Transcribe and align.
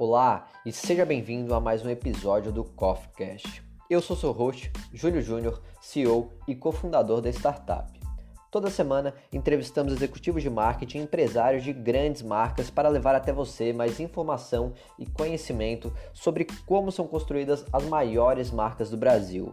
Olá 0.00 0.46
e 0.64 0.70
seja 0.70 1.04
bem-vindo 1.04 1.52
a 1.52 1.60
mais 1.60 1.84
um 1.84 1.90
episódio 1.90 2.52
do 2.52 2.62
CoffeeCast. 2.62 3.64
Eu 3.90 4.00
sou 4.00 4.14
seu 4.14 4.30
host, 4.30 4.70
Júlio 4.92 5.20
Júnior, 5.20 5.60
CEO 5.80 6.30
e 6.46 6.54
cofundador 6.54 7.20
da 7.20 7.28
startup. 7.30 7.98
Toda 8.48 8.70
semana 8.70 9.12
entrevistamos 9.32 9.92
executivos 9.92 10.40
de 10.40 10.48
marketing 10.48 10.98
e 10.98 11.02
empresários 11.02 11.64
de 11.64 11.72
grandes 11.72 12.22
marcas 12.22 12.70
para 12.70 12.88
levar 12.88 13.16
até 13.16 13.32
você 13.32 13.72
mais 13.72 13.98
informação 13.98 14.72
e 14.96 15.04
conhecimento 15.04 15.92
sobre 16.14 16.46
como 16.64 16.92
são 16.92 17.08
construídas 17.08 17.64
as 17.72 17.82
maiores 17.82 18.52
marcas 18.52 18.90
do 18.90 18.96
Brasil. 18.96 19.52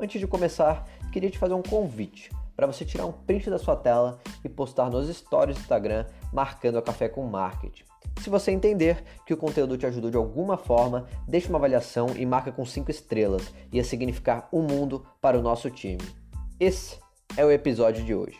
Antes 0.00 0.18
de 0.18 0.26
começar, 0.26 0.88
queria 1.12 1.28
te 1.28 1.38
fazer 1.38 1.52
um 1.52 1.62
convite 1.62 2.30
para 2.56 2.66
você 2.66 2.82
tirar 2.82 3.04
um 3.04 3.12
print 3.12 3.50
da 3.50 3.58
sua 3.58 3.76
tela 3.76 4.18
e 4.42 4.48
postar 4.48 4.88
nos 4.88 5.14
stories 5.14 5.58
do 5.58 5.60
Instagram 5.60 6.06
marcando 6.32 6.78
a 6.78 6.82
Café 6.82 7.10
com 7.10 7.26
Marketing. 7.26 7.91
Se 8.20 8.30
você 8.30 8.50
entender 8.50 9.02
que 9.26 9.34
o 9.34 9.36
conteúdo 9.36 9.76
te 9.76 9.86
ajudou 9.86 10.10
de 10.10 10.16
alguma 10.16 10.56
forma, 10.56 11.06
deixe 11.26 11.48
uma 11.48 11.58
avaliação 11.58 12.08
e 12.16 12.24
marca 12.24 12.52
com 12.52 12.64
5 12.64 12.90
estrelas. 12.90 13.52
Ia 13.72 13.82
significar 13.82 14.48
um 14.52 14.62
mundo 14.62 15.04
para 15.20 15.38
o 15.38 15.42
nosso 15.42 15.70
time. 15.70 16.02
Esse 16.60 16.98
é 17.36 17.44
o 17.44 17.50
episódio 17.50 18.04
de 18.04 18.14
hoje. 18.14 18.38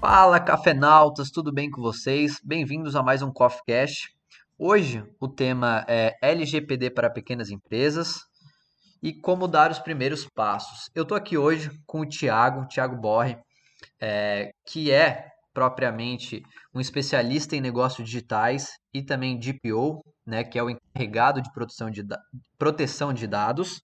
Fala, 0.00 0.40
cafenautas, 0.40 1.30
tudo 1.30 1.52
bem 1.52 1.70
com 1.70 1.80
vocês? 1.80 2.40
Bem-vindos 2.42 2.96
a 2.96 3.02
mais 3.02 3.22
um 3.22 3.30
Coffee 3.30 3.62
Cash. 3.66 4.08
Hoje 4.58 5.04
o 5.20 5.28
tema 5.28 5.84
é 5.88 6.16
LGPD 6.20 6.90
para 6.90 7.08
pequenas 7.08 7.50
empresas 7.50 8.20
e 9.02 9.12
como 9.12 9.48
dar 9.48 9.70
os 9.70 9.78
primeiros 9.78 10.28
passos. 10.28 10.90
Eu 10.94 11.02
estou 11.02 11.16
aqui 11.16 11.36
hoje 11.36 11.70
com 11.86 12.00
o 12.00 12.06
Tiago, 12.06 12.66
Tiago 12.66 12.96
Borre, 12.96 13.36
é, 14.00 14.52
que 14.64 14.90
é 14.90 15.31
propriamente 15.52 16.42
um 16.74 16.80
especialista 16.80 17.54
em 17.54 17.60
negócios 17.60 18.06
digitais 18.06 18.72
e 18.92 19.02
também 19.02 19.38
DPO, 19.38 20.02
né, 20.26 20.44
que 20.44 20.58
é 20.58 20.62
o 20.62 20.70
encarregado 20.70 21.42
de 21.42 21.52
proteção 21.52 21.90
de, 21.90 22.02
proteção 22.58 23.12
de 23.12 23.26
dados. 23.26 23.80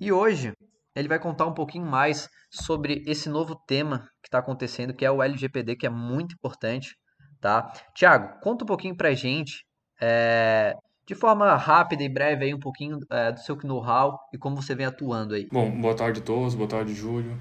E 0.00 0.12
hoje 0.12 0.52
ele 0.94 1.08
vai 1.08 1.18
contar 1.18 1.46
um 1.46 1.54
pouquinho 1.54 1.84
mais 1.84 2.28
sobre 2.50 3.02
esse 3.06 3.28
novo 3.28 3.54
tema 3.66 4.08
que 4.22 4.28
está 4.28 4.38
acontecendo, 4.38 4.94
que 4.94 5.04
é 5.04 5.10
o 5.10 5.22
LGPD, 5.22 5.76
que 5.76 5.86
é 5.86 5.90
muito 5.90 6.34
importante, 6.34 6.96
tá? 7.40 7.70
Tiago, 7.94 8.40
conta 8.40 8.64
um 8.64 8.66
pouquinho 8.66 8.96
para 8.96 9.10
a 9.10 9.14
gente, 9.14 9.64
é, 10.00 10.74
de 11.06 11.14
forma 11.14 11.54
rápida 11.54 12.02
e 12.02 12.08
breve, 12.08 12.46
aí, 12.46 12.54
um 12.54 12.58
pouquinho 12.58 12.98
é, 13.10 13.30
do 13.30 13.40
seu 13.40 13.56
know-how 13.62 14.18
e 14.32 14.38
como 14.38 14.56
você 14.56 14.74
vem 14.74 14.86
atuando 14.86 15.34
aí. 15.34 15.46
Bom, 15.52 15.70
boa 15.80 15.94
tarde 15.94 16.20
a 16.20 16.22
todos, 16.22 16.54
boa 16.54 16.68
tarde, 16.68 16.94
Júlio. 16.94 17.36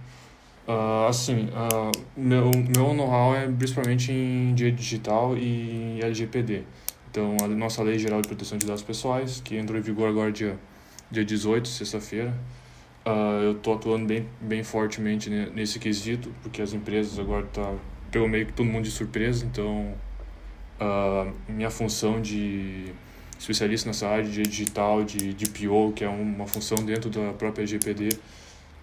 Uh, 0.67 1.08
assim, 1.08 1.49
uh, 1.49 1.91
meu, 2.17 2.49
meu 2.75 2.94
know-how 2.94 3.35
é 3.35 3.47
principalmente 3.47 4.11
em 4.11 4.53
direito 4.55 4.77
digital 4.77 5.38
e 5.38 5.99
LGPD. 6.02 6.63
Então, 7.11 7.38
a 7.44 7.47
nossa 7.47 7.83
Lei 7.83 7.99
Geral 7.99 8.22
de 8.22 8.27
Proteção 8.27 8.57
de 8.57 8.66
Dados 8.66 8.83
Pessoais, 8.83 9.39
que 9.41 9.55
entrou 9.55 9.77
em 9.77 9.81
vigor 9.81 10.09
agora 10.09 10.31
dia, 10.31 10.57
dia 11.11 11.23
18, 11.23 11.67
sexta-feira, 11.67 12.33
Uh, 13.05 13.44
eu 13.44 13.52
estou 13.52 13.75
atuando 13.75 14.07
bem, 14.07 14.27
bem 14.41 14.63
fortemente 14.63 15.30
nesse 15.30 15.77
quesito, 15.77 16.33
porque 16.41 16.59
as 16.59 16.73
empresas 16.73 17.19
agora 17.19 17.45
tá 17.53 17.75
pegou 18.09 18.27
meio 18.27 18.47
que 18.47 18.53
todo 18.53 18.66
mundo 18.66 18.85
de 18.85 18.89
surpresa, 18.89 19.45
então 19.45 19.94
uh, 20.81 21.31
minha 21.47 21.69
função 21.69 22.19
de 22.19 22.91
especialista 23.38 23.88
nessa 23.88 24.07
área 24.07 24.23
de 24.23 24.41
digital, 24.41 25.03
de, 25.03 25.35
de 25.35 25.45
PO, 25.52 25.94
que 25.95 26.03
é 26.03 26.09
uma 26.09 26.47
função 26.47 26.83
dentro 26.83 27.11
da 27.11 27.31
própria 27.33 27.67
GPD, 27.67 28.09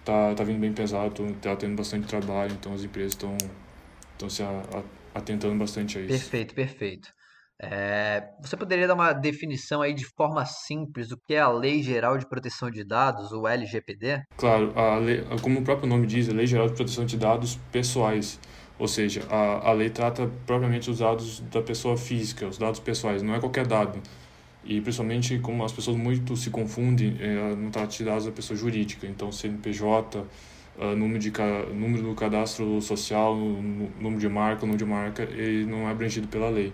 tá, 0.03 0.33
tá 0.35 0.43
vindo 0.43 0.59
bem 0.59 0.73
pesado, 0.73 1.33
tá 1.41 1.55
tendo 1.55 1.75
bastante 1.75 2.07
trabalho, 2.07 2.53
então 2.53 2.73
as 2.73 2.83
empresas 2.83 3.13
estão 3.13 3.37
estão 4.13 4.29
se 4.29 4.43
atentando 5.13 5.55
bastante 5.55 5.97
a 5.97 6.01
isso. 6.01 6.09
Perfeito, 6.09 6.55
perfeito. 6.55 7.09
É, 7.61 8.23
você 8.41 8.57
poderia 8.57 8.87
dar 8.87 8.93
uma 8.93 9.13
definição 9.13 9.81
aí 9.81 9.93
de 9.93 10.05
forma 10.17 10.45
simples 10.45 11.07
do 11.07 11.17
que 11.17 11.35
é 11.35 11.39
a 11.39 11.49
Lei 11.49 11.81
Geral 11.81 12.17
de 12.17 12.27
Proteção 12.27 12.69
de 12.69 12.83
Dados, 12.83 13.31
o 13.31 13.47
LGPD? 13.47 14.23
Claro, 14.35 14.77
a 14.77 14.97
lei, 14.97 15.23
como 15.41 15.59
o 15.59 15.63
próprio 15.63 15.87
nome 15.87 16.05
diz, 16.05 16.27
a 16.29 16.33
Lei 16.33 16.45
Geral 16.45 16.67
de 16.67 16.75
Proteção 16.75 17.05
de 17.05 17.17
Dados 17.17 17.57
Pessoais. 17.71 18.39
Ou 18.77 18.87
seja, 18.87 19.21
a, 19.29 19.69
a 19.69 19.71
lei 19.71 19.89
trata 19.89 20.29
propriamente 20.45 20.89
os 20.89 20.99
dados 20.99 21.39
da 21.41 21.61
pessoa 21.61 21.95
física, 21.95 22.47
os 22.47 22.57
dados 22.57 22.79
pessoais, 22.79 23.21
não 23.21 23.35
é 23.35 23.39
qualquer 23.39 23.67
dado. 23.67 24.01
E 24.65 24.79
principalmente 24.79 25.39
como 25.39 25.63
as 25.63 25.71
pessoas 25.71 25.97
muito 25.97 26.35
se 26.37 26.49
confundem, 26.49 27.17
é, 27.19 27.55
não 27.55 27.69
trata 27.69 27.87
de 27.87 28.03
dados 28.03 28.25
da 28.25 28.31
pessoa 28.31 28.57
jurídica. 28.57 29.05
Então, 29.05 29.31
CNPJ, 29.31 30.19
uh, 30.77 30.95
número, 30.95 31.19
de, 31.19 31.31
número 31.73 32.03
do 32.03 32.15
cadastro 32.15 32.81
social, 32.81 33.35
número 33.35 34.19
de 34.19 34.29
marca, 34.29 34.61
número 34.61 34.77
de 34.77 34.85
marca, 34.85 35.23
ele 35.23 35.65
não 35.65 35.87
é 35.87 35.91
abrangido 35.91 36.27
pela 36.27 36.49
lei 36.49 36.71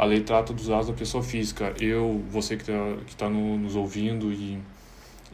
a 0.00 0.06
lei 0.06 0.20
trata 0.20 0.54
dos 0.54 0.68
dados 0.68 0.86
da 0.86 0.94
pessoa 0.94 1.22
física. 1.22 1.74
Eu, 1.78 2.24
você 2.30 2.56
que 2.56 2.62
está 2.62 2.72
que 3.06 3.16
tá 3.16 3.28
no, 3.28 3.58
nos 3.58 3.76
ouvindo 3.76 4.32
e, 4.32 4.58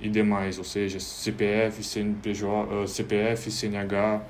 e 0.01 0.09
demais, 0.09 0.59
ou 0.59 0.65
seja, 0.65 0.99
CPF, 0.99 1.85
CNPJ, 1.85 2.75
uh, 2.75 2.89
CPF, 2.89 3.49
CNH, 3.49 4.23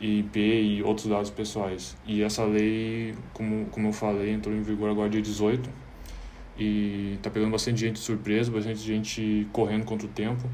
IP 0.00 0.38
e 0.38 0.82
outros 0.84 1.08
dados 1.08 1.30
pessoais. 1.30 1.96
E 2.06 2.22
essa 2.22 2.44
lei, 2.44 3.16
como, 3.32 3.66
como 3.66 3.88
eu 3.88 3.92
falei, 3.92 4.30
entrou 4.30 4.54
em 4.54 4.62
vigor 4.62 4.90
agora 4.90 5.10
dia 5.10 5.20
18 5.20 5.68
e 6.60 7.14
está 7.16 7.30
pegando 7.30 7.50
bastante 7.50 7.80
gente 7.80 7.94
de 7.94 8.00
surpresa, 8.00 8.50
bastante 8.52 8.80
gente 8.80 9.48
correndo 9.52 9.84
contra 9.84 10.06
o 10.06 10.10
tempo. 10.10 10.48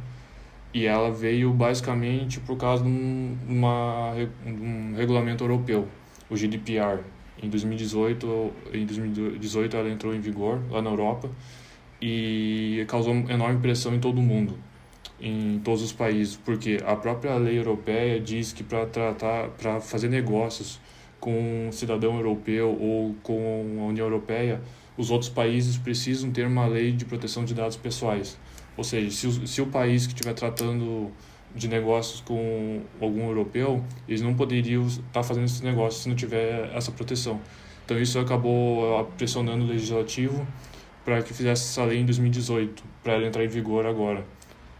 E 0.73 0.87
ela 0.87 1.11
veio 1.11 1.53
basicamente 1.53 2.39
por 2.41 2.57
causa 2.57 2.85
de 2.85 2.89
um, 2.89 3.37
uma, 3.49 4.13
um 4.47 4.95
regulamento 4.95 5.43
europeu, 5.43 5.89
o 6.31 6.37
GDPR, 6.37 7.01
em 7.43 7.49
2018, 7.49 8.53
em 8.73 8.87
2018 8.87 9.77
ela 9.77 9.91
entrou 9.91 10.15
em 10.15 10.21
vigor 10.21 10.61
lá 10.71 10.81
na 10.81 10.91
Europa 10.91 11.31
e 12.01 12.85
causou 12.89 13.15
enorme 13.15 13.61
pressão 13.61 13.95
em 13.95 14.01
todo 14.01 14.19
o 14.19 14.23
mundo, 14.23 14.59
em 15.21 15.61
todos 15.65 15.83
os 15.83 15.93
países, 15.93 16.37
porque 16.37 16.79
a 16.85 16.95
própria 16.95 17.35
lei 17.37 17.59
europeia 17.59 18.21
diz 18.21 18.53
que 18.53 18.63
para 18.63 18.87
tratar, 18.87 19.49
para 19.51 19.81
fazer 19.81 20.09
negócios 20.09 20.81
com 21.19 21.69
um 21.69 21.73
cidadão 21.73 22.17
europeu 22.17 22.77
ou 22.81 23.15
com 23.23 23.79
a 23.81 23.85
União 23.87 24.07
Europeia, 24.07 24.61
os 24.97 25.11
outros 25.11 25.31
países 25.31 25.77
precisam 25.77 26.31
ter 26.31 26.47
uma 26.47 26.67
lei 26.67 26.93
de 26.93 27.05
proteção 27.05 27.45
de 27.45 27.55
dados 27.55 27.77
pessoais. 27.77 28.39
Ou 28.77 28.85
seja, 28.85 29.11
se 29.11 29.27
o, 29.27 29.47
se 29.47 29.63
o 29.63 29.67
país 29.67 30.07
que 30.07 30.13
estiver 30.13 30.35
tratando 30.35 31.11
de 31.55 31.69
negócios 31.69 32.21
com 32.21 32.83
algum 33.01 33.27
europeu, 33.29 33.83
eles 34.07 34.21
não 34.21 34.35
poderiam 34.35 34.87
estar 34.87 35.23
fazendo 35.23 35.45
esses 35.45 35.61
negócios 35.61 36.03
se 36.03 36.09
não 36.09 36.17
tiver 36.17 36.71
essa 36.75 36.93
proteção. 36.93 37.41
Então 37.85 37.99
isso 38.01 38.19
acabou 38.19 39.05
pressionando 39.17 39.65
o 39.65 39.69
legislativo 39.69 40.47
para 41.05 41.23
que 41.23 41.33
fizesse 41.33 41.65
essa 41.65 41.85
lei 41.85 42.01
em 42.01 42.05
2018, 42.05 42.83
para 43.03 43.15
ela 43.15 43.27
entrar 43.27 43.45
em 43.45 43.49
vigor 43.49 43.87
agora. 43.87 44.25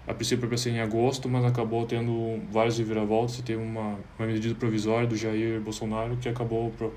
A 0.09 0.13
princípio 0.13 0.49
para 0.49 0.57
ser 0.57 0.71
em 0.71 0.81
agosto, 0.81 1.29
mas 1.29 1.45
acabou 1.45 1.87
tendo 1.87 2.41
várias 2.51 2.79
reviravoltas 2.79 3.39
e 3.39 3.43
teve 3.43 3.63
uma, 3.63 3.97
uma 4.19 4.27
medida 4.27 4.55
provisória 4.55 5.07
do 5.07 5.17
Jair 5.17 5.61
Bolsonaro 5.61 6.17
que 6.17 6.29
acabou 6.29 6.71
pro, 6.71 6.93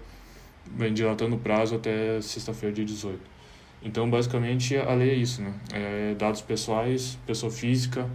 bem, 0.71 0.93
dilatando 0.93 1.35
o 1.35 1.39
prazo 1.39 1.75
até 1.75 2.21
sexta-feira, 2.21 2.75
dia 2.75 2.85
18. 2.85 3.19
Então, 3.81 4.09
basicamente, 4.09 4.75
a 4.77 4.93
lei 4.93 5.11
é 5.11 5.13
isso, 5.13 5.41
né? 5.41 5.53
É 5.73 6.15
dados 6.15 6.41
pessoais, 6.41 7.17
pessoa 7.25 7.51
física, 7.51 8.09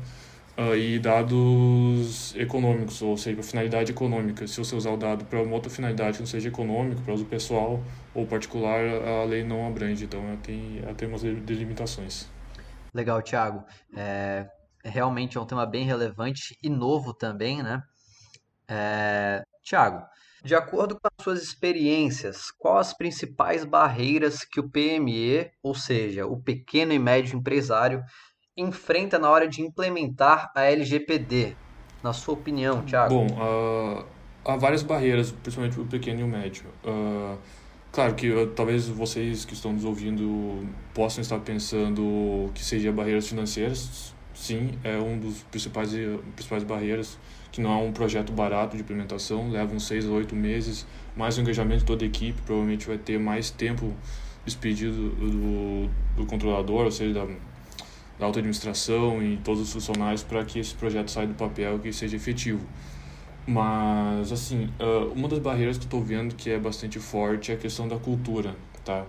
uh, 0.58 0.74
e 0.76 0.98
dados 0.98 2.34
econômicos, 2.36 3.00
ou 3.02 3.16
seja, 3.16 3.36
para 3.36 3.44
finalidade 3.44 3.92
econômica. 3.92 4.46
Se 4.46 4.58
você 4.58 4.74
usar 4.74 4.90
o 4.90 4.96
dado 4.96 5.24
para 5.24 5.42
uma 5.42 5.54
outra 5.54 5.70
finalidade 5.70 6.18
que 6.18 6.22
não 6.22 6.26
seja 6.26 6.48
econômico, 6.48 7.00
para 7.02 7.14
uso 7.14 7.24
pessoal 7.24 7.82
ou 8.14 8.26
particular, 8.26 8.80
a 8.82 9.24
lei 9.24 9.42
não 9.44 9.66
abrange, 9.66 10.04
então 10.04 10.22
ela 10.22 10.36
tem, 10.36 10.80
ela 10.82 10.94
tem 10.94 11.08
umas 11.08 11.22
delimitações. 11.22 12.28
Legal, 12.92 13.20
Thiago. 13.22 13.64
É, 13.96 14.46
realmente 14.84 15.36
é 15.36 15.40
um 15.40 15.46
tema 15.46 15.66
bem 15.66 15.84
relevante 15.84 16.56
e 16.62 16.68
novo 16.68 17.12
também, 17.12 17.62
né? 17.62 17.82
É, 18.68 19.42
Tiago, 19.62 20.06
de 20.44 20.54
acordo 20.54 20.96
com 20.96 21.08
as 21.08 21.24
suas 21.24 21.42
experiências, 21.42 22.50
quais 22.50 22.88
as 22.88 22.94
principais 22.94 23.64
barreiras 23.64 24.44
que 24.44 24.60
o 24.60 24.68
PME, 24.68 25.50
ou 25.62 25.74
seja, 25.74 26.26
o 26.26 26.36
pequeno 26.36 26.92
e 26.92 26.98
médio 26.98 27.38
empresário, 27.38 28.02
enfrenta 28.54 29.18
na 29.18 29.30
hora 29.30 29.48
de 29.48 29.62
implementar 29.62 30.52
a 30.54 30.64
LGPD? 30.64 31.56
Na 32.02 32.12
sua 32.12 32.34
opinião, 32.34 32.82
Thiago? 32.82 33.14
Bom, 33.14 33.26
uh, 33.26 34.04
há 34.44 34.56
várias 34.56 34.82
barreiras, 34.82 35.32
principalmente 35.32 35.74
para 35.74 35.82
o 35.82 35.86
pequeno 35.86 36.20
e 36.20 36.22
o 36.22 36.28
médio. 36.28 36.66
Uh, 36.84 37.38
claro 37.90 38.14
que 38.14 38.30
uh, 38.30 38.46
talvez 38.48 38.86
vocês 38.86 39.46
que 39.46 39.54
estão 39.54 39.72
nos 39.72 39.86
ouvindo 39.86 40.68
possam 40.92 41.22
estar 41.22 41.38
pensando 41.38 42.50
que 42.54 42.62
seja 42.62 42.92
barreiras 42.92 43.26
financeiras. 43.26 44.14
Sim, 44.34 44.78
é 44.84 44.98
um 44.98 45.18
dos 45.18 45.42
principais 45.44 45.90
principais 46.34 46.64
barreiras 46.64 47.18
que 47.54 47.60
não 47.60 47.70
é 47.70 47.76
um 47.76 47.92
projeto 47.92 48.32
barato 48.32 48.76
de 48.76 48.82
implementação, 48.82 49.48
leva 49.48 49.72
uns 49.72 49.86
seis 49.86 50.04
a 50.04 50.10
oito 50.10 50.34
meses, 50.34 50.84
mais 51.16 51.38
o 51.38 51.40
engajamento 51.40 51.82
de 51.82 51.84
toda 51.84 52.04
a 52.04 52.08
equipe, 52.08 52.42
provavelmente 52.42 52.84
vai 52.84 52.98
ter 52.98 53.16
mais 53.16 53.48
tempo 53.48 53.94
despedido 54.44 55.10
do, 55.10 55.88
do 56.16 56.26
controlador, 56.26 56.86
ou 56.86 56.90
seja, 56.90 57.14
da, 57.14 57.26
da 58.18 58.26
alta 58.26 58.40
administração 58.40 59.22
e 59.22 59.36
todos 59.36 59.62
os 59.62 59.72
funcionários 59.72 60.24
para 60.24 60.44
que 60.44 60.58
esse 60.58 60.74
projeto 60.74 61.12
saia 61.12 61.28
do 61.28 61.34
papel 61.34 61.80
e 61.84 61.92
seja 61.92 62.16
efetivo. 62.16 62.66
Mas, 63.46 64.32
assim, 64.32 64.68
uma 65.14 65.28
das 65.28 65.38
barreiras 65.38 65.78
que 65.78 65.84
eu 65.84 65.86
estou 65.86 66.02
vendo 66.02 66.34
que 66.34 66.50
é 66.50 66.58
bastante 66.58 66.98
forte 66.98 67.52
é 67.52 67.54
a 67.54 67.58
questão 67.58 67.86
da 67.86 67.96
cultura, 67.98 68.56
tá? 68.84 69.06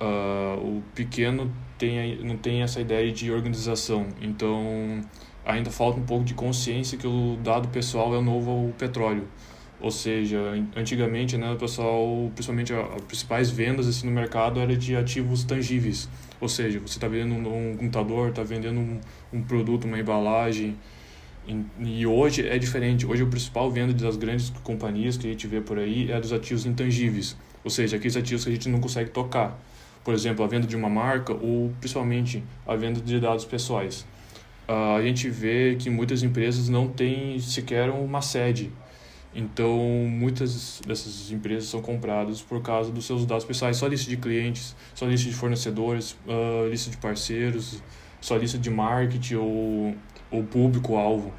Uh, 0.00 0.78
o 0.78 0.82
pequeno 0.96 1.52
tem, 1.78 2.16
não 2.24 2.36
tem 2.36 2.62
essa 2.62 2.80
ideia 2.80 3.12
de 3.12 3.30
organização, 3.30 4.08
então 4.20 5.00
ainda 5.48 5.70
falta 5.70 5.98
um 5.98 6.04
pouco 6.04 6.24
de 6.24 6.34
consciência 6.34 6.98
que 6.98 7.06
o 7.06 7.38
dado 7.42 7.68
pessoal 7.68 8.14
é 8.14 8.20
novo 8.20 8.72
petróleo. 8.78 9.26
Ou 9.80 9.90
seja, 9.90 10.38
antigamente, 10.76 11.36
né, 11.38 11.52
o 11.52 11.56
pessoal, 11.56 12.30
principalmente 12.34 12.72
as 12.74 13.00
principais 13.02 13.50
vendas 13.50 13.86
assim 13.86 14.06
no 14.06 14.12
mercado 14.12 14.60
era 14.60 14.76
de 14.76 14.94
ativos 14.94 15.44
tangíveis. 15.44 16.08
Ou 16.40 16.48
seja, 16.48 16.78
você 16.80 16.98
está 16.98 17.08
vendendo 17.08 17.48
um, 17.48 17.76
computador, 17.76 18.28
está 18.28 18.42
vendendo 18.42 18.78
um, 18.78 19.00
um, 19.32 19.42
produto, 19.42 19.84
uma 19.84 19.98
embalagem. 19.98 20.76
E, 21.46 22.00
e, 22.00 22.06
hoje 22.06 22.46
é 22.46 22.58
diferente. 22.58 23.06
Hoje 23.06 23.22
o 23.22 23.28
principal 23.28 23.70
venda 23.70 23.94
das 23.94 24.16
grandes 24.16 24.50
companhias 24.62 25.16
que 25.16 25.26
a 25.28 25.30
gente 25.30 25.46
vê 25.46 25.60
por 25.60 25.78
aí 25.78 26.10
é 26.10 26.20
dos 26.20 26.32
ativos 26.32 26.66
intangíveis. 26.66 27.36
Ou 27.64 27.70
seja, 27.70 27.96
aqueles 27.96 28.16
ativos 28.16 28.44
que 28.44 28.50
a 28.50 28.52
gente 28.52 28.68
não 28.68 28.80
consegue 28.80 29.10
tocar. 29.10 29.58
Por 30.04 30.12
exemplo, 30.12 30.44
a 30.44 30.48
venda 30.48 30.66
de 30.66 30.76
uma 30.76 30.88
marca 30.88 31.32
ou 31.32 31.72
principalmente 31.80 32.42
a 32.66 32.74
venda 32.74 33.00
de 33.00 33.18
dados 33.20 33.44
pessoais. 33.44 34.04
A 34.68 35.00
gente 35.02 35.30
vê 35.30 35.76
que 35.76 35.88
muitas 35.88 36.22
empresas 36.22 36.68
não 36.68 36.88
têm 36.88 37.40
sequer 37.40 37.88
uma 37.88 38.20
sede 38.20 38.70
então, 39.34 39.78
muitas 40.08 40.80
dessas 40.86 41.30
empresas 41.30 41.68
são 41.68 41.82
compradas 41.82 42.40
por 42.40 42.62
causa 42.62 42.90
dos 42.90 43.04
seus 43.04 43.26
dados 43.26 43.44
pessoais, 43.44 43.76
só 43.76 43.86
lista 43.86 44.08
de 44.08 44.16
clientes, 44.16 44.74
só 44.94 45.06
lista 45.06 45.28
de 45.28 45.34
fornecedores, 45.34 46.16
uh, 46.26 46.68
lista 46.68 46.90
de 46.90 46.96
parceiros, 46.96 47.82
só 48.20 48.36
lista 48.36 48.58
de 48.58 48.70
marketing 48.70 49.34
ou, 49.34 49.94
ou 50.30 50.42
público-alvo. 50.44 51.32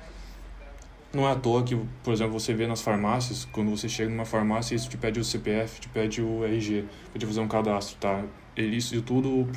Não 1.11 1.27
é 1.27 1.31
à 1.31 1.35
toa 1.35 1.63
que, 1.63 1.75
por 2.03 2.13
exemplo, 2.13 2.39
você 2.39 2.53
vê 2.53 2.67
nas 2.67 2.81
farmácias, 2.81 3.43
quando 3.51 3.71
você 3.71 3.89
chega 3.89 4.09
numa 4.11 4.25
farmácia, 4.25 4.75
isso 4.75 4.87
te 4.87 4.95
pede 4.95 5.19
o 5.19 5.23
CPF, 5.23 5.81
te 5.81 5.89
pede 5.89 6.21
o 6.21 6.45
RG, 6.45 6.85
para 7.11 7.19
te 7.19 7.25
fazer 7.25 7.39
um 7.39 7.47
cadastro, 7.47 7.97
tá? 7.99 8.23
Isso 8.63 8.95
e 8.95 9.01
tudo, 9.01 9.47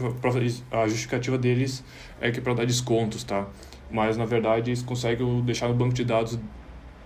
a 0.71 0.87
justificativa 0.87 1.37
deles 1.37 1.85
é 2.21 2.31
que 2.31 2.39
é 2.39 2.43
para 2.43 2.55
dar 2.55 2.65
descontos, 2.65 3.25
tá? 3.25 3.49
Mas, 3.91 4.17
na 4.17 4.25
verdade, 4.25 4.71
eles 4.71 4.83
conseguem 4.83 5.41
deixar 5.43 5.69
no 5.69 5.75
banco 5.75 5.93
de 5.93 6.05
dados 6.05 6.39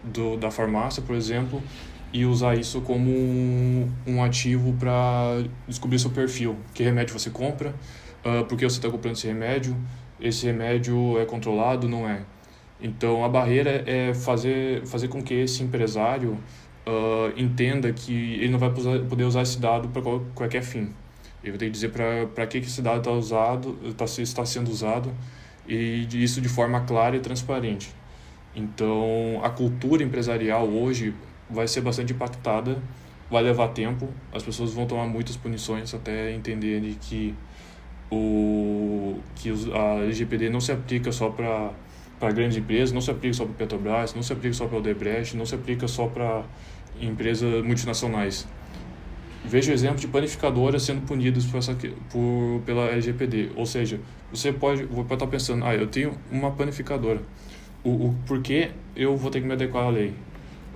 do, 0.04 0.36
da 0.36 0.50
farmácia, 0.50 1.02
por 1.02 1.16
exemplo, 1.16 1.62
e 2.12 2.24
usar 2.24 2.54
isso 2.54 2.80
como 2.82 3.10
um, 3.10 3.90
um 4.06 4.22
ativo 4.22 4.74
para 4.74 5.42
descobrir 5.66 5.98
seu 5.98 6.10
perfil. 6.10 6.56
Que 6.74 6.82
remédio 6.82 7.18
você 7.18 7.30
compra, 7.30 7.74
uh, 8.24 8.44
por 8.44 8.56
que 8.56 8.64
você 8.64 8.76
está 8.76 8.90
comprando 8.90 9.16
esse 9.16 9.26
remédio, 9.26 9.76
esse 10.20 10.46
remédio 10.46 11.18
é 11.18 11.24
controlado, 11.24 11.88
não 11.88 12.08
é. 12.08 12.22
Então 12.80 13.24
a 13.24 13.28
barreira 13.28 13.82
é 13.86 14.12
fazer, 14.12 14.86
fazer 14.86 15.08
com 15.08 15.22
que 15.22 15.32
esse 15.32 15.62
empresário 15.62 16.38
uh, 16.86 17.32
entenda 17.36 17.92
que 17.92 18.34
ele 18.34 18.50
não 18.50 18.58
vai 18.58 18.70
poder 18.70 19.24
usar 19.24 19.42
esse 19.42 19.58
dado 19.58 19.88
para 19.88 20.02
qualquer 20.34 20.62
fim. 20.62 20.92
Ele 21.46 21.52
vai 21.52 21.58
ter 21.58 21.66
que 21.66 21.70
dizer 21.70 21.90
para 21.90 22.46
que, 22.46 22.60
que 22.60 22.66
esse 22.66 22.82
dado 22.82 22.98
está 22.98 23.10
usado, 23.12 23.94
tá, 23.96 24.04
está 24.04 24.44
sendo 24.44 24.70
usado 24.70 25.14
e 25.68 26.06
isso 26.12 26.40
de 26.40 26.48
forma 26.48 26.80
clara 26.80 27.16
e 27.16 27.20
transparente. 27.20 27.88
Então, 28.54 29.40
a 29.42 29.50
cultura 29.50 30.02
empresarial 30.02 30.66
hoje 30.66 31.14
vai 31.48 31.68
ser 31.68 31.82
bastante 31.82 32.12
impactada, 32.12 32.82
vai 33.30 33.42
levar 33.42 33.68
tempo, 33.68 34.08
as 34.32 34.42
pessoas 34.42 34.72
vão 34.72 34.86
tomar 34.86 35.06
muitas 35.06 35.36
punições 35.36 35.94
até 35.94 36.32
entenderem 36.34 36.96
que 37.00 37.34
o 38.10 39.18
que 39.34 39.50
a 39.72 40.02
LGPD 40.02 40.48
não 40.48 40.60
se 40.60 40.72
aplica 40.72 41.10
só 41.12 41.30
para 41.30 41.72
para 42.18 42.32
grandes 42.32 42.56
empresas, 42.56 42.92
não 42.92 43.00
se 43.02 43.10
aplica 43.10 43.34
só 43.34 43.44
para 43.44 43.54
Petrobras, 43.54 44.14
não 44.14 44.22
se 44.22 44.32
aplica 44.32 44.54
só 44.54 44.66
para 44.66 44.78
Odebrecht, 44.78 45.36
não 45.36 45.44
se 45.44 45.54
aplica 45.54 45.86
só 45.86 46.06
para 46.06 46.44
empresas 46.98 47.62
multinacionais. 47.62 48.48
Vejo 49.48 49.72
exemplo 49.72 49.98
de 49.98 50.08
panificadoras 50.08 50.82
sendo 50.82 51.02
punidas 51.02 51.44
por 51.44 51.58
essa, 51.58 51.76
por, 52.10 52.62
pela 52.66 52.86
LGPD. 52.86 53.50
Ou 53.56 53.64
seja, 53.64 54.00
você 54.30 54.52
pode, 54.52 54.84
pode 54.86 55.12
estar 55.12 55.26
pensando, 55.26 55.64
ah, 55.64 55.74
eu 55.74 55.86
tenho 55.86 56.12
uma 56.30 56.50
panificadora 56.50 57.20
o, 57.86 58.08
o 58.08 58.14
porquê 58.26 58.70
eu 58.96 59.16
vou 59.16 59.30
ter 59.30 59.40
que 59.40 59.46
me 59.46 59.52
adequar 59.52 59.84
à 59.84 59.90
lei. 59.90 60.12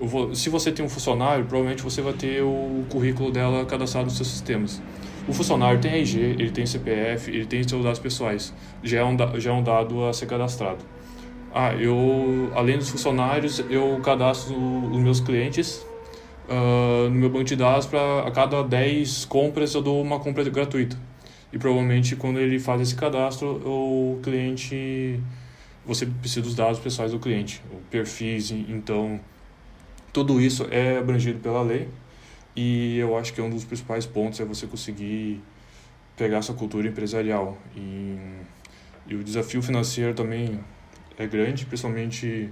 Vou, 0.00 0.34
se 0.34 0.48
você 0.48 0.70
tem 0.70 0.84
um 0.84 0.88
funcionário, 0.88 1.44
provavelmente 1.44 1.82
você 1.82 2.00
vai 2.00 2.12
ter 2.12 2.42
o 2.42 2.84
currículo 2.88 3.30
dela 3.32 3.66
cadastrado 3.66 4.06
nos 4.06 4.16
seus 4.16 4.28
sistemas. 4.28 4.80
O 5.28 5.32
funcionário 5.32 5.80
tem 5.80 5.92
RG, 5.92 6.18
ele 6.18 6.50
tem 6.50 6.64
CPF, 6.64 7.30
ele 7.30 7.44
tem 7.44 7.62
seus 7.66 7.82
dados 7.82 7.98
pessoais. 7.98 8.54
Já 8.82 9.00
é 9.00 9.04
um, 9.04 9.16
já 9.38 9.50
é 9.50 9.52
um 9.52 9.62
dado 9.62 10.04
a 10.04 10.12
ser 10.12 10.26
cadastrado. 10.26 10.78
Ah, 11.52 11.74
eu, 11.74 12.50
além 12.54 12.78
dos 12.78 12.88
funcionários, 12.88 13.62
eu 13.68 14.00
cadastro 14.02 14.54
os 14.56 14.98
meus 14.98 15.20
clientes 15.20 15.84
uh, 16.50 17.08
no 17.08 17.16
meu 17.16 17.30
banco 17.30 17.44
de 17.44 17.56
dados 17.56 17.86
para 17.86 18.26
a 18.26 18.30
cada 18.30 18.62
10 18.62 19.24
compras 19.26 19.74
eu 19.74 19.80
dou 19.80 20.02
uma 20.02 20.18
compra 20.18 20.44
gratuita. 20.44 20.98
E 21.52 21.58
provavelmente 21.58 22.16
quando 22.16 22.38
ele 22.38 22.58
faz 22.58 22.80
esse 22.80 22.94
cadastro, 22.94 23.62
o 23.64 24.20
cliente 24.22 25.20
você 25.86 26.04
precisa 26.06 26.42
dos 26.42 26.54
dados 26.54 26.78
pessoais 26.78 27.12
do 27.12 27.18
cliente, 27.18 27.62
o 27.72 27.76
perfis, 27.90 28.50
então 28.50 29.18
tudo 30.12 30.40
isso 30.40 30.66
é 30.70 30.98
abrangido 30.98 31.38
pela 31.40 31.62
lei 31.62 31.88
e 32.54 32.98
eu 32.98 33.16
acho 33.16 33.32
que 33.32 33.40
é 33.40 33.44
um 33.44 33.50
dos 33.50 33.64
principais 33.64 34.04
pontos 34.04 34.40
é 34.40 34.44
você 34.44 34.66
conseguir 34.66 35.40
pegar 36.16 36.38
essa 36.38 36.52
cultura 36.52 36.86
empresarial 36.86 37.56
e, 37.74 38.16
e 39.06 39.14
o 39.14 39.24
desafio 39.24 39.62
financeiro 39.62 40.14
também 40.14 40.60
é 41.18 41.26
grande, 41.26 41.64
principalmente 41.64 42.50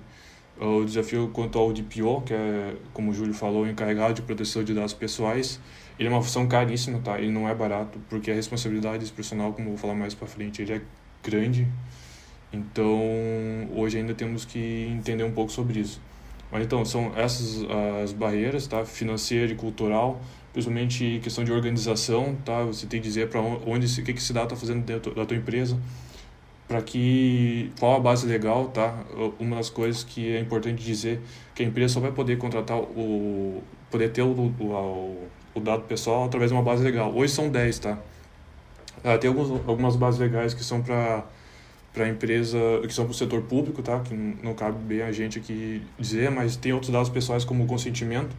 o 0.60 0.84
desafio 0.84 1.30
quanto 1.32 1.58
ao 1.58 1.72
DPO, 1.72 2.22
que 2.22 2.34
é, 2.34 2.74
como 2.92 3.10
o 3.10 3.14
Júlio 3.14 3.34
falou, 3.34 3.66
encarregado 3.66 4.14
de 4.14 4.22
proteção 4.22 4.64
de 4.64 4.74
dados 4.74 4.92
pessoais, 4.92 5.60
ele 5.98 6.08
é 6.08 6.10
uma 6.12 6.22
função 6.22 6.46
caríssima, 6.46 7.00
tá? 7.00 7.18
Ele 7.18 7.30
não 7.30 7.48
é 7.48 7.54
barato, 7.54 7.98
porque 8.08 8.30
a 8.30 8.34
responsabilidade 8.34 8.98
discrecional, 9.00 9.52
como 9.52 9.68
eu 9.68 9.70
vou 9.72 9.78
falar 9.78 9.94
mais 9.94 10.14
para 10.14 10.26
frente, 10.26 10.62
ele 10.62 10.74
é 10.74 10.82
grande. 11.22 11.66
Então, 12.52 12.98
hoje 13.74 13.98
ainda 13.98 14.14
temos 14.14 14.44
que 14.44 14.86
entender 14.90 15.24
um 15.24 15.32
pouco 15.32 15.52
sobre 15.52 15.80
isso. 15.80 16.00
Mas 16.50 16.64
então, 16.64 16.84
são 16.84 17.12
essas 17.16 17.64
as 18.02 18.12
barreiras, 18.12 18.66
tá? 18.66 18.84
Financeira 18.84 19.52
e 19.52 19.54
cultural, 19.54 20.20
principalmente 20.52 21.20
questão 21.22 21.44
de 21.44 21.52
organização, 21.52 22.36
tá? 22.44 22.64
Você 22.64 22.86
tem 22.86 23.00
que 23.00 23.06
dizer 23.06 23.28
para 23.28 23.40
onde, 23.40 24.00
o 24.00 24.04
que 24.04 24.12
que 24.12 24.22
se 24.22 24.32
dá 24.32 24.44
está 24.44 24.56
fazendo 24.56 24.84
dentro 24.84 25.14
da 25.14 25.26
tua 25.26 25.36
empresa, 25.36 25.78
para 26.68 26.82
que 26.82 27.72
qual 27.80 27.96
a 27.96 28.00
base 28.00 28.26
legal, 28.26 28.68
tá? 28.68 28.94
Uma 29.40 29.56
das 29.56 29.70
coisas 29.70 30.04
que 30.04 30.36
é 30.36 30.38
importante 30.38 30.84
dizer 30.84 31.20
que 31.54 31.62
a 31.62 31.66
empresa 31.66 31.94
só 31.94 32.00
vai 32.00 32.12
poder 32.12 32.36
contratar 32.36 32.78
o 32.78 33.62
poder 33.90 34.12
ter 34.12 34.20
o, 34.22 34.28
o, 34.30 35.28
o 35.54 35.60
dado 35.60 35.84
pessoal 35.84 36.26
através 36.26 36.50
de 36.50 36.56
uma 36.56 36.62
base 36.62 36.84
legal. 36.84 37.12
Hoje 37.14 37.32
são 37.32 37.48
10, 37.48 37.78
tá? 37.78 37.98
Ah, 39.02 39.16
tem 39.16 39.28
alguns, 39.28 39.50
algumas 39.66 39.96
bases 39.96 40.20
legais 40.20 40.52
que 40.52 40.62
são 40.62 40.82
para 40.82 41.24
para 41.92 42.06
empresa, 42.08 42.58
que 42.86 42.92
são 42.92 43.06
para 43.06 43.12
o 43.12 43.14
setor 43.14 43.42
público, 43.42 43.82
tá? 43.82 43.98
que 44.00 44.14
não 44.14 44.54
cabe 44.54 44.78
bem 44.84 45.02
a 45.02 45.10
gente 45.10 45.38
aqui 45.38 45.82
dizer, 45.98 46.30
mas 46.30 46.54
tem 46.54 46.72
outros 46.72 46.92
dados 46.92 47.08
pessoais 47.08 47.44
como 47.44 47.64
o 47.64 47.66
consentimento, 47.66 48.36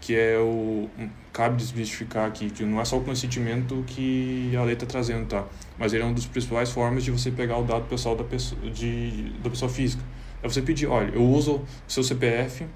que 0.00 0.14
é 0.14 0.38
o. 0.38 0.88
cabe 1.32 1.56
desmistificar 1.56 2.26
aqui, 2.26 2.50
que 2.50 2.64
não 2.64 2.80
é 2.80 2.84
só 2.84 2.98
o 2.98 3.04
consentimento 3.04 3.84
que 3.86 4.54
a 4.56 4.62
lei 4.62 4.74
está 4.74 4.86
trazendo, 4.86 5.26
tá? 5.26 5.44
mas 5.78 5.92
ele 5.92 6.02
é 6.02 6.06
uma 6.06 6.14
das 6.14 6.26
principais 6.26 6.70
formas 6.70 7.04
de 7.04 7.10
você 7.10 7.30
pegar 7.30 7.58
o 7.58 7.64
dado 7.64 7.84
pessoal 7.88 8.16
da 8.16 8.24
pessoa, 8.24 8.60
de, 8.70 9.30
da 9.42 9.50
pessoa 9.50 9.70
física. 9.70 10.02
É 10.42 10.48
você 10.48 10.62
pedir: 10.62 10.86
olha, 10.86 11.10
eu 11.14 11.22
uso 11.22 11.56
o 11.56 11.66
seu 11.86 12.02
CPF 12.02 12.66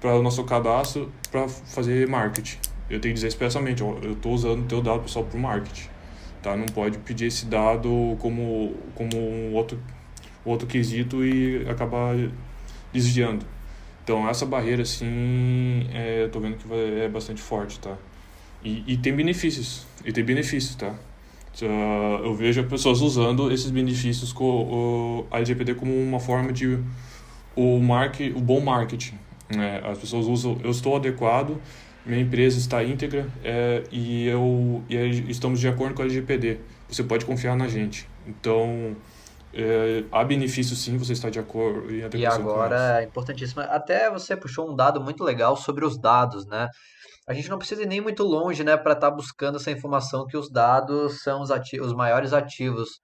para 0.00 0.16
o 0.16 0.22
nosso 0.22 0.42
cadastro 0.44 1.12
para 1.30 1.48
fazer 1.48 2.08
marketing. 2.08 2.58
Eu 2.90 3.00
tenho 3.00 3.12
que 3.12 3.14
dizer 3.14 3.28
expressamente: 3.28 3.82
ó, 3.82 3.98
eu 4.02 4.12
estou 4.12 4.32
usando 4.32 4.62
o 4.62 4.66
teu 4.66 4.82
dado 4.82 5.00
pessoal 5.00 5.24
para 5.24 5.38
o 5.38 5.40
marketing 5.40 5.92
tá? 6.42 6.56
Não 6.56 6.66
pode 6.66 6.98
pedir 6.98 7.26
esse 7.26 7.46
dado 7.46 8.16
como, 8.18 8.74
como 8.94 9.16
um 9.16 9.54
outro, 9.54 9.78
outro 10.44 10.66
quesito 10.66 11.24
e 11.24 11.64
acabar 11.70 12.14
desviando. 12.92 13.46
Então, 14.02 14.28
essa 14.28 14.44
barreira, 14.44 14.82
assim, 14.82 15.86
é, 15.92 16.24
eu 16.24 16.30
tô 16.30 16.40
vendo 16.40 16.56
que 16.56 16.66
é 16.72 17.08
bastante 17.08 17.40
forte, 17.40 17.78
tá? 17.78 17.96
E, 18.64 18.82
e 18.86 18.96
tem 18.96 19.14
benefícios, 19.14 19.86
e 20.04 20.12
tem 20.12 20.24
benefícios, 20.24 20.74
tá? 20.74 20.94
Eu 21.60 22.34
vejo 22.34 22.64
pessoas 22.64 23.00
usando 23.00 23.52
esses 23.52 23.70
benefícios 23.70 24.32
com 24.32 24.44
o, 24.44 25.26
LGPD 25.30 25.74
como 25.74 25.92
uma 25.92 26.18
forma 26.18 26.50
de 26.50 26.78
o, 27.54 27.78
market, 27.78 28.34
o 28.34 28.40
bom 28.40 28.60
marketing. 28.60 29.18
Né? 29.54 29.80
As 29.84 29.98
pessoas 29.98 30.26
usam, 30.26 30.58
eu 30.64 30.70
estou 30.70 30.96
adequado, 30.96 31.60
minha 32.06 32.22
empresa 32.22 32.58
está 32.58 32.82
íntegra 32.82 33.28
é, 33.44 33.84
e, 33.92 34.26
eu, 34.26 34.82
e 34.88 35.30
estamos 35.30 35.60
de 35.60 35.68
acordo 35.68 35.94
com 35.94 36.02
a 36.02 36.06
LGPD. 36.06 36.58
Você 36.88 37.04
pode 37.04 37.24
confiar 37.24 37.56
na 37.56 37.68
gente. 37.68 38.08
Então, 38.26 38.96
é, 39.54 40.04
há 40.10 40.24
benefício 40.24 40.74
sim, 40.74 40.96
você 40.96 41.12
está 41.12 41.28
de 41.28 41.38
acordo. 41.38 41.90
E, 41.90 42.08
e 42.16 42.26
agora 42.26 43.00
é 43.00 43.04
importantíssimo. 43.04 43.60
Até 43.62 44.10
você 44.10 44.36
puxou 44.36 44.70
um 44.70 44.74
dado 44.74 45.00
muito 45.00 45.22
legal 45.22 45.56
sobre 45.56 45.84
os 45.84 45.98
dados, 45.98 46.46
né? 46.46 46.68
A 47.28 47.34
gente 47.34 47.48
não 47.48 47.58
precisa 47.58 47.82
ir 47.82 47.86
nem 47.86 48.00
muito 48.00 48.24
longe, 48.24 48.64
né, 48.64 48.76
para 48.76 48.94
estar 48.94 49.10
tá 49.10 49.16
buscando 49.16 49.56
essa 49.56 49.70
informação 49.70 50.26
que 50.26 50.36
os 50.36 50.50
dados 50.50 51.22
são 51.22 51.40
os, 51.40 51.50
ativos, 51.50 51.88
os 51.88 51.94
maiores 51.94 52.32
ativos, 52.32 53.00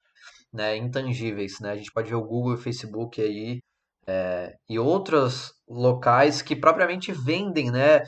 né, 0.53 0.77
intangíveis, 0.77 1.61
né? 1.61 1.71
A 1.73 1.77
gente 1.77 1.93
pode 1.93 2.09
ver 2.09 2.17
o 2.17 2.25
Google 2.25 2.53
e 2.53 2.55
o 2.57 2.59
Facebook 2.59 3.21
aí 3.21 3.61
é, 4.07 4.55
e 4.69 4.79
outros 4.79 5.53
locais 5.69 6.43
que 6.43 6.57
propriamente 6.57 7.13
vendem, 7.13 7.71
né, 7.71 8.01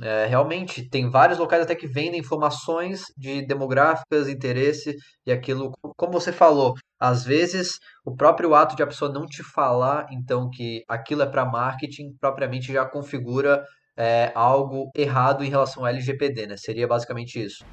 É, 0.00 0.26
realmente, 0.26 0.88
tem 0.88 1.10
vários 1.10 1.38
locais 1.38 1.62
até 1.62 1.74
que 1.74 1.86
vendem 1.86 2.20
informações 2.20 3.04
de 3.16 3.44
demográficas, 3.46 4.28
interesse 4.28 4.94
e 5.26 5.32
aquilo, 5.32 5.72
como 5.96 6.12
você 6.12 6.30
falou, 6.30 6.74
às 7.00 7.24
vezes 7.24 7.78
o 8.04 8.14
próprio 8.14 8.54
ato 8.54 8.76
de 8.76 8.82
a 8.82 8.86
pessoa 8.86 9.10
não 9.10 9.26
te 9.26 9.42
falar, 9.42 10.06
então, 10.12 10.48
que 10.50 10.84
aquilo 10.88 11.22
é 11.22 11.26
para 11.26 11.44
marketing, 11.44 12.14
propriamente 12.20 12.72
já 12.72 12.84
configura 12.84 13.64
é, 13.96 14.30
algo 14.34 14.90
errado 14.94 15.42
em 15.42 15.50
relação 15.50 15.82
ao 15.82 15.88
LGPD, 15.88 16.46
né? 16.46 16.56
Seria 16.56 16.86
basicamente 16.86 17.42
isso. 17.42 17.64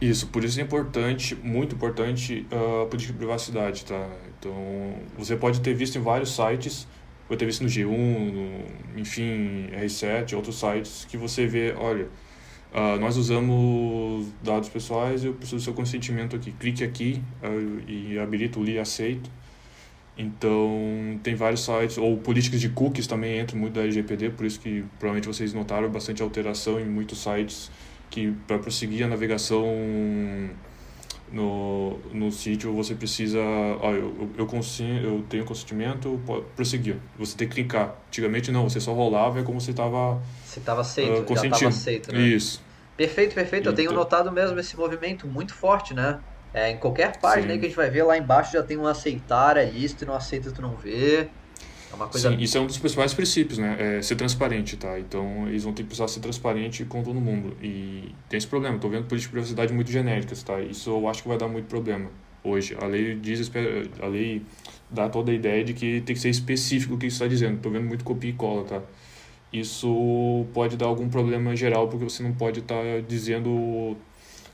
Isso, 0.00 0.26
por 0.28 0.42
isso 0.42 0.58
é 0.58 0.62
importante, 0.62 1.34
muito 1.36 1.74
importante, 1.74 2.46
ah, 2.50 2.82
a 2.82 2.86
política 2.86 3.12
de 3.12 3.18
privacidade, 3.18 3.84
tá? 3.84 4.08
Então, 4.38 4.54
você 5.16 5.36
pode 5.36 5.60
ter 5.60 5.74
visto 5.74 5.96
em 5.96 6.00
vários 6.00 6.34
sites, 6.34 6.88
pode 7.26 7.38
ter 7.38 7.46
visto 7.46 7.62
no 7.62 7.68
G1, 7.68 7.88
no, 7.88 9.00
enfim, 9.00 9.68
R7, 9.72 10.34
outros 10.34 10.58
sites, 10.58 11.06
que 11.08 11.16
você 11.16 11.46
vê, 11.46 11.74
olha, 11.76 12.04
uh, 12.72 12.98
nós 13.00 13.16
usamos 13.16 14.26
dados 14.42 14.68
pessoais, 14.68 15.24
eu 15.24 15.34
preciso 15.34 15.56
do 15.56 15.62
seu 15.62 15.74
consentimento 15.74 16.36
aqui. 16.36 16.52
Clique 16.52 16.84
aqui 16.84 17.22
uh, 17.42 17.90
e 17.90 18.18
habilito 18.18 18.60
ali, 18.60 18.78
aceito. 18.78 19.30
Então, 20.16 21.18
tem 21.22 21.34
vários 21.34 21.64
sites, 21.64 21.98
ou 21.98 22.16
políticas 22.16 22.60
de 22.60 22.68
cookies 22.68 23.06
também 23.06 23.40
entram 23.40 23.58
muito 23.58 23.74
da 23.74 23.82
LGPD, 23.82 24.30
por 24.30 24.46
isso 24.46 24.60
que 24.60 24.84
provavelmente 24.98 25.26
vocês 25.26 25.52
notaram 25.52 25.90
bastante 25.90 26.22
alteração 26.22 26.78
em 26.78 26.84
muitos 26.84 27.18
sites 27.18 27.70
que 28.10 28.32
para 28.46 28.58
prosseguir 28.60 29.04
a 29.04 29.08
navegação 29.08 29.66
no, 31.34 31.98
no 32.12 32.30
sítio 32.30 32.72
você 32.72 32.94
precisa 32.94 33.40
ó, 33.80 33.92
eu, 33.92 34.30
eu, 34.38 34.46
consigo, 34.46 35.04
eu 35.04 35.24
tenho 35.28 35.44
consentimento 35.44 36.20
pode 36.24 36.44
prosseguir 36.54 36.96
você 37.18 37.36
tem 37.36 37.48
que 37.48 37.54
clicar. 37.54 37.96
Antigamente 38.06 38.52
não 38.52 38.68
você 38.68 38.78
só 38.80 38.92
rolava 38.92 39.40
é 39.40 39.42
como 39.42 39.60
você 39.60 39.72
estava 39.72 40.22
você 40.44 40.60
estava 40.60 40.80
aceito 40.80 41.32
uh, 41.32 41.36
já 41.36 41.44
estava 41.44 41.68
aceito 41.68 42.12
né? 42.12 42.20
isso. 42.20 42.62
Perfeito 42.96 43.34
perfeito. 43.34 43.62
Então, 43.62 43.72
eu 43.72 43.76
tenho 43.76 43.86
então 43.86 43.98
notado 43.98 44.30
mesmo 44.30 44.58
esse 44.60 44.76
movimento 44.76 45.26
muito 45.26 45.52
forte 45.52 45.92
né? 45.92 46.20
É, 46.52 46.70
em 46.70 46.76
qualquer 46.76 47.18
página 47.18 47.52
aí 47.52 47.58
que 47.58 47.66
a 47.66 47.68
gente 47.68 47.76
vai 47.76 47.90
ver 47.90 48.04
lá 48.04 48.16
embaixo 48.16 48.52
já 48.52 48.62
tem 48.62 48.76
um 48.76 48.86
aceitar 48.86 49.56
é 49.56 49.68
e 49.68 50.06
não 50.06 50.14
aceita 50.14 50.52
tu 50.52 50.62
não 50.62 50.76
vê 50.76 51.28
é 51.94 51.96
uma 51.96 52.08
coisa... 52.08 52.30
Sim, 52.30 52.36
isso 52.38 52.58
é 52.58 52.60
um 52.60 52.66
dos 52.66 52.78
principais 52.78 53.14
princípios, 53.14 53.58
né? 53.58 53.76
É 53.98 54.02
ser 54.02 54.16
transparente, 54.16 54.76
tá? 54.76 54.98
Então, 54.98 55.48
eles 55.48 55.64
vão 55.64 55.72
ter 55.72 55.82
que 55.82 55.88
precisar 55.88 56.08
ser 56.08 56.20
transparente 56.20 56.84
com 56.84 57.02
todo 57.02 57.20
mundo. 57.20 57.56
E 57.62 58.14
tem 58.28 58.36
esse 58.36 58.46
problema. 58.46 58.76
Estou 58.76 58.90
vendo 58.90 59.06
políticas 59.06 59.22
de 59.22 59.28
privacidade 59.28 59.72
muito 59.72 59.90
genéricas, 59.90 60.42
tá? 60.42 60.60
Isso 60.60 60.90
eu 60.90 61.08
acho 61.08 61.22
que 61.22 61.28
vai 61.28 61.38
dar 61.38 61.48
muito 61.48 61.66
problema 61.66 62.10
hoje. 62.42 62.76
A 62.80 62.86
lei 62.86 63.14
diz, 63.14 63.50
a 64.00 64.06
lei 64.06 64.42
dá 64.90 65.08
toda 65.08 65.32
a 65.32 65.34
ideia 65.34 65.64
de 65.64 65.72
que 65.72 66.02
tem 66.02 66.14
que 66.14 66.20
ser 66.20 66.28
específico 66.28 66.94
o 66.94 66.98
que 66.98 67.06
está 67.06 67.26
dizendo. 67.26 67.56
Estou 67.56 67.72
vendo 67.72 67.86
muito 67.86 68.04
copia 68.04 68.30
e 68.30 68.34
cola, 68.34 68.64
tá? 68.64 68.82
Isso 69.52 70.46
pode 70.52 70.76
dar 70.76 70.86
algum 70.86 71.08
problema 71.08 71.54
geral, 71.54 71.88
porque 71.88 72.04
você 72.04 72.22
não 72.22 72.32
pode 72.32 72.60
estar 72.60 72.74
tá 72.74 73.00
dizendo 73.06 73.96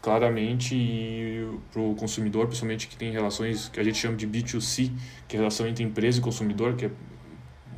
claramente 0.03 1.47
para 1.73 1.81
o 1.81 1.95
consumidor, 1.95 2.47
principalmente 2.47 2.87
que 2.87 2.97
tem 2.97 3.11
relações 3.11 3.69
que 3.69 3.79
a 3.79 3.83
gente 3.83 3.99
chama 3.99 4.17
de 4.17 4.27
B2C, 4.27 4.91
que 5.29 5.37
é 5.37 5.39
relação 5.39 5.67
entre 5.67 5.85
empresa 5.85 6.19
e 6.19 6.23
consumidor, 6.23 6.75
que 6.75 6.87
é 6.87 6.91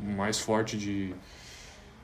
mais 0.03 0.39
forte 0.39 0.77
de, 0.77 1.15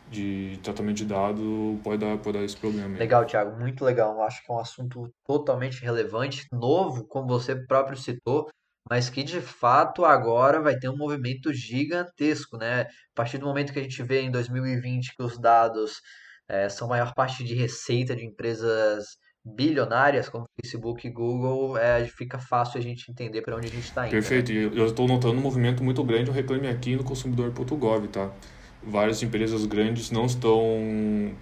de 0.10 0.60
tratamento 0.63 0.98
de 0.98 1.06
dado 1.06 1.79
pode 1.84 1.98
dar, 2.00 2.18
pode 2.18 2.38
dar 2.38 2.44
esse 2.44 2.58
problema. 2.58 2.98
Legal, 2.98 3.25
Thiago, 3.25 3.60
muito 3.60 3.84
legal. 3.84 4.13
Eu 4.13 4.24
acho 4.24 4.44
que 4.44 4.51
é 4.51 4.56
um 4.56 4.60
assunto 4.60 5.13
totalmente 5.25 5.82
relevante, 5.82 6.48
novo, 6.51 7.06
como 7.06 7.27
você 7.27 7.56
próprio 7.56 7.98
citou, 7.98 8.50
mas 8.89 9.10
que 9.10 9.24
de 9.24 9.41
fato 9.41 10.03
agora 10.03 10.62
vai 10.62 10.77
ter 10.77 10.89
um 10.89 10.98
movimento 10.98 11.53
gigantesco, 11.53 12.58
né? 12.58 12.82
A 12.82 12.88
partir 13.15 13.38
do 13.38 13.46
momento 13.46 13.72
que 13.72 13.79
a 13.79 13.84
gente 13.84 14.01
vê 14.01 14.22
em 14.22 14.32
2020 14.32 15.15
que 15.15 15.24
os 15.24 15.38
dados 15.38 16.01
é, 16.48 16.68
são 16.68 16.88
maior 16.88 17.13
parte 17.13 17.44
de 17.44 17.53
receita 17.53 18.15
de 18.15 18.25
empresas 18.25 19.19
bilionárias 19.43 20.29
como 20.29 20.46
Facebook 20.60 21.08
e 21.08 21.10
Google, 21.10 21.77
é, 21.77 22.05
fica 22.05 22.38
fácil 22.38 22.79
a 22.79 22.81
gente 22.81 23.10
entender 23.10 23.41
para 23.41 23.55
onde 23.55 23.67
a 23.67 23.69
gente 23.69 23.86
está 23.86 24.05
indo. 24.05 24.12
Perfeito, 24.12 24.51
né? 24.51 24.72
eu 24.74 24.86
estou 24.86 25.08
notando 25.08 25.38
um 25.38 25.41
movimento 25.41 25.84
muito 25.84 26.03
grande, 26.03 26.29
o 26.29 26.34
Reclame 26.34 26.67
Aqui 26.67 26.96
no 26.96 27.03
consumidor.gov, 27.03 28.08
tá? 28.08 28.29
Várias 28.81 29.22
empresas 29.22 29.65
grandes 29.65 30.10
não 30.10 30.25
estão, 30.25 30.62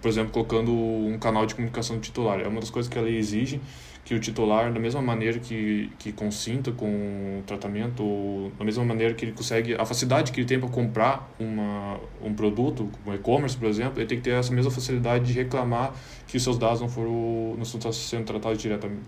por 0.01 0.07
exemplo, 0.07 0.31
colocando 0.31 0.71
um 0.73 1.19
canal 1.19 1.45
de 1.45 1.53
comunicação 1.53 1.99
titular. 1.99 2.39
É 2.39 2.47
uma 2.47 2.59
das 2.59 2.71
coisas 2.71 2.91
que 2.91 2.97
a 2.97 3.01
lei 3.01 3.15
exige, 3.15 3.61
que 4.07 4.15
o 4.15 4.19
titular, 4.21 4.71
da 4.71 4.79
mesma 4.79 5.01
maneira 5.01 5.37
que, 5.37 5.91
que 5.99 6.13
consinta 6.13 6.71
com 6.71 7.39
o 7.39 7.43
tratamento, 7.45 8.49
da 8.57 8.63
mesma 8.63 8.85
maneira 8.85 9.13
que 9.13 9.25
ele 9.25 9.33
consegue, 9.33 9.75
a 9.75 9.85
facilidade 9.85 10.31
que 10.31 10.39
ele 10.39 10.47
tem 10.47 10.57
para 10.57 10.69
comprar 10.69 11.29
uma, 11.37 11.99
um 12.23 12.33
produto, 12.33 12.89
um 13.05 13.13
e-commerce, 13.13 13.57
por 13.57 13.67
exemplo, 13.67 13.99
ele 13.99 14.07
tem 14.07 14.17
que 14.17 14.23
ter 14.23 14.29
essa 14.29 14.53
mesma 14.53 14.71
facilidade 14.71 15.25
de 15.25 15.33
reclamar 15.33 15.93
que 16.25 16.37
os 16.37 16.43
seus 16.43 16.57
dados 16.57 16.79
não 16.79 16.87
foram 16.87 17.55
não 17.55 17.63
estão 17.63 17.91
sendo 17.91 18.23
tratados 18.23 18.57
diretamente, 18.59 19.01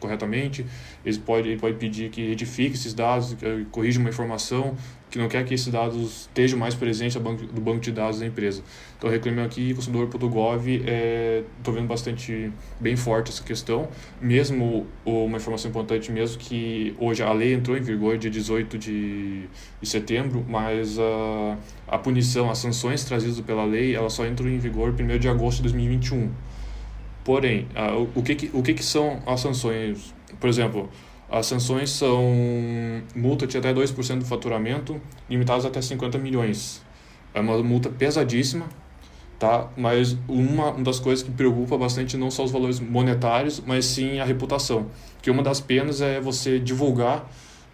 corretamente. 0.00 0.64
Ele 1.04 1.18
pode, 1.18 1.48
ele 1.50 1.60
pode 1.60 1.76
pedir 1.76 2.08
que 2.08 2.26
retifique 2.26 2.76
esses 2.76 2.94
dados, 2.94 3.36
corrija 3.70 4.00
uma 4.00 4.08
informação, 4.08 4.74
que 5.14 5.18
não 5.18 5.28
quer 5.28 5.44
que 5.44 5.54
esses 5.54 5.68
dados 5.68 6.22
estejam 6.22 6.58
mais 6.58 6.74
presentes 6.74 7.14
do 7.14 7.60
banco 7.60 7.78
de 7.78 7.92
dados 7.92 8.18
da 8.18 8.26
empresa. 8.26 8.64
Então, 8.98 9.08
reclame 9.08 9.42
aqui, 9.42 9.72
consumidor.gov, 9.72 10.68
estou 10.68 10.88
é, 10.88 11.44
vendo 11.72 11.86
bastante, 11.86 12.50
bem 12.80 12.96
forte 12.96 13.30
essa 13.30 13.44
questão. 13.44 13.86
Mesmo 14.20 14.88
uma 15.06 15.36
informação 15.36 15.70
importante 15.70 16.10
mesmo, 16.10 16.36
que 16.36 16.96
hoje 16.98 17.22
a 17.22 17.32
lei 17.32 17.54
entrou 17.54 17.78
em 17.78 17.80
vigor 17.80 18.18
dia 18.18 18.28
18 18.28 18.76
de, 18.76 19.42
de 19.80 19.88
setembro, 19.88 20.44
mas 20.48 20.98
a, 20.98 21.58
a 21.86 21.96
punição, 21.96 22.50
as 22.50 22.58
sanções 22.58 23.04
trazidas 23.04 23.40
pela 23.40 23.64
lei, 23.64 23.94
ela 23.94 24.10
só 24.10 24.26
entrou 24.26 24.48
em 24.48 24.58
vigor 24.58 24.92
1 24.98 25.16
de 25.16 25.28
agosto 25.28 25.58
de 25.58 25.62
2021. 25.62 26.28
Porém, 27.22 27.68
a, 27.76 27.96
o, 27.96 28.20
que, 28.20 28.50
o 28.52 28.64
que, 28.64 28.74
que 28.74 28.84
são 28.84 29.22
as 29.24 29.38
sanções? 29.38 30.12
Por 30.40 30.48
exemplo, 30.48 30.90
as 31.34 31.46
sanções 31.46 31.90
são 31.90 32.32
multa 33.12 33.44
de 33.44 33.58
até 33.58 33.74
2% 33.74 34.20
do 34.20 34.24
faturamento, 34.24 35.00
limitadas 35.28 35.64
até 35.64 35.82
50 35.82 36.16
milhões. 36.16 36.80
É 37.34 37.40
uma 37.40 37.60
multa 37.60 37.88
pesadíssima, 37.88 38.66
tá? 39.36 39.68
Mas 39.76 40.16
uma, 40.28 40.70
uma 40.70 40.84
das 40.84 41.00
coisas 41.00 41.24
que 41.24 41.32
preocupa 41.32 41.76
bastante 41.76 42.16
não 42.16 42.30
são 42.30 42.44
os 42.44 42.52
valores 42.52 42.78
monetários, 42.78 43.60
mas 43.66 43.84
sim 43.84 44.20
a 44.20 44.24
reputação. 44.24 44.86
Que 45.20 45.28
uma 45.28 45.42
das 45.42 45.60
penas 45.60 46.00
é 46.00 46.20
você 46.20 46.60
divulgar 46.60 47.28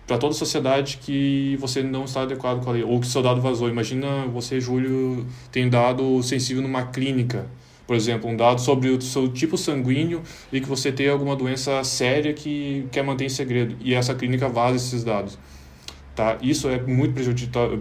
para 0.07 0.17
toda 0.17 0.33
a 0.33 0.39
sociedade 0.39 0.97
que 0.97 1.55
você 1.61 1.83
não 1.83 2.05
está 2.05 2.23
adequado 2.23 2.65
com 2.65 2.71
a 2.71 2.73
lei, 2.73 2.83
ou 2.83 2.99
que 2.99 3.07
seu 3.07 3.21
dado 3.21 3.43
vazou. 3.43 3.69
Imagina 3.69 4.25
você, 4.27 4.59
Júlio, 4.59 5.27
tem 5.53 5.69
dado 5.69 6.23
sensível 6.23 6.63
numa 6.63 6.87
clínica 6.87 7.47
por 7.91 7.97
exemplo, 7.97 8.31
um 8.31 8.37
dado 8.37 8.61
sobre 8.61 8.89
o 8.89 9.03
seu 9.03 9.27
tipo 9.27 9.59
sanguíneo 9.59 10.23
e 10.53 10.61
que 10.61 10.69
você 10.69 10.93
tem 10.93 11.09
alguma 11.09 11.35
doença 11.35 11.83
séria 11.83 12.33
que 12.33 12.87
quer 12.93 13.03
manter 13.03 13.25
em 13.25 13.29
segredo 13.29 13.75
e 13.81 13.95
essa 13.95 14.15
clínica 14.15 14.49
vaza 14.49 14.77
esses 14.77 15.03
dados. 15.03 15.37
Tá? 16.15 16.39
Isso 16.41 16.69
é 16.69 16.81
muito 16.81 17.15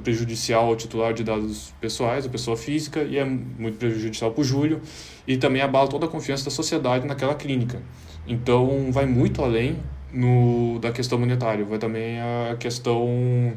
prejudicial 0.01 0.65
ao 0.65 0.75
titular 0.75 1.13
de 1.13 1.23
dados 1.23 1.75
pessoais, 1.79 2.25
a 2.25 2.29
pessoa 2.29 2.57
física, 2.57 3.03
e 3.03 3.19
é 3.19 3.23
muito 3.23 3.77
prejudicial 3.77 4.31
para 4.31 4.41
o 4.41 4.43
Júlio, 4.43 4.81
e 5.27 5.37
também 5.37 5.61
abala 5.61 5.87
toda 5.87 6.07
a 6.07 6.09
confiança 6.09 6.43
da 6.45 6.49
sociedade 6.49 7.05
naquela 7.05 7.35
clínica. 7.35 7.79
Então, 8.27 8.91
vai 8.91 9.05
muito 9.05 9.43
além 9.43 9.77
no, 10.11 10.79
da 10.79 10.91
questão 10.91 11.19
monetária, 11.19 11.63
vai 11.63 11.77
também 11.77 12.19
a 12.19 12.55
questão 12.59 13.53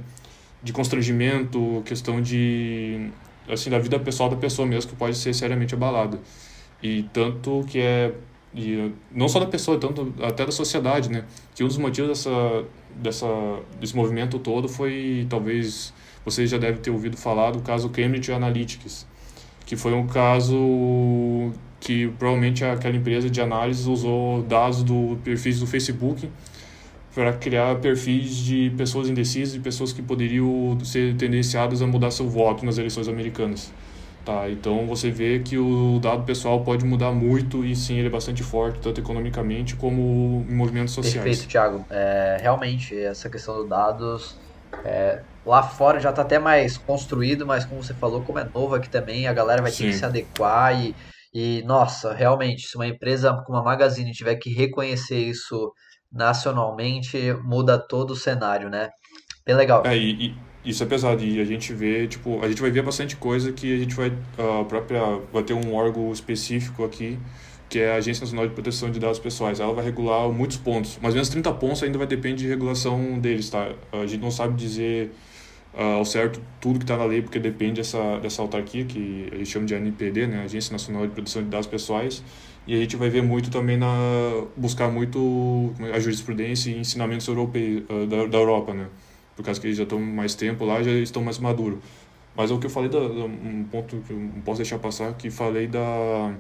de 0.63 0.71
constrangimento, 0.75 1.83
questão 1.87 2.21
de 2.21 3.11
assim 3.49 3.71
da 3.71 3.79
vida 3.79 3.99
pessoal 3.99 4.29
da 4.29 4.37
pessoa 4.37 4.67
mesmo 4.67 4.91
que 4.91 4.97
pode 4.97 5.17
ser 5.17 5.35
seriamente 5.35 5.75
abalada 5.75 6.19
e 6.83 7.05
tanto 7.13 7.65
que 7.69 7.79
é 7.79 8.13
e 8.55 8.93
não 9.11 9.29
só 9.29 9.41
da 9.41 9.47
pessoa 9.47 9.79
tanto 9.79 10.13
até 10.23 10.45
da 10.45 10.53
sociedade 10.53 11.09
né? 11.09 11.25
Que 11.55 11.65
um 11.65 11.69
dos 11.69 11.79
motivos 11.79 12.11
dessa 12.11 12.65
dessa 12.95 13.27
desse 13.81 13.97
movimento 13.97 14.39
todo 14.39 14.69
foi 14.69 15.27
talvez 15.29 15.93
vocês 16.25 16.51
já 16.51 16.59
devem 16.59 16.81
ter 16.81 16.91
ouvido 16.91 17.17
falar 17.17 17.53
do 17.53 17.61
caso 17.61 17.89
Cambridge 17.89 18.31
Analytics 18.31 19.07
que 19.65 19.77
foi 19.77 19.93
um 19.95 20.07
caso 20.07 21.53
que 21.81 22.09
provavelmente 22.19 22.65
aquela 22.65 22.97
empresa 22.97 23.31
de 23.31 23.41
análise 23.41 23.89
usou 23.89 24.43
dados 24.43 24.83
do 24.83 25.19
perfis 25.25 25.61
do 25.61 25.67
Facebook 25.67 26.29
para 27.15 27.33
criar 27.35 27.77
perfis 27.77 28.37
de 28.37 28.73
pessoas 28.77 29.09
indecisas 29.09 29.55
e 29.55 29.61
pessoas 29.61 29.93
que 29.93 30.01
poderiam 30.01 30.79
ser 30.85 31.15
tendenciadas 31.17 31.83
a 31.83 31.87
mudar 31.87 32.11
seu 32.11 32.29
voto 32.29 32.65
nas 32.65 32.79
eleições 32.79 33.09
americanas. 33.09 33.73
Tá, 34.25 34.49
então 34.49 34.87
você 34.87 35.11
vê 35.11 35.41
que 35.41 35.59
o 35.59 35.99
dado 36.01 36.23
pessoal 36.23 36.63
pode 36.63 36.85
mudar 36.85 37.11
muito 37.11 37.65
e 37.65 37.75
sim 37.75 37.99
ele 37.99 38.07
é 38.07 38.11
bastante 38.11 38.41
forte, 38.43 38.79
tanto 38.79 39.01
economicamente 39.01 39.75
como 39.75 40.47
em 40.49 40.55
movimentos 40.55 40.95
sociais. 40.95 41.25
Perfeito, 41.25 41.51
Thiago. 41.51 41.85
É, 41.91 42.39
realmente, 42.41 42.97
essa 42.97 43.29
questão 43.29 43.57
dos 43.57 43.69
dados 43.69 44.37
é, 44.85 45.23
lá 45.45 45.63
fora 45.63 45.99
já 45.99 46.11
está 46.11 46.23
até 46.23 46.39
mais 46.39 46.79
construído, 46.79 47.45
mas 47.45 47.65
como 47.65 47.83
você 47.83 47.95
falou, 47.95 48.23
como 48.23 48.39
é 48.39 48.45
novo 48.45 48.77
aqui 48.77 48.89
também, 48.89 49.27
a 49.27 49.33
galera 49.33 49.61
vai 49.61 49.73
sim. 49.73 49.85
ter 49.85 49.91
que 49.91 49.97
se 49.97 50.05
adequar 50.05 50.81
e, 50.81 50.95
e, 51.35 51.63
nossa, 51.67 52.15
realmente, 52.15 52.69
se 52.69 52.77
uma 52.77 52.87
empresa 52.87 53.33
como 53.45 53.59
a 53.59 53.63
Magazine 53.63 54.13
tiver 54.13 54.37
que 54.37 54.55
reconhecer 54.55 55.19
isso 55.19 55.73
nacionalmente 56.13 57.33
muda 57.45 57.79
todo 57.79 58.13
o 58.13 58.17
cenário, 58.17 58.69
né? 58.69 58.91
Bem 59.45 59.57
legal. 59.57 59.83
É, 59.87 59.97
e, 59.97 60.35
isso 60.65 60.83
é 60.83 60.87
pesado 60.87 61.25
e 61.25 61.41
a 61.41 61.45
gente 61.45 61.73
vê, 61.73 62.07
tipo, 62.07 62.41
a 62.43 62.49
gente 62.49 62.61
vai 62.61 62.71
ver 62.71 62.83
bastante 62.83 63.17
coisa 63.17 63.53
que 63.53 63.75
a 63.75 63.79
gente 63.79 63.95
vai 63.95 64.13
a 64.39 64.65
própria 64.65 65.01
vai 65.33 65.43
ter 65.43 65.55
um 65.55 65.75
órgão 65.75 66.13
específico 66.13 66.85
aqui, 66.85 67.19
que 67.69 67.81
é 67.81 67.93
a 67.93 67.97
Agência 67.97 68.23
Nacional 68.23 68.47
de 68.47 68.55
Proteção 68.55 68.91
de 68.91 69.01
Dados 69.01 69.19
Pessoais. 69.19 69.59
Ela 69.59 69.73
vai 69.73 69.85
regular 69.85 70.29
muitos 70.29 70.57
pontos, 70.57 70.99
mais 71.03 71.15
ou 71.15 71.17
menos 71.17 71.29
30 71.31 71.53
pontos 71.55 71.83
ainda 71.83 71.99
vai 71.99 72.07
depender 72.07 72.37
de 72.37 72.49
regulação 72.49 73.19
deles, 73.19 73.51
tá? 73.51 73.73
A 73.93 74.07
gente 74.07 74.21
não 74.21 74.31
sabe 74.31 74.55
dizer 74.55 75.13
uh, 75.75 75.99
ao 75.99 76.05
certo 76.05 76.41
tudo 76.61 76.79
que 76.79 76.85
está 76.85 76.97
na 76.97 77.05
lei, 77.07 77.23
porque 77.23 77.41
depende 77.41 77.81
dessa, 77.81 78.19
dessa 78.21 78.41
autarquia, 78.41 78.85
que 78.85 79.29
a 79.33 79.37
gente 79.39 79.51
chama 79.51 79.67
de 79.67 79.75
ANPD, 79.75 80.29
né? 80.29 80.45
Agência 80.45 80.73
Nacional 80.73 81.07
de 81.07 81.13
Proteção 81.13 81.43
de 81.43 81.49
Dados 81.49 81.67
Pessoais, 81.67 82.23
e 82.67 82.75
a 82.75 82.79
gente 82.79 82.97
vai 82.97 83.09
ver 83.11 83.23
muito 83.23 83.51
também 83.51 83.77
na 83.77 84.45
buscar 84.57 84.89
muito 84.91 85.73
é, 85.81 85.97
a 85.97 86.01
jurisprudência 86.01 86.71
e 86.71 86.79
ensinamentos 86.79 87.27
europeus 87.27 87.83
uh, 87.91 88.07
da, 88.07 88.27
da 88.27 88.39
Europa, 88.39 88.73
né? 88.73 88.87
por 89.37 89.45
causa 89.45 89.61
que 89.61 89.67
eles 89.67 89.77
já 89.77 89.83
estão 89.83 90.01
mais 90.01 90.35
tempo 90.35 90.65
lá, 90.65 90.83
já 90.83 90.91
estão 90.93 91.23
mais 91.23 91.39
maduros. 91.39 91.79
Mas 92.37 92.51
é 92.51 92.55
o 92.55 92.59
que 92.59 92.67
eu 92.67 92.71
falei, 92.71 92.89
da, 92.89 92.99
um 92.99 93.67
ponto 93.71 93.97
que 94.07 94.13
eu 94.13 94.19
não 94.19 94.41
posso 94.43 94.59
deixar 94.59 94.79
passar, 94.79 95.13
que 95.15 95.31
falei 95.31 95.67
da, 95.67 96.35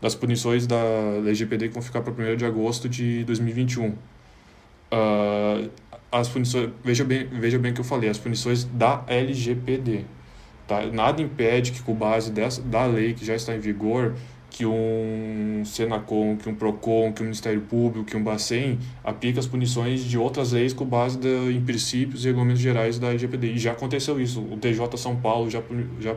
das 0.00 0.14
punições 0.14 0.66
da 0.66 0.82
LGPD 1.18 1.68
que 1.68 1.74
vão 1.74 1.82
ficar 1.82 2.02
para 2.02 2.12
1 2.12 2.36
de 2.36 2.44
agosto 2.44 2.88
de 2.88 3.24
2021. 3.24 3.88
Uh, 3.88 3.94
ah, 4.92 5.68
as 6.12 6.28
punições, 6.28 6.70
veja 6.82 7.04
bem, 7.04 7.26
veja 7.26 7.58
bem 7.58 7.70
o 7.70 7.74
que 7.74 7.80
eu 7.80 7.84
falei, 7.84 8.10
as 8.10 8.18
punições 8.18 8.64
da 8.64 9.04
LGPD. 9.06 10.04
Tá? 10.66 10.86
Nada 10.86 11.22
impede 11.22 11.72
que, 11.72 11.82
com 11.82 11.94
base 11.94 12.30
dessa, 12.30 12.60
da 12.60 12.84
lei 12.86 13.14
que 13.14 13.24
já 13.24 13.34
está 13.34 13.54
em 13.54 13.60
vigor, 13.60 14.14
que 14.50 14.66
um 14.66 15.62
Senacom, 15.64 16.36
que 16.36 16.48
um 16.48 16.54
Procon, 16.54 17.12
que 17.12 17.22
um 17.22 17.26
Ministério 17.26 17.60
Público, 17.60 18.04
que 18.04 18.16
um 18.16 18.22
Bacen 18.22 18.78
aplique 19.04 19.38
as 19.38 19.46
punições 19.46 20.04
de 20.04 20.18
outras 20.18 20.52
leis 20.52 20.72
com 20.72 20.84
base 20.84 21.18
da, 21.18 21.28
em 21.28 21.64
princípios 21.64 22.24
e 22.24 22.28
regulamentos 22.28 22.60
gerais 22.60 22.98
da 22.98 23.08
LGPD. 23.08 23.52
E 23.52 23.58
já 23.58 23.72
aconteceu 23.72 24.20
isso. 24.20 24.42
O 24.42 24.56
TJ 24.56 24.96
São 24.98 25.16
Paulo 25.16 25.48
já, 25.48 25.62
já, 26.00 26.16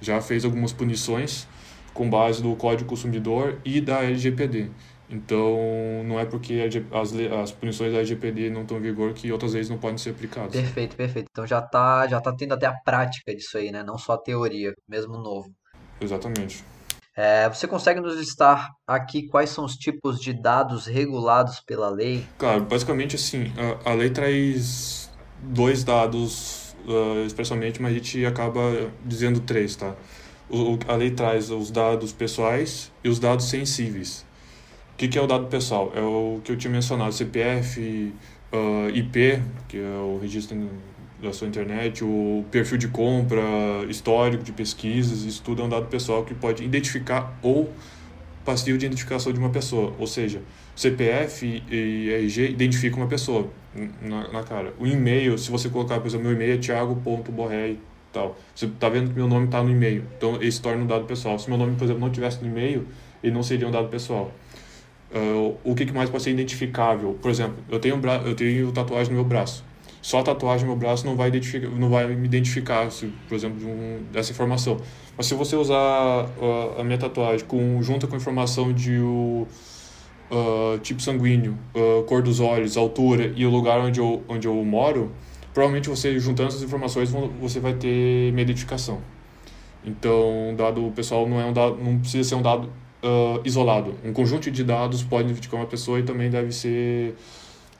já 0.00 0.20
fez 0.20 0.44
algumas 0.44 0.72
punições 0.72 1.46
com 1.92 2.08
base 2.08 2.40
do 2.40 2.54
Código 2.54 2.88
Consumidor 2.88 3.58
e 3.64 3.80
da 3.80 4.04
LGPD. 4.04 4.70
Então, 5.10 5.58
não 6.04 6.20
é 6.20 6.26
porque 6.26 6.68
as, 6.92 7.12
as 7.42 7.52
punições 7.52 7.92
da 7.92 7.98
LGPD 7.98 8.50
não 8.50 8.62
estão 8.62 8.76
em 8.76 8.80
vigor 8.80 9.14
que 9.14 9.32
outras 9.32 9.54
leis 9.54 9.68
não 9.68 9.78
podem 9.78 9.96
ser 9.98 10.10
aplicadas. 10.10 10.52
Perfeito, 10.52 10.96
perfeito. 10.96 11.28
Então 11.30 11.46
já 11.46 11.58
está 11.58 12.06
já 12.06 12.20
tá 12.20 12.32
tendo 12.36 12.52
até 12.52 12.66
a 12.66 12.74
prática 12.74 13.34
disso 13.34 13.56
aí, 13.56 13.72
né? 13.72 13.82
Não 13.82 13.96
só 13.96 14.12
a 14.12 14.18
teoria, 14.18 14.74
mesmo 14.86 15.16
novo. 15.16 15.50
Exatamente. 16.00 16.62
É, 17.20 17.48
você 17.48 17.66
consegue 17.66 17.98
nos 17.98 18.16
listar 18.16 18.70
aqui 18.86 19.26
quais 19.26 19.50
são 19.50 19.64
os 19.64 19.74
tipos 19.74 20.20
de 20.20 20.32
dados 20.32 20.86
regulados 20.86 21.58
pela 21.58 21.88
lei? 21.90 22.24
Claro, 22.38 22.62
basicamente 22.62 23.16
assim, 23.16 23.52
a, 23.84 23.90
a 23.90 23.94
lei 23.94 24.08
traz 24.08 25.10
dois 25.42 25.82
dados 25.82 26.76
uh, 26.86 27.26
mas 27.80 27.90
a 27.90 27.94
gente 27.94 28.24
acaba 28.24 28.60
dizendo 29.04 29.40
três, 29.40 29.74
tá? 29.74 29.96
O, 30.48 30.78
a 30.86 30.94
lei 30.94 31.10
traz 31.10 31.50
os 31.50 31.72
dados 31.72 32.12
pessoais 32.12 32.92
e 33.02 33.08
os 33.08 33.18
dados 33.18 33.46
sensíveis. 33.46 34.24
O 34.92 34.96
que, 34.96 35.08
que 35.08 35.18
é 35.18 35.20
o 35.20 35.26
dado 35.26 35.48
pessoal? 35.48 35.92
É 35.96 36.00
o 36.00 36.40
que 36.44 36.52
eu 36.52 36.56
tinha 36.56 36.72
mencionado, 36.72 37.12
CPF, 37.12 38.14
uh, 38.52 38.90
IP, 38.90 39.42
que 39.66 39.76
é 39.76 39.98
o 39.98 40.20
registro 40.22 40.56
da 41.20 41.32
sua 41.32 41.48
internet, 41.48 42.04
o 42.04 42.44
perfil 42.50 42.78
de 42.78 42.88
compra, 42.88 43.40
histórico 43.88 44.44
de 44.44 44.52
pesquisas, 44.52 45.24
isso 45.24 45.42
tudo 45.42 45.62
é 45.62 45.64
um 45.64 45.68
dado 45.68 45.86
pessoal 45.86 46.24
que 46.24 46.32
pode 46.32 46.64
identificar 46.64 47.36
ou 47.42 47.72
passivo 48.44 48.78
de 48.78 48.86
identificação 48.86 49.32
de 49.32 49.38
uma 49.38 49.50
pessoa, 49.50 49.92
ou 49.98 50.06
seja, 50.06 50.40
CPF 50.74 51.62
e 51.70 52.10
RG 52.10 52.50
identificam 52.50 53.00
uma 53.00 53.08
pessoa 53.08 53.50
na, 54.00 54.28
na 54.32 54.42
cara. 54.42 54.72
O 54.78 54.86
e-mail, 54.86 55.36
se 55.36 55.50
você 55.50 55.68
colocar, 55.68 55.98
por 56.00 56.06
exemplo, 56.06 56.26
meu 56.26 56.34
e-mail 56.34 56.54
é 56.54 56.56
thiago.borré 56.56 57.74
tal, 58.12 58.38
você 58.54 58.66
está 58.66 58.88
vendo 58.88 59.10
que 59.10 59.16
meu 59.16 59.28
nome 59.28 59.46
está 59.46 59.62
no 59.62 59.70
e-mail, 59.70 60.04
então 60.16 60.36
ele 60.36 60.50
se 60.50 60.62
torna 60.62 60.82
um 60.82 60.86
dado 60.86 61.04
pessoal. 61.04 61.38
Se 61.38 61.48
meu 61.48 61.58
nome, 61.58 61.76
por 61.76 61.84
exemplo, 61.84 62.00
não 62.00 62.10
tivesse 62.10 62.40
no 62.42 62.46
e-mail, 62.46 62.86
ele 63.22 63.34
não 63.34 63.42
seria 63.42 63.68
um 63.68 63.70
dado 63.70 63.88
pessoal. 63.88 64.32
Uh, 65.10 65.56
o 65.64 65.74
que, 65.74 65.84
que 65.84 65.92
mais 65.92 66.08
pode 66.08 66.22
ser 66.22 66.30
identificável? 66.30 67.18
Por 67.20 67.30
exemplo, 67.30 67.56
eu 67.68 67.80
tenho, 67.80 68.00
eu 68.24 68.34
tenho 68.34 68.72
tatuagem 68.72 69.10
no 69.10 69.16
meu 69.16 69.24
braço 69.24 69.67
só 70.08 70.20
a 70.20 70.22
tatuagem 70.22 70.66
no 70.66 70.72
meu 70.72 70.80
braço 70.80 71.04
não 71.04 71.14
vai, 71.14 71.28
identificar, 71.28 71.68
não 71.68 71.90
vai 71.90 72.06
me 72.06 72.24
identificar, 72.24 72.90
se, 72.90 73.12
por 73.28 73.34
exemplo, 73.34 73.68
um, 73.68 74.00
dessa 74.10 74.32
informação. 74.32 74.78
Mas 75.14 75.26
se 75.26 75.34
você 75.34 75.54
usar 75.54 76.24
uh, 76.24 76.80
a 76.80 76.82
minha 76.82 76.96
tatuagem 76.96 77.44
com, 77.44 77.82
junto 77.82 78.08
com 78.08 78.14
a 78.14 78.16
informação 78.16 78.72
de 78.72 78.98
o 79.00 79.46
uh, 80.30 80.78
tipo 80.78 81.02
sanguíneo, 81.02 81.58
uh, 81.74 82.04
cor 82.04 82.22
dos 82.22 82.40
olhos, 82.40 82.78
altura 82.78 83.34
e 83.36 83.44
o 83.44 83.50
lugar 83.50 83.80
onde 83.80 84.00
eu, 84.00 84.22
onde 84.26 84.48
eu 84.48 84.54
moro, 84.64 85.12
provavelmente 85.52 85.90
você 85.90 86.18
juntando 86.18 86.48
essas 86.48 86.62
informações 86.62 87.10
você 87.38 87.60
vai 87.60 87.74
ter 87.74 88.32
minha 88.32 88.44
identificação. 88.44 89.02
Então, 89.84 90.54
dado 90.56 90.90
pessoal 90.96 91.28
não 91.28 91.38
é 91.38 91.44
um 91.44 91.52
dado, 91.52 91.76
não 91.76 91.98
precisa 91.98 92.26
ser 92.26 92.34
um 92.34 92.40
dado 92.40 92.72
uh, 93.04 93.42
isolado. 93.44 93.94
Um 94.02 94.14
conjunto 94.14 94.50
de 94.50 94.64
dados 94.64 95.02
pode 95.02 95.28
identificar 95.28 95.58
uma 95.58 95.66
pessoa 95.66 96.00
e 96.00 96.02
também 96.02 96.30
deve 96.30 96.50
ser 96.50 97.14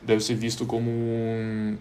deve 0.02 0.22
ser 0.22 0.34
visto 0.34 0.66
como 0.66 0.90
um, 0.90 1.76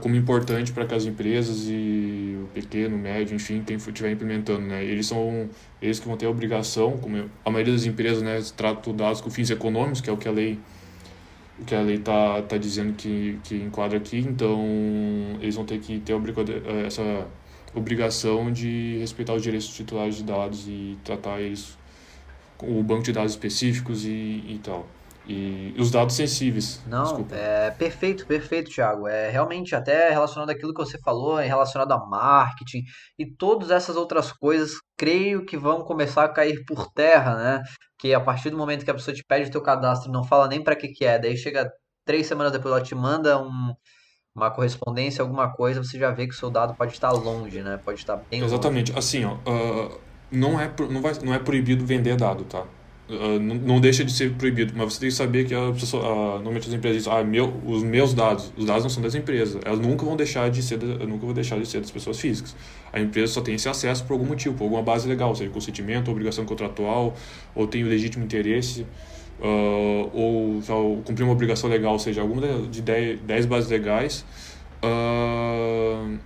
como 0.00 0.16
importante 0.16 0.72
para 0.72 0.86
que 0.86 0.94
as 0.94 1.04
empresas 1.04 1.66
e 1.68 2.38
o 2.42 2.48
pequeno, 2.54 2.96
médio, 2.96 3.36
enfim, 3.36 3.62
quem 3.66 3.76
estiver 3.76 4.10
implementando, 4.12 4.62
né? 4.62 4.82
Eles 4.82 5.06
são 5.06 5.48
eles 5.80 6.00
que 6.00 6.06
vão 6.06 6.16
ter 6.16 6.26
a 6.26 6.30
obrigação, 6.30 6.96
como 6.98 7.30
a 7.44 7.50
maioria 7.50 7.74
das 7.74 7.84
empresas, 7.84 8.22
né, 8.22 8.40
tratam 8.56 8.94
dados 8.96 9.20
com 9.20 9.30
fins 9.30 9.50
econômicos, 9.50 10.00
que 10.00 10.08
é 10.08 10.12
o 10.12 10.16
que 10.16 10.28
a 10.28 10.32
lei 10.32 10.58
o 11.58 11.64
que 11.64 11.74
a 11.74 11.82
lei 11.82 11.98
tá 11.98 12.42
tá 12.42 12.56
dizendo 12.56 12.94
que 12.94 13.38
que 13.44 13.56
enquadra 13.56 13.98
aqui, 13.98 14.18
então 14.18 14.58
eles 15.40 15.54
vão 15.54 15.64
ter 15.64 15.78
que 15.78 16.00
ter 16.00 16.14
essa 16.86 17.26
obrigação 17.74 18.52
de 18.52 18.96
respeitar 18.98 19.34
os 19.34 19.42
direitos 19.42 19.68
titulares 19.68 20.16
de 20.16 20.24
dados 20.24 20.66
e 20.66 20.96
tratar 21.04 21.40
eles 21.40 21.76
com 22.56 22.80
o 22.80 22.82
banco 22.82 23.02
de 23.02 23.12
dados 23.12 23.32
específicos 23.32 24.04
e, 24.04 24.08
e 24.08 24.60
tal. 24.62 24.86
E 25.26 25.74
os 25.78 25.90
dados 25.90 26.14
sensíveis. 26.14 26.82
Não, 26.86 27.04
desculpa. 27.04 27.34
é 27.34 27.70
perfeito, 27.70 28.26
perfeito, 28.26 28.70
Thiago. 28.70 29.08
É 29.08 29.30
realmente 29.30 29.74
até 29.74 30.10
relacionado 30.10 30.50
àquilo 30.50 30.74
que 30.74 30.84
você 30.84 30.98
falou, 30.98 31.38
é 31.38 31.46
relacionado 31.46 31.92
a 31.92 32.06
marketing 32.06 32.82
e 33.18 33.24
todas 33.34 33.70
essas 33.70 33.96
outras 33.96 34.30
coisas, 34.32 34.72
creio 34.98 35.46
que 35.46 35.56
vão 35.56 35.82
começar 35.82 36.24
a 36.24 36.28
cair 36.28 36.62
por 36.66 36.92
terra, 36.92 37.36
né? 37.36 37.62
Que 37.98 38.12
a 38.12 38.20
partir 38.20 38.50
do 38.50 38.58
momento 38.58 38.84
que 38.84 38.90
a 38.90 38.94
pessoa 38.94 39.14
te 39.14 39.24
pede 39.26 39.48
o 39.48 39.52
teu 39.52 39.62
cadastro 39.62 40.10
e 40.10 40.12
não 40.12 40.24
fala 40.24 40.46
nem 40.46 40.62
para 40.62 40.76
que 40.76 40.88
que 40.88 41.06
é, 41.06 41.18
daí 41.18 41.36
chega 41.38 41.70
três 42.04 42.26
semanas 42.26 42.52
depois 42.52 42.74
ela 42.74 42.84
te 42.84 42.94
manda 42.94 43.40
um, 43.40 43.72
uma 44.36 44.50
correspondência, 44.50 45.22
alguma 45.22 45.52
coisa, 45.52 45.82
você 45.82 45.98
já 45.98 46.10
vê 46.10 46.26
que 46.26 46.34
o 46.34 46.36
seu 46.36 46.50
dado 46.50 46.74
pode 46.74 46.92
estar 46.92 47.12
longe, 47.12 47.62
né? 47.62 47.78
Pode 47.82 48.00
estar 48.00 48.16
bem 48.16 48.42
Exatamente. 48.42 48.90
Longe. 48.92 48.98
Assim, 48.98 49.24
ó, 49.24 49.34
uh, 49.34 50.00
não, 50.30 50.60
é, 50.60 50.70
não, 50.90 51.00
vai, 51.00 51.14
não 51.22 51.32
é 51.32 51.38
proibido 51.38 51.86
vender 51.86 52.16
dado, 52.16 52.44
tá? 52.44 52.66
Uh, 53.06 53.38
não, 53.38 53.54
não, 53.56 53.80
deixa 53.80 54.02
de 54.02 54.10
ser 54.10 54.32
proibido, 54.32 54.72
mas 54.74 54.94
você 54.94 55.00
tem 55.00 55.08
que 55.10 55.14
saber 55.14 55.44
que 55.44 55.54
a 55.54 55.72
pessoa, 55.72 56.02
uh, 56.02 56.34
normalmente 56.36 56.68
as 56.68 56.72
empresas 56.72 57.02
dizem, 57.02 57.12
ah, 57.12 57.22
meu, 57.22 57.52
os 57.66 57.82
meus 57.82 58.14
dados, 58.14 58.50
os 58.56 58.64
dados 58.64 58.82
não 58.82 58.88
são 58.88 59.02
das 59.02 59.14
empresas, 59.14 59.60
elas 59.62 59.78
nunca 59.78 60.06
vão 60.06 60.16
deixar 60.16 60.50
de 60.50 60.62
ser, 60.62 60.78
nunca 60.78 61.26
vão 61.26 61.34
deixar 61.34 61.58
de 61.58 61.66
ser 61.66 61.80
das 61.80 61.90
pessoas 61.90 62.18
físicas. 62.18 62.56
A 62.90 62.98
empresa 62.98 63.34
só 63.34 63.42
tem 63.42 63.56
esse 63.56 63.68
acesso 63.68 64.04
por 64.04 64.14
algum 64.14 64.24
motivo, 64.24 64.54
por 64.54 64.64
alguma 64.64 64.82
base 64.82 65.06
legal, 65.06 65.34
seja 65.34 65.50
consentimento, 65.50 66.10
obrigação 66.10 66.46
contratual, 66.46 67.14
ou 67.54 67.66
tem 67.66 67.84
o 67.84 67.88
legítimo 67.88 68.24
interesse, 68.24 68.86
uh, 69.38 70.10
ou, 70.14 70.62
ou 70.66 71.02
cumprir 71.02 71.24
uma 71.24 71.32
obrigação 71.32 71.68
legal, 71.68 71.98
seja 71.98 72.22
alguma 72.22 72.40
de 72.70 72.80
10 72.80 73.44
bases 73.44 73.68
legais. 73.68 74.24
Uh, 74.82 76.18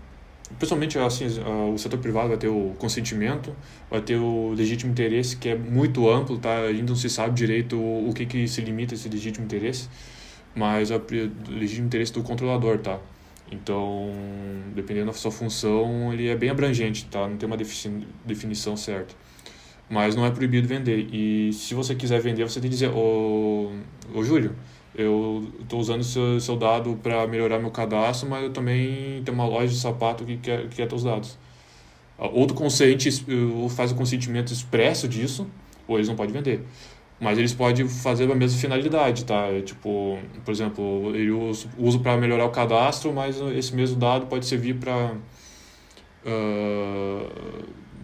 Principalmente 0.56 0.98
assim, 0.98 1.26
o 1.72 1.76
setor 1.78 1.98
privado 1.98 2.28
vai 2.28 2.38
ter 2.38 2.48
o 2.48 2.74
consentimento, 2.78 3.54
vai 3.90 4.00
ter 4.00 4.16
o 4.16 4.52
legítimo 4.56 4.90
interesse, 4.90 5.37
que 5.37 5.50
é 5.50 5.54
muito 5.54 6.08
amplo, 6.08 6.38
tá? 6.38 6.61
A 6.61 6.72
gente 6.72 6.88
não 6.88 6.96
se 6.96 7.11
sabe 7.11 7.34
direito 7.34 7.78
o, 7.78 8.12
que, 8.14 8.24
que 8.24 8.48
se 8.48 8.61
limita 8.61 8.94
a 8.94 8.96
esse 8.96 9.08
legítimo 9.08 9.44
interesse, 9.44 9.88
mas 10.54 10.90
o 10.90 11.00
legítimo 11.48 11.87
interesse 11.87 12.12
do 12.12 12.22
controlador, 12.22 12.78
tá? 12.78 12.98
Então, 13.50 14.11
dependendo 14.74 15.06
da 15.06 15.12
sua 15.12 15.30
função, 15.30 16.12
ele 16.12 16.28
é 16.28 16.37
bem 16.37 16.50
abrangente, 16.50 17.06
tá? 17.06 17.26
Não 17.26 17.37
tem 17.37 17.46
uma 17.46 17.56
definição 18.24 18.76
certa. 18.76 19.14
Mas 19.88 20.14
não 20.14 20.26
é 20.26 20.30
proibido 20.30 20.68
vender. 20.68 21.08
E 21.12 21.52
se 21.52 21.74
você 21.74 21.94
quiser 21.94 22.20
vender, 22.20 22.44
você 22.44 22.61
tem 22.61 22.68
que 22.68 22.76
dizer, 22.76 22.90
ô, 22.90 23.72
ô 24.14 24.22
Júlio, 24.22 24.54
eu 24.94 25.46
estou 25.61 25.81
usando 25.81 26.03
seu, 26.03 26.40
seu 26.40 26.57
dado 26.57 26.98
para 27.03 27.27
melhorar 27.27 27.59
meu 27.59 27.70
cadastro, 27.70 28.29
mas 28.29 28.44
eu 28.44 28.51
também 28.51 29.22
tenho 29.24 29.35
uma 29.35 29.46
loja 29.46 29.68
de 29.68 29.79
sapato 29.79 30.24
que 30.24 30.37
quer, 30.38 30.68
que 30.68 30.77
quer 30.77 30.87
teus 30.87 31.05
dados. 31.05 31.38
Outro 32.18 32.57
consente, 32.57 33.09
ou 33.55 33.68
faz 33.68 33.92
o 33.92 33.94
consentimento 33.94 34.53
expresso 34.53 35.07
disso, 35.07 35.46
ou 35.87 35.96
eles 35.96 36.09
não 36.09 36.16
podem 36.16 36.33
vender. 36.33 36.64
Mas 37.20 37.38
eles 37.38 37.53
podem 37.53 37.88
fazer 37.88 38.31
a 38.31 38.35
mesma 38.35 38.59
finalidade, 38.59 39.24
tá? 39.24 39.46
É, 39.46 39.61
tipo, 39.61 40.18
por 40.44 40.51
exemplo, 40.51 41.14
eu 41.16 41.53
uso 41.77 42.01
para 42.01 42.16
melhorar 42.16 42.44
o 42.44 42.51
cadastro, 42.51 43.12
mas 43.12 43.40
esse 43.57 43.74
mesmo 43.74 43.96
dado 43.98 44.27
pode 44.27 44.46
servir 44.46 44.74
para, 44.74 45.14
uh, 46.24 47.29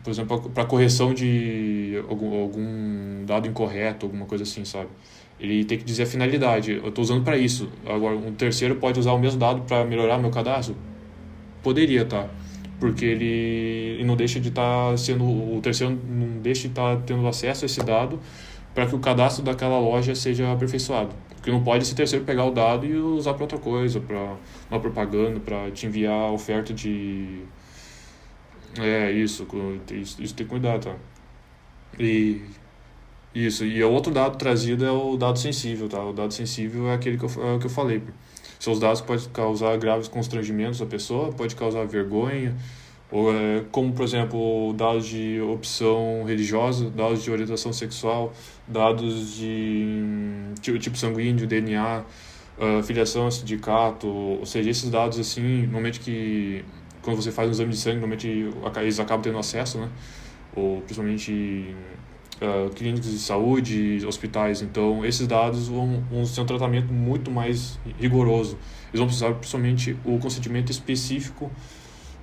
por 0.02 0.10
exemplo, 0.10 0.50
para 0.50 0.64
correção 0.64 1.14
de 1.14 2.02
algum, 2.08 2.40
algum 2.40 3.24
dado 3.24 3.48
incorreto, 3.48 4.06
alguma 4.06 4.26
coisa 4.26 4.42
assim, 4.42 4.64
sabe? 4.64 4.88
Ele 5.38 5.64
tem 5.64 5.76
que 5.76 5.84
dizer 5.84 6.04
a 6.04 6.06
finalidade. 6.06 6.72
Eu 6.72 6.88
estou 6.88 7.02
usando 7.02 7.24
para 7.24 7.36
isso. 7.36 7.68
Agora, 7.86 8.16
um 8.16 8.32
terceiro 8.32 8.76
pode 8.76 8.98
usar 9.00 9.12
o 9.12 9.18
mesmo 9.18 9.38
dado 9.38 9.62
para 9.62 9.84
melhorar 9.84 10.18
meu 10.18 10.30
cadastro? 10.30 10.76
poderia, 11.64 12.04
tá? 12.04 12.28
Porque 12.78 13.04
ele, 13.04 13.94
ele 13.94 14.04
não 14.04 14.14
deixa 14.14 14.38
de 14.38 14.50
estar 14.50 14.90
tá 14.90 14.96
sendo, 14.96 15.24
o 15.24 15.58
terceiro 15.62 15.98
não 16.06 16.40
deixa 16.40 16.62
de 16.62 16.68
estar 16.68 16.96
tá 16.96 17.02
tendo 17.04 17.26
acesso 17.26 17.64
a 17.64 17.66
esse 17.66 17.82
dado 17.82 18.20
para 18.74 18.86
que 18.86 18.94
o 18.94 18.98
cadastro 18.98 19.42
daquela 19.42 19.78
loja 19.78 20.14
seja 20.14 20.52
aperfeiçoado. 20.52 21.14
Porque 21.36 21.50
não 21.50 21.62
pode 21.62 21.84
esse 21.84 21.94
terceiro 21.94 22.24
pegar 22.24 22.44
o 22.44 22.50
dado 22.50 22.84
e 22.84 22.94
usar 22.96 23.34
para 23.34 23.44
outra 23.44 23.58
coisa, 23.58 24.00
para 24.00 24.36
uma 24.70 24.80
propaganda, 24.80 25.40
para 25.40 25.70
te 25.70 25.86
enviar 25.86 26.32
oferta 26.32 26.72
de. 26.74 27.42
É, 28.78 29.10
isso, 29.12 29.46
isso, 29.92 30.22
isso 30.22 30.34
tem 30.34 30.46
que 30.46 30.50
cuidar, 30.50 30.78
tá? 30.78 30.94
E. 31.98 32.42
Isso, 33.34 33.64
e 33.64 33.82
o 33.82 33.90
outro 33.90 34.12
dado 34.12 34.38
trazido 34.38 34.84
é 34.84 34.92
o 34.92 35.16
dado 35.16 35.38
sensível, 35.38 35.88
tá? 35.88 36.02
O 36.04 36.12
dado 36.12 36.32
sensível 36.32 36.88
é 36.88 36.94
aquele 36.94 37.18
que 37.18 37.24
eu, 37.24 37.56
é 37.56 37.58
que 37.58 37.66
eu 37.66 37.70
falei. 37.70 38.00
Os 38.66 38.78
dados 38.78 39.00
podem 39.00 39.28
causar 39.30 39.76
graves 39.76 40.08
constrangimentos 40.08 40.80
à 40.80 40.86
pessoa, 40.86 41.32
pode 41.32 41.54
causar 41.54 41.84
vergonha, 41.84 42.56
ou 43.10 43.32
é, 43.32 43.64
como, 43.70 43.92
por 43.92 44.04
exemplo, 44.04 44.72
dados 44.74 45.06
de 45.06 45.40
opção 45.40 46.24
religiosa, 46.24 46.88
dados 46.90 47.22
de 47.22 47.30
orientação 47.30 47.72
sexual, 47.72 48.32
dados 48.66 49.36
de 49.36 50.02
tipo, 50.62 50.78
tipo 50.78 50.96
sanguíneo, 50.96 51.46
DNA, 51.46 52.04
uh, 52.58 52.82
filiação 52.82 53.26
a 53.26 53.30
sindicato, 53.30 54.06
ou 54.06 54.46
seja, 54.46 54.70
esses 54.70 54.90
dados, 54.90 55.18
assim, 55.18 55.62
normalmente 55.62 56.00
que 56.00 56.64
quando 57.02 57.16
você 57.16 57.30
faz 57.30 57.48
um 57.48 57.52
exame 57.52 57.70
de 57.70 57.76
sangue, 57.76 57.96
normalmente 57.96 58.50
eles 58.80 58.98
acabam 58.98 59.22
tendo 59.22 59.38
acesso, 59.38 59.78
né? 59.78 59.90
Ou 60.56 60.80
principalmente 60.80 61.74
uh, 62.44 62.70
clínicas 62.70 63.10
de 63.10 63.18
saúde, 63.18 64.04
hospitais. 64.06 64.62
Então, 64.62 65.04
esses 65.04 65.26
dados 65.26 65.68
vão, 65.68 66.02
vão 66.10 66.24
ter 66.24 66.40
um 66.40 66.46
tratamento 66.46 66.92
muito 66.92 67.30
mais 67.30 67.78
rigoroso. 67.98 68.58
Eles 68.88 68.98
vão 68.98 69.06
precisar, 69.06 69.32
principalmente, 69.34 69.96
o 70.04 70.18
consentimento 70.18 70.70
específico 70.70 71.50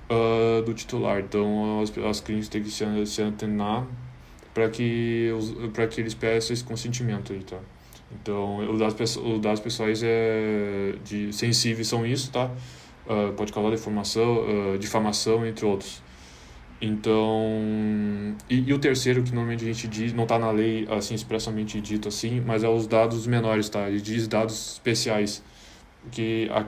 uh, 0.08 0.62
do 0.62 0.72
titular. 0.74 1.20
Então, 1.20 1.80
as, 1.82 1.96
as 1.98 2.20
clínicas 2.20 2.48
têm 2.48 2.62
que 2.62 2.70
se, 2.70 2.84
se 3.06 3.22
antenar 3.22 3.86
para 4.54 4.68
que, 4.68 5.30
que 5.90 6.00
eles 6.00 6.14
peçam 6.14 6.52
esse 6.52 6.62
consentimento 6.62 7.32
aí, 7.32 7.42
tá? 7.42 7.58
Então, 8.20 8.58
os 8.70 8.78
dados, 8.78 9.16
os 9.16 9.40
dados 9.40 9.60
pessoais 9.60 10.02
é, 10.02 10.94
de, 11.04 11.32
sensíveis 11.32 11.88
são 11.88 12.06
isso, 12.06 12.30
tá? 12.30 12.50
Uh, 13.06 13.32
pode 13.32 13.52
causar 13.52 13.70
deformação, 13.70 14.74
uh, 14.74 14.78
difamação, 14.78 15.46
entre 15.46 15.64
outros. 15.64 16.02
Então, 16.84 18.34
e, 18.50 18.68
e, 18.68 18.72
o 18.74 18.78
terceiro 18.78 19.22
que 19.22 19.30
normalmente 19.30 19.62
a 19.62 19.66
gente 19.68 19.86
diz, 19.86 20.12
não 20.12 20.24
está 20.24 20.36
na 20.36 20.50
lei 20.50 20.84
assim 20.90 21.14
expressamente 21.14 21.80
dito 21.80 22.08
assim, 22.08 22.40
mas 22.40 22.64
é 22.64 22.68
os 22.68 22.88
dados 22.88 23.24
menores, 23.24 23.68
tá? 23.68 23.88
Ele 23.88 24.00
diz 24.00 24.26
dados 24.26 24.72
especiais, 24.72 25.44
que 26.10 26.50
a, 26.50 26.66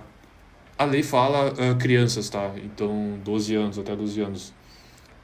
a 0.79 0.85
lei 0.85 1.03
fala 1.03 1.53
uh, 1.53 1.77
crianças, 1.79 2.31
tá? 2.31 2.55
Então, 2.63 3.19
12 3.25 3.57
anos, 3.57 3.77
até 3.77 3.97
12 3.97 4.21
anos. 4.21 4.55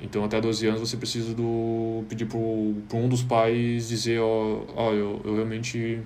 Então, 0.00 0.24
até 0.24 0.40
12 0.40 0.66
anos 0.66 0.81
você 0.81 0.96
precisa 0.96 1.35
do 1.35 2.03
pedir 2.09 2.26
para 2.26 2.38
um 2.98 3.09
dos 3.09 3.22
pais 3.22 3.88
dizer, 3.88 4.18
ó, 4.20 4.64
ó 4.74 4.92
eu, 4.92 5.20
eu 5.24 5.35
realmente 5.37 6.00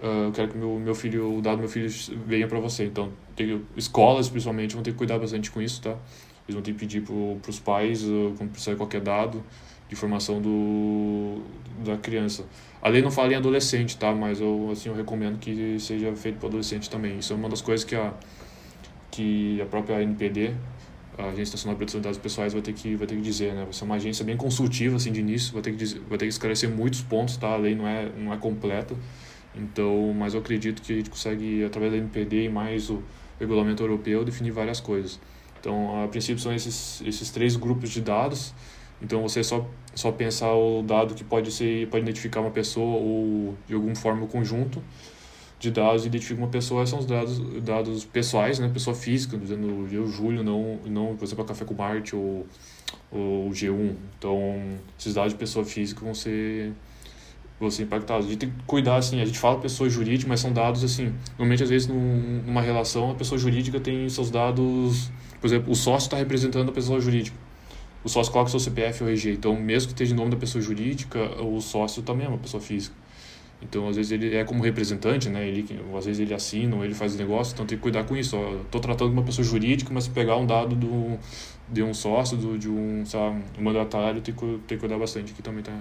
uh, 0.00 0.30
quero 0.32 0.48
que 0.48 0.58
meu, 0.58 0.78
meu 0.78 0.94
filho, 0.94 1.38
o 1.38 1.40
dado 1.40 1.56
do 1.56 1.60
meu 1.60 1.70
filho 1.70 1.88
venha 2.26 2.46
para 2.46 2.60
você. 2.60 2.84
Então, 2.84 3.10
tem, 3.34 3.62
escolas, 3.78 4.28
principalmente, 4.28 4.74
vão 4.74 4.82
ter 4.82 4.92
que 4.92 4.98
cuidar 4.98 5.18
bastante 5.18 5.50
com 5.50 5.62
isso, 5.62 5.80
tá? 5.80 5.96
Eles 6.46 6.54
vão 6.54 6.62
ter 6.62 6.72
que 6.72 6.78
pedir 6.78 7.02
para 7.02 7.50
os 7.50 7.58
pais, 7.58 8.02
quando 8.36 8.50
precisar 8.50 8.72
de 8.72 8.78
qualquer 8.78 9.00
dado 9.00 9.42
de 9.88 9.94
informação 9.94 10.40
do, 10.40 11.42
da 11.84 11.96
criança. 11.96 12.44
A 12.80 12.88
lei 12.88 13.02
não 13.02 13.10
fala 13.10 13.32
em 13.32 13.36
adolescente, 13.36 13.96
tá? 13.96 14.14
Mas 14.14 14.40
eu, 14.40 14.70
assim, 14.72 14.88
eu 14.88 14.94
recomendo 14.94 15.38
que 15.38 15.78
seja 15.78 16.14
feito 16.14 16.38
para 16.38 16.48
adolescente 16.48 16.88
também. 16.88 17.18
Isso 17.18 17.32
é 17.32 17.36
uma 17.36 17.48
das 17.48 17.60
coisas 17.60 17.84
que 17.84 17.94
a, 17.94 18.12
que 19.10 19.60
a 19.60 19.66
própria 19.66 20.02
NPD, 20.02 20.54
a 21.18 21.26
Agência 21.26 21.54
Nacional 21.54 21.74
de 21.74 21.78
Proteção 21.78 22.00
de 22.00 22.04
Dados 22.04 22.18
Pessoais, 22.18 22.52
vai 22.52 22.62
ter 22.62 22.72
que, 22.72 22.96
vai 22.96 23.06
ter 23.06 23.16
que 23.16 23.22
dizer, 23.22 23.54
né? 23.54 23.64
Vai 23.64 23.72
ser 23.72 23.84
uma 23.84 23.96
agência 23.96 24.24
bem 24.24 24.36
consultiva, 24.36 24.96
assim, 24.96 25.12
de 25.12 25.20
início, 25.20 25.52
vai 25.52 25.62
ter 25.62 25.70
que, 25.70 25.76
dizer, 25.76 26.00
vai 26.08 26.18
ter 26.18 26.24
que 26.26 26.32
esclarecer 26.32 26.68
muitos 26.68 27.02
pontos, 27.02 27.36
tá? 27.36 27.48
A 27.48 27.56
lei 27.56 27.74
não 27.74 27.86
é, 27.86 28.10
não 28.18 28.32
é 28.32 28.36
completa. 28.36 28.94
Então, 29.54 30.12
mas 30.14 30.34
eu 30.34 30.40
acredito 30.40 30.82
que 30.82 30.92
a 30.92 30.96
gente 30.96 31.10
consegue, 31.10 31.62
através 31.64 31.92
da 31.92 31.98
NPD 31.98 32.44
e 32.44 32.48
mais 32.48 32.90
o 32.90 33.02
regulamento 33.38 33.82
europeu, 33.82 34.24
definir 34.24 34.50
várias 34.50 34.80
coisas. 34.80 35.20
Então, 35.64 36.04
a 36.04 36.08
princípio 36.08 36.42
são 36.42 36.54
esses, 36.54 37.00
esses 37.06 37.30
três 37.30 37.56
grupos 37.56 37.88
de 37.88 38.02
dados. 38.02 38.52
Então, 39.00 39.22
você 39.22 39.42
só, 39.42 39.66
só 39.94 40.12
pensar 40.12 40.52
o 40.52 40.82
dado 40.82 41.14
que 41.14 41.24
pode 41.24 41.50
ser 41.50 41.88
pode 41.88 42.02
identificar 42.02 42.40
uma 42.42 42.50
pessoa 42.50 43.00
ou 43.00 43.54
de 43.66 43.74
alguma 43.74 43.96
forma 43.96 44.24
o 44.24 44.28
conjunto 44.28 44.82
de 45.58 45.70
dados 45.70 46.04
identifica 46.04 46.38
uma 46.38 46.48
pessoa 46.48 46.84
são 46.86 46.98
os 46.98 47.06
dados 47.06 47.40
dados 47.62 48.04
pessoais, 48.04 48.58
né, 48.58 48.68
pessoa 48.68 48.94
física, 48.94 49.38
dizendo 49.38 49.88
eu 49.90 50.06
Júlio, 50.06 50.44
não 50.44 50.78
não 50.84 51.16
por 51.16 51.24
exemplo 51.24 51.44
a 51.44 51.48
Café 51.48 51.64
com 51.64 51.72
Marte 51.72 52.14
ou 52.14 52.46
o 53.10 53.48
G1. 53.50 53.94
Então, 54.18 54.60
esses 54.98 55.14
dados 55.14 55.32
de 55.32 55.38
pessoa 55.38 55.64
física 55.64 56.04
vão 56.04 56.14
ser 56.14 56.72
vão 57.58 57.70
ser 57.70 57.84
impactados. 57.84 58.26
A 58.26 58.28
gente 58.28 58.40
tem 58.40 58.50
que 58.50 58.62
cuidar 58.66 58.96
assim, 58.96 59.22
a 59.22 59.24
gente 59.24 59.38
fala 59.38 59.58
pessoa 59.58 59.88
jurídica, 59.88 60.28
mas 60.28 60.40
são 60.40 60.52
dados 60.52 60.84
assim, 60.84 61.14
normalmente 61.38 61.62
às 61.62 61.70
vezes 61.70 61.88
numa 61.88 62.60
relação 62.60 63.12
a 63.12 63.14
pessoa 63.14 63.38
jurídica 63.38 63.80
tem 63.80 64.06
seus 64.10 64.30
dados 64.30 65.10
por 65.44 65.48
exemplo, 65.48 65.72
o 65.72 65.76
sócio 65.76 66.06
está 66.06 66.16
representando 66.16 66.70
a 66.70 66.72
pessoa 66.72 66.98
jurídica. 66.98 67.36
O 68.02 68.08
sócio 68.08 68.32
coloca 68.32 68.50
seu 68.50 68.58
CPF 68.58 69.04
ou 69.04 69.10
RG. 69.10 69.32
Então, 69.32 69.54
mesmo 69.54 69.88
que 69.88 69.92
esteja 69.92 70.14
em 70.14 70.16
nome 70.16 70.30
da 70.30 70.38
pessoa 70.38 70.62
jurídica, 70.62 71.20
o 71.42 71.60
sócio 71.60 72.02
também 72.02 72.24
é 72.24 72.30
uma 72.30 72.38
pessoa 72.38 72.62
física. 72.62 72.96
Então, 73.60 73.86
às 73.86 73.96
vezes 73.96 74.10
ele 74.10 74.34
é 74.34 74.42
como 74.42 74.62
representante, 74.62 75.28
né? 75.28 75.46
Ele, 75.46 75.66
às 75.94 76.06
vezes 76.06 76.18
ele 76.18 76.32
assina 76.32 76.74
ou 76.76 76.82
ele 76.82 76.94
faz 76.94 77.14
negócio, 77.16 77.52
então 77.52 77.66
tem 77.66 77.76
que 77.76 77.82
cuidar 77.82 78.04
com 78.04 78.16
isso. 78.16 78.34
Estou 78.64 78.80
tratando 78.80 79.10
de 79.10 79.18
uma 79.18 79.22
pessoa 79.22 79.44
jurídica, 79.46 79.92
mas 79.92 80.04
se 80.04 80.10
pegar 80.12 80.38
um 80.38 80.46
dado 80.46 80.74
do, 80.74 81.18
de 81.68 81.82
um 81.82 81.92
sócio, 81.92 82.38
do, 82.38 82.58
de 82.58 82.70
um, 82.70 83.04
um 83.58 83.62
mandatário, 83.62 84.22
tem 84.22 84.34
que, 84.34 84.46
tem 84.66 84.78
que 84.78 84.78
cuidar 84.78 84.96
bastante 84.96 85.32
aqui 85.32 85.42
também. 85.42 85.62
Tá? 85.62 85.78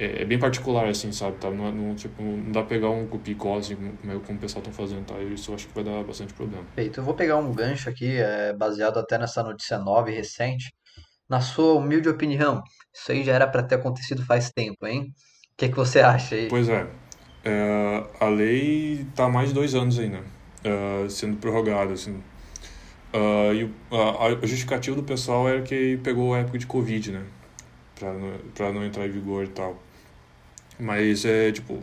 É, 0.00 0.22
é, 0.22 0.24
bem 0.24 0.38
particular, 0.38 0.88
assim, 0.88 1.12
sabe? 1.12 1.36
Tá? 1.36 1.50
Não, 1.50 1.66
é, 1.66 1.70
não, 1.70 1.94
tipo, 1.94 2.22
não 2.22 2.50
dá 2.50 2.60
pra 2.60 2.70
pegar 2.70 2.88
um 2.88 3.06
copy 3.06 3.36
assim, 3.58 3.76
como, 3.76 4.20
como 4.20 4.38
o 4.38 4.40
pessoal 4.40 4.64
tá 4.64 4.72
fazendo, 4.72 5.04
tá? 5.04 5.20
Isso 5.20 5.50
eu 5.50 5.54
acho 5.54 5.68
que 5.68 5.74
vai 5.74 5.84
dar 5.84 6.02
bastante 6.02 6.32
problema. 6.32 6.64
Feito. 6.74 7.00
Eu 7.00 7.04
vou 7.04 7.12
pegar 7.12 7.36
um 7.36 7.52
gancho 7.52 7.90
aqui, 7.90 8.16
é, 8.16 8.54
baseado 8.54 8.98
até 8.98 9.18
nessa 9.18 9.42
notícia 9.42 9.78
nova 9.78 10.10
e 10.10 10.14
recente. 10.14 10.72
Na 11.28 11.42
sua 11.42 11.74
humilde 11.74 12.08
opinião, 12.08 12.62
isso 12.94 13.12
aí 13.12 13.22
já 13.22 13.34
era 13.34 13.46
para 13.46 13.62
ter 13.62 13.74
acontecido 13.74 14.24
faz 14.24 14.50
tempo, 14.50 14.86
hein? 14.86 15.12
O 15.52 15.56
que, 15.58 15.68
que 15.68 15.76
você 15.76 16.00
acha 16.00 16.34
aí? 16.34 16.48
Pois 16.48 16.70
é. 16.70 16.86
é 17.44 18.04
a 18.18 18.28
lei 18.30 19.06
tá 19.14 19.26
há 19.26 19.28
mais 19.28 19.50
de 19.50 19.54
dois 19.54 19.74
anos 19.74 19.98
aí, 19.98 20.08
né? 20.08 20.22
É, 20.64 21.08
sendo 21.10 21.36
prorrogada, 21.36 21.92
assim. 21.92 22.22
Uh, 23.12 23.52
e 23.52 23.70
a, 23.90 24.28
a 24.28 24.46
justificativa 24.46 24.96
do 24.96 25.02
pessoal 25.02 25.46
era 25.46 25.60
que 25.60 25.98
pegou 25.98 26.32
a 26.32 26.38
época 26.38 26.56
de 26.56 26.66
Covid, 26.66 27.12
né? 27.12 27.22
Pra 27.94 28.14
não, 28.14 28.38
pra 28.54 28.72
não 28.72 28.82
entrar 28.82 29.06
em 29.06 29.10
vigor 29.10 29.44
e 29.44 29.48
tal. 29.48 29.89
Mas 30.80 31.24
é 31.24 31.52
tipo, 31.52 31.78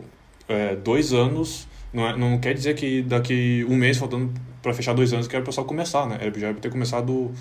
é, 0.48 0.76
dois 0.76 1.12
anos 1.12 1.68
não, 1.92 2.06
é, 2.06 2.16
não 2.16 2.38
quer 2.38 2.54
dizer 2.54 2.74
que 2.74 3.02
daqui 3.02 3.64
um 3.68 3.76
mês 3.76 3.96
faltando 3.96 4.32
para 4.62 4.74
fechar 4.74 4.92
dois 4.92 5.12
anos 5.12 5.26
que 5.26 5.34
era 5.34 5.42
o 5.42 5.46
pessoal 5.46 5.66
começar, 5.66 6.06
né? 6.06 6.18
Era, 6.20 6.38
já 6.38 6.52
ter 6.54 6.70
começado 6.70 7.32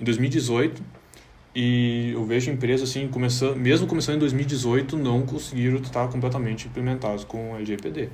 em 0.00 0.04
2018 0.04 0.82
e 1.54 2.12
eu 2.14 2.24
vejo 2.24 2.50
empresas 2.50 2.88
assim, 2.88 3.06
começando, 3.08 3.56
mesmo 3.56 3.86
começando 3.86 4.16
em 4.16 4.20
2018, 4.20 4.96
não 4.96 5.22
conseguiram 5.22 5.76
estar 5.76 6.08
completamente 6.08 6.66
implementados 6.66 7.24
com 7.24 7.54
a 7.54 7.56
LGPD. 7.56 8.08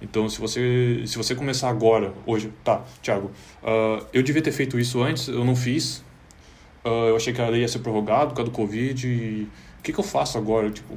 Então, 0.00 0.28
se 0.28 0.38
você, 0.38 1.02
se 1.06 1.16
você 1.16 1.34
começar 1.34 1.70
agora, 1.70 2.12
hoje, 2.26 2.52
tá, 2.62 2.84
Thiago, 3.00 3.30
uh, 3.62 4.04
eu 4.12 4.22
devia 4.22 4.42
ter 4.42 4.52
feito 4.52 4.78
isso 4.78 5.00
antes, 5.00 5.28
eu 5.28 5.44
não 5.44 5.56
fiz. 5.56 6.04
Uh, 6.84 7.08
eu 7.08 7.16
achei 7.16 7.32
que 7.32 7.40
a 7.40 7.48
lei 7.48 7.60
ia 7.60 7.68
ser 7.68 7.78
prorrogada 7.78 8.26
por 8.26 8.34
causa 8.34 8.50
do 8.50 8.54
Covid. 8.54 9.06
E, 9.06 9.48
o 9.82 9.84
que, 9.84 9.92
que 9.92 9.98
eu 9.98 10.04
faço 10.04 10.38
agora? 10.38 10.70
Tipo, 10.70 10.96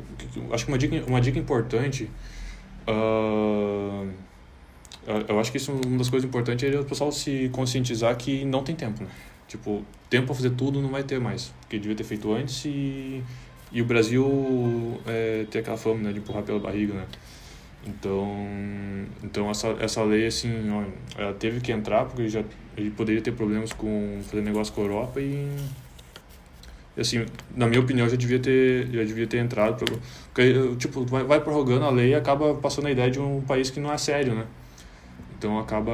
acho 0.53 0.63
que 0.63 0.71
uma 0.71 0.77
dica, 0.77 1.03
uma 1.07 1.19
dica 1.19 1.39
importante. 1.39 2.07
Uh, 2.87 4.07
eu 5.27 5.39
acho 5.39 5.51
que 5.51 5.57
isso 5.57 5.71
uma 5.71 5.97
das 5.97 6.07
coisas 6.07 6.29
importantes 6.29 6.71
é 6.71 6.79
o 6.79 6.85
pessoal 6.85 7.11
se 7.11 7.49
conscientizar 7.51 8.15
que 8.15 8.45
não 8.45 8.63
tem 8.63 8.75
tempo, 8.75 9.01
né? 9.01 9.09
Tipo, 9.47 9.83
tempo 10.07 10.27
para 10.27 10.35
fazer 10.35 10.51
tudo 10.51 10.83
não 10.83 10.89
vai 10.89 11.01
ter 11.01 11.19
mais, 11.19 11.51
porque 11.61 11.79
devia 11.79 11.95
ter 11.95 12.03
feito 12.03 12.31
antes 12.31 12.63
e, 12.65 13.23
e 13.71 13.81
o 13.81 13.85
Brasil 13.85 15.01
é, 15.07 15.47
aquela 15.61 15.77
fama 15.77 16.03
né, 16.03 16.13
de 16.13 16.19
empurrar 16.19 16.43
pela 16.43 16.59
barriga, 16.59 16.93
né? 16.93 17.05
Então, 17.87 18.47
então 19.23 19.49
essa, 19.49 19.69
essa 19.79 20.03
lei, 20.03 20.27
assim, 20.27 20.51
ó, 20.69 20.83
ela 21.19 21.33
teve 21.33 21.59
que 21.59 21.71
entrar 21.71 22.05
porque 22.05 22.29
já 22.29 22.43
ele 22.77 22.91
poderia 22.91 23.21
ter 23.21 23.31
problemas 23.31 23.73
com 23.73 24.19
fazer 24.21 24.43
negócio 24.43 24.71
com 24.75 24.81
a 24.81 24.83
Europa 24.83 25.19
e 25.19 25.49
assim, 26.97 27.25
na 27.55 27.67
minha 27.67 27.81
opinião, 27.81 28.07
já 28.07 28.15
devia 28.15 28.39
ter, 28.39 28.87
já 28.87 29.03
devia 29.03 29.27
ter 29.27 29.37
entrado. 29.37 29.85
Porque, 30.33 30.75
tipo, 30.77 31.05
vai, 31.05 31.23
vai 31.23 31.39
prorrogando 31.39 31.85
a 31.85 31.89
lei 31.89 32.09
e 32.09 32.15
acaba 32.15 32.55
passando 32.55 32.87
a 32.87 32.91
ideia 32.91 33.11
de 33.11 33.19
um 33.19 33.41
país 33.41 33.69
que 33.69 33.79
não 33.79 33.91
é 33.91 33.97
sério, 33.97 34.35
né? 34.35 34.45
Então 35.37 35.59
acaba 35.59 35.91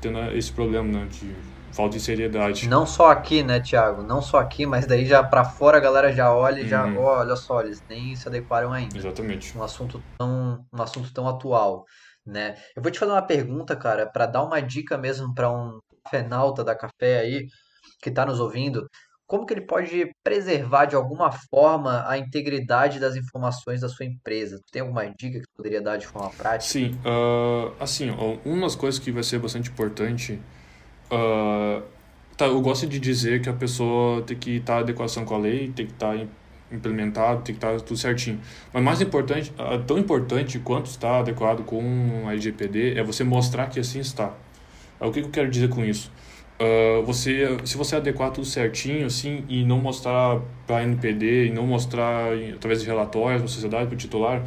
tendo 0.00 0.18
esse 0.36 0.52
problema, 0.52 0.86
né? 0.90 1.08
De 1.10 1.34
falta 1.72 1.96
de 1.96 2.02
seriedade. 2.02 2.68
Não 2.68 2.84
só 2.84 3.10
aqui, 3.10 3.42
né, 3.42 3.60
Thiago? 3.60 4.02
Não 4.02 4.20
só 4.20 4.38
aqui, 4.38 4.66
mas 4.66 4.86
daí 4.86 5.06
já 5.06 5.22
para 5.22 5.44
fora 5.44 5.76
a 5.76 5.80
galera 5.80 6.12
já 6.12 6.34
olha 6.34 6.60
e 6.60 6.68
já, 6.68 6.84
uhum. 6.84 6.98
olha 6.98 7.36
só, 7.36 7.60
eles 7.60 7.82
nem 7.88 8.16
se 8.16 8.26
adequaram 8.26 8.72
ainda. 8.72 8.96
Exatamente. 8.98 9.56
Um 9.56 9.62
assunto 9.62 10.02
tão, 10.18 10.64
um 10.72 10.82
assunto 10.82 11.12
tão 11.12 11.28
atual, 11.28 11.84
né? 12.26 12.56
Eu 12.74 12.82
vou 12.82 12.90
te 12.90 12.98
fazer 12.98 13.12
uma 13.12 13.22
pergunta, 13.22 13.76
cara, 13.76 14.06
para 14.06 14.26
dar 14.26 14.42
uma 14.42 14.60
dica 14.60 14.98
mesmo 14.98 15.32
para 15.32 15.50
um 15.50 15.78
fenalta 16.10 16.64
da 16.64 16.74
café 16.74 17.20
aí, 17.20 17.46
que 18.02 18.08
está 18.08 18.26
nos 18.26 18.40
ouvindo, 18.40 18.88
como 19.28 19.44
que 19.44 19.52
ele 19.52 19.60
pode 19.60 20.10
preservar 20.24 20.86
de 20.86 20.96
alguma 20.96 21.30
forma 21.30 22.02
a 22.08 22.16
integridade 22.16 22.98
das 22.98 23.14
informações 23.14 23.82
da 23.82 23.88
sua 23.88 24.06
empresa? 24.06 24.58
Tem 24.72 24.80
alguma 24.80 25.04
dica 25.04 25.38
que 25.38 25.46
poderia 25.54 25.82
dar 25.82 25.98
de 25.98 26.06
forma 26.06 26.30
prática? 26.30 26.72
Sim, 26.72 26.98
uh, 27.04 27.70
assim, 27.78 28.10
uma 28.42 28.62
das 28.62 28.74
coisas 28.74 28.98
que 28.98 29.12
vai 29.12 29.22
ser 29.22 29.38
bastante 29.38 29.68
importante, 29.68 30.40
uh, 31.12 31.82
tá, 32.38 32.46
eu 32.46 32.58
gosto 32.62 32.86
de 32.86 32.98
dizer 32.98 33.42
que 33.42 33.50
a 33.50 33.52
pessoa 33.52 34.22
tem 34.22 34.36
que 34.36 34.56
estar 34.56 34.72
tá 34.72 34.78
em 34.78 34.82
adequação 34.84 35.26
com 35.26 35.34
a 35.34 35.38
lei, 35.38 35.70
tem 35.76 35.84
que 35.84 35.92
estar 35.92 36.16
tá 36.16 36.26
implementado, 36.72 37.42
tem 37.42 37.54
que 37.54 37.58
estar 37.58 37.78
tá 37.78 37.84
tudo 37.84 37.98
certinho. 37.98 38.40
Mas 38.72 38.82
mais 38.82 39.00
importante, 39.02 39.52
uh, 39.58 39.78
tão 39.84 39.98
importante 39.98 40.58
quanto 40.58 40.86
está 40.86 41.18
adequado 41.18 41.64
com 41.64 42.24
a 42.26 42.32
LGPD 42.32 42.98
é 42.98 43.02
você 43.02 43.24
mostrar 43.24 43.66
que 43.66 43.78
assim 43.78 44.00
está. 44.00 44.32
O 44.98 45.12
que 45.12 45.20
eu 45.20 45.28
quero 45.28 45.50
dizer 45.50 45.68
com 45.68 45.84
isso? 45.84 46.10
Uh, 46.60 47.04
você, 47.04 47.56
se 47.64 47.76
você 47.76 47.96
adequar 47.96 48.32
tudo 48.32 48.44
certinho, 48.44 49.06
assim, 49.06 49.44
e 49.48 49.64
não 49.64 49.78
mostrar 49.78 50.40
para 50.66 50.78
a 50.78 50.82
NPD, 50.82 51.46
e 51.46 51.50
não 51.50 51.66
mostrar 51.66 52.32
através 52.54 52.80
de 52.80 52.86
relatórios 52.86 53.40
para 53.40 53.44
a 53.44 53.48
sociedade, 53.48 53.86
para 53.86 53.94
o 53.94 53.98
titular, 53.98 54.42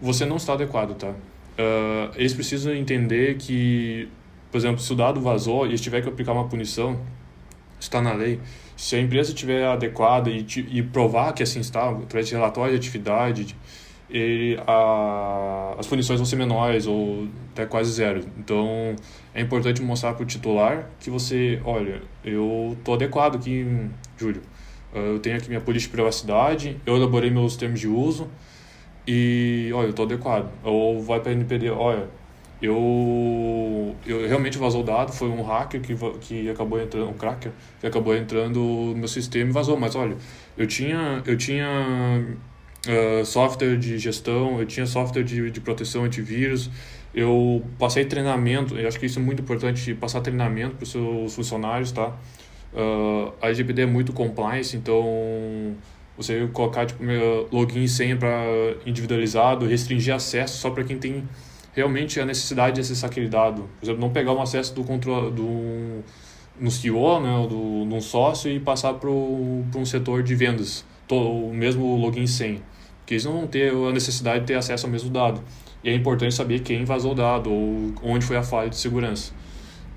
você 0.00 0.24
não 0.24 0.36
está 0.36 0.52
adequado, 0.52 0.94
tá? 0.94 1.08
Uh, 1.08 2.12
eles 2.14 2.34
precisam 2.34 2.72
entender 2.72 3.36
que, 3.36 4.08
por 4.50 4.58
exemplo, 4.58 4.80
se 4.80 4.92
o 4.92 4.96
dado 4.96 5.20
vazou 5.20 5.66
e 5.66 5.76
tiver 5.76 6.02
que 6.02 6.08
aplicar 6.08 6.32
uma 6.32 6.48
punição, 6.48 7.00
está 7.80 8.00
na 8.00 8.12
lei. 8.12 8.40
Se 8.76 8.94
a 8.96 9.00
empresa 9.00 9.30
estiver 9.30 9.64
adequada 9.66 10.30
e, 10.30 10.46
e 10.70 10.82
provar 10.82 11.32
que 11.32 11.42
assim 11.42 11.60
está, 11.60 11.90
através 11.90 12.28
de 12.28 12.34
relatório 12.34 12.72
de 12.72 12.78
atividade, 12.78 13.56
ele, 14.14 14.60
a, 14.64 15.74
as 15.76 15.88
punições 15.88 16.20
vão 16.20 16.24
ser 16.24 16.36
menores 16.36 16.86
ou 16.86 17.26
até 17.52 17.66
quase 17.66 17.90
zero. 17.90 18.24
Então, 18.38 18.94
é 19.34 19.40
importante 19.40 19.82
mostrar 19.82 20.14
para 20.14 20.22
o 20.22 20.26
titular 20.26 20.88
que 21.00 21.10
você, 21.10 21.60
olha, 21.64 22.00
eu 22.24 22.76
estou 22.78 22.94
adequado 22.94 23.34
aqui, 23.34 23.66
Júlio. 24.16 24.40
Eu 24.94 25.18
tenho 25.18 25.36
aqui 25.36 25.48
minha 25.48 25.60
política 25.60 25.90
de 25.90 25.96
privacidade, 25.96 26.80
eu 26.86 26.96
elaborei 26.96 27.28
meus 27.28 27.56
termos 27.56 27.80
de 27.80 27.88
uso 27.88 28.28
e, 29.04 29.70
olha, 29.74 29.86
eu 29.86 29.90
estou 29.90 30.04
adequado. 30.04 30.48
Ou 30.62 31.02
vai 31.02 31.18
para 31.18 31.30
a 31.30 31.34
NPD, 31.34 31.70
olha, 31.70 32.08
eu, 32.62 33.96
eu 34.06 34.28
realmente 34.28 34.56
vazou 34.56 34.82
o 34.82 34.84
dado, 34.84 35.12
foi 35.12 35.28
um 35.28 35.42
hacker 35.42 35.80
que, 35.80 35.96
que 36.20 36.48
acabou 36.48 36.80
entrando, 36.80 37.10
um 37.10 37.14
cracker, 37.14 37.50
que 37.80 37.86
acabou 37.88 38.16
entrando 38.16 38.60
no 38.60 38.94
meu 38.94 39.08
sistema 39.08 39.50
e 39.50 39.52
vazou. 39.52 39.76
Mas, 39.76 39.96
olha, 39.96 40.16
eu 40.56 40.68
tinha, 40.68 41.20
eu 41.26 41.36
tinha 41.36 42.24
uh, 42.86 43.24
software 43.24 43.76
de 43.76 43.98
gestão, 43.98 44.58
eu 44.60 44.66
tinha 44.66 44.86
software 44.86 45.22
de, 45.22 45.50
de 45.50 45.60
proteção 45.60 46.04
antivírus, 46.04 46.70
eu 47.14 47.64
passei 47.78 48.04
treinamento, 48.04 48.76
eu 48.76 48.88
acho 48.88 48.98
que 48.98 49.06
isso 49.06 49.18
é 49.18 49.22
muito 49.22 49.42
importante, 49.42 49.94
passar 49.94 50.20
treinamento 50.20 50.76
para 50.76 50.84
os 50.84 50.90
seus 50.90 51.34
funcionários, 51.34 51.92
tá? 51.92 52.16
Uh, 52.72 53.32
a 53.40 53.46
LGPD 53.46 53.82
é 53.82 53.86
muito 53.86 54.12
compliance, 54.12 54.76
então 54.76 55.76
você 56.16 56.48
colocar 56.52 56.86
tipo, 56.86 57.02
login 57.52 57.84
e 57.84 57.88
senha 57.88 58.16
para 58.16 58.44
individualizado, 58.86 59.66
restringir 59.66 60.14
acesso 60.14 60.58
só 60.58 60.70
para 60.70 60.84
quem 60.84 60.98
tem 60.98 61.28
realmente 61.72 62.20
a 62.20 62.24
necessidade 62.24 62.76
de 62.76 62.80
acessar 62.80 63.10
aquele 63.10 63.28
dado. 63.28 63.68
Por 63.78 63.84
exemplo, 63.84 64.00
não 64.00 64.10
pegar 64.10 64.32
um 64.32 64.40
acesso 64.40 64.74
do 64.74 64.84
controle 64.84 65.30
do 65.32 66.02
no 66.58 66.70
CEO, 66.70 67.20
né, 67.20 67.46
do, 67.48 67.84
de 67.88 67.94
um 67.94 68.00
sócio 68.00 68.50
e 68.50 68.60
passar 68.60 68.94
para 68.94 69.10
um 69.10 69.84
setor 69.84 70.22
de 70.22 70.34
vendas, 70.34 70.84
o 71.10 71.52
mesmo 71.52 71.96
login 71.96 72.22
e 72.22 72.28
senha. 72.28 72.60
Porque 73.04 73.14
eles 73.14 73.24
não 73.26 73.32
vão 73.32 73.46
ter 73.46 73.70
a 73.70 73.92
necessidade 73.92 74.40
de 74.40 74.46
ter 74.46 74.54
acesso 74.54 74.86
ao 74.86 74.92
mesmo 74.92 75.10
dado. 75.10 75.42
E 75.82 75.90
é 75.90 75.94
importante 75.94 76.34
saber 76.34 76.60
quem 76.60 76.86
vazou 76.86 77.12
o 77.12 77.14
dado 77.14 77.52
ou 77.52 77.92
onde 78.02 78.24
foi 78.24 78.38
a 78.38 78.42
falha 78.42 78.70
de 78.70 78.76
segurança. 78.76 79.34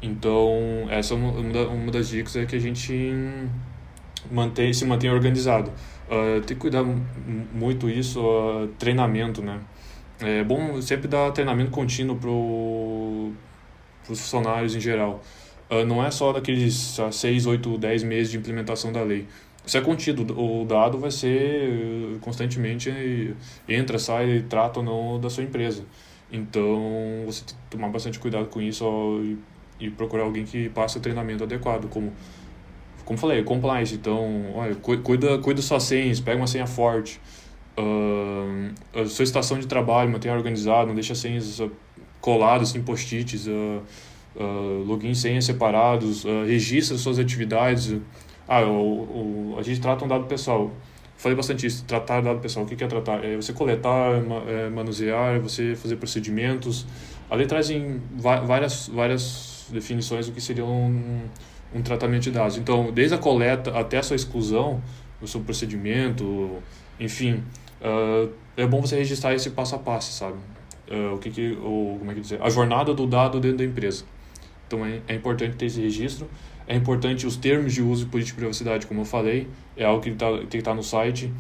Então, 0.01 0.51
essa 0.89 1.13
é 1.13 1.17
uma, 1.17 1.31
uma 1.69 1.91
das 1.91 2.09
dicas 2.09 2.35
é 2.35 2.45
que 2.45 2.55
a 2.57 2.59
gente 2.59 2.93
mantém, 4.29 4.73
se 4.73 4.85
mantém 4.85 5.09
organizado. 5.09 5.71
Uh, 6.09 6.41
tem 6.41 6.55
que 6.55 6.55
cuidar 6.55 6.83
muito 7.53 7.89
isso, 7.89 8.21
uh, 8.21 8.67
treinamento, 8.77 9.41
né? 9.41 9.59
É 10.19 10.43
bom 10.43 10.81
sempre 10.81 11.07
dar 11.07 11.31
treinamento 11.31 11.71
contínuo 11.71 12.17
para 12.17 12.29
os 14.11 14.19
funcionários 14.19 14.75
em 14.75 14.81
geral. 14.81 15.23
Uh, 15.69 15.85
não 15.85 16.03
é 16.05 16.11
só 16.11 16.33
daqueles 16.33 16.97
6, 17.11 17.45
8, 17.45 17.77
10 17.77 18.03
meses 18.03 18.31
de 18.31 18.37
implementação 18.37 18.91
da 18.91 19.01
lei. 19.01 19.25
Isso 19.67 19.77
é 19.77 19.81
contido, 19.81 20.21
o 20.39 20.63
dado 20.63 20.97
vai 20.97 21.11
ser 21.11 22.17
constantemente 22.21 23.35
entra, 23.67 23.99
sai, 23.99 24.45
trata 24.47 24.79
ou 24.79 24.85
não 24.85 25.19
da 25.19 25.29
sua 25.29 25.43
empresa. 25.43 25.83
Então, 26.31 27.23
você 27.25 27.43
tem 27.43 27.53
que 27.53 27.61
tomar 27.71 27.89
bastante 27.89 28.17
cuidado 28.17 28.47
com 28.47 28.61
isso 28.61 28.85
e, 29.21 29.85
e, 29.85 29.89
procurar 29.89 30.23
alguém 30.23 30.45
que 30.45 30.69
passe 30.69 30.97
o 30.97 31.01
treinamento 31.01 31.43
adequado, 31.43 31.89
como 31.89 32.13
como 33.03 33.19
falei, 33.19 33.43
compliance. 33.43 33.93
Então, 33.95 34.53
olha, 34.55 34.75
cuida, 34.75 35.37
cuida 35.39 35.61
sua 35.61 35.81
senhas, 35.81 36.21
pega 36.21 36.37
uma 36.37 36.47
senha 36.47 36.67
forte. 36.67 37.19
Uh, 37.77 38.73
a 38.97 39.05
sua 39.05 39.23
estação 39.23 39.59
de 39.59 39.67
trabalho, 39.67 40.09
mantenha 40.09 40.33
organizado, 40.33 40.87
não 40.87 40.95
deixa 40.95 41.13
senhas 41.13 41.61
coladas 42.21 42.73
em 42.75 42.81
post-its, 42.81 43.47
uh, 43.47 43.81
uh, 44.35 44.83
login 44.85 45.13
senhas 45.13 45.45
separados, 45.45 46.25
uh, 46.25 46.45
registra 46.45 46.97
suas 46.97 47.19
atividades, 47.19 47.95
ah, 48.47 48.61
o, 48.61 49.53
o, 49.53 49.55
a 49.59 49.61
gente 49.61 49.81
trata 49.81 50.05
um 50.05 50.07
dado 50.07 50.25
pessoal. 50.25 50.71
Falei 51.17 51.35
bastante 51.35 51.65
isso, 51.65 51.83
tratar 51.85 52.21
dado 52.21 52.39
pessoal. 52.39 52.65
O 52.65 52.67
que 52.67 52.81
é 52.81 52.87
tratar? 52.87 53.25
É 53.25 53.35
você 53.35 53.51
coletar, 53.51 54.11
é 54.47 54.69
manusear, 54.69 55.39
você 55.39 55.75
fazer 55.75 55.95
procedimentos. 55.95 56.85
A 57.29 57.35
lei 57.35 57.47
traz 57.47 57.69
em 57.69 58.01
várias, 58.15 58.87
várias 58.87 59.65
definições 59.69 60.27
do 60.27 60.31
que 60.31 60.39
seria 60.39 60.63
um, 60.63 61.23
um 61.73 61.81
tratamento 61.81 62.23
de 62.23 62.31
dados. 62.31 62.57
Então, 62.57 62.91
desde 62.91 63.15
a 63.15 63.17
coleta 63.17 63.77
até 63.77 63.97
a 63.97 64.03
sua 64.03 64.15
exclusão, 64.15 64.81
o 65.21 65.27
seu 65.27 65.41
procedimento, 65.41 66.59
enfim, 66.99 67.43
uh, 67.81 68.31
é 68.55 68.65
bom 68.65 68.79
você 68.79 68.95
registrar 68.95 69.33
esse 69.33 69.49
passo 69.49 69.75
a 69.75 69.79
passo, 69.79 70.13
sabe? 70.13 70.37
Uh, 70.89 71.15
o 71.15 71.17
que 71.17 71.31
que, 71.31 71.57
ou, 71.61 71.97
como 71.97 72.11
é 72.11 72.13
que 72.13 72.21
dizer? 72.21 72.41
A 72.41 72.49
jornada 72.49 72.93
do 72.93 73.05
dado 73.05 73.39
dentro 73.39 73.57
da 73.57 73.65
empresa. 73.65 74.05
Então, 74.67 74.85
é, 74.85 75.01
é 75.07 75.15
importante 75.15 75.55
ter 75.55 75.65
esse 75.65 75.81
registro. 75.81 76.29
É 76.67 76.75
importante 76.75 77.25
os 77.25 77.37
termos 77.37 77.73
de 77.73 77.81
uso 77.81 78.05
e 78.05 78.09
política 78.09 78.35
de 78.35 78.41
privacidade, 78.41 78.87
como 78.87 79.01
eu 79.01 79.05
falei, 79.05 79.47
é 79.75 79.85
algo 79.85 80.01
que 80.01 80.11
tá, 80.11 80.29
tem 80.31 80.47
que 80.47 80.57
estar 80.57 80.71
tá 80.71 80.75
no 80.75 80.83
site. 80.83 81.31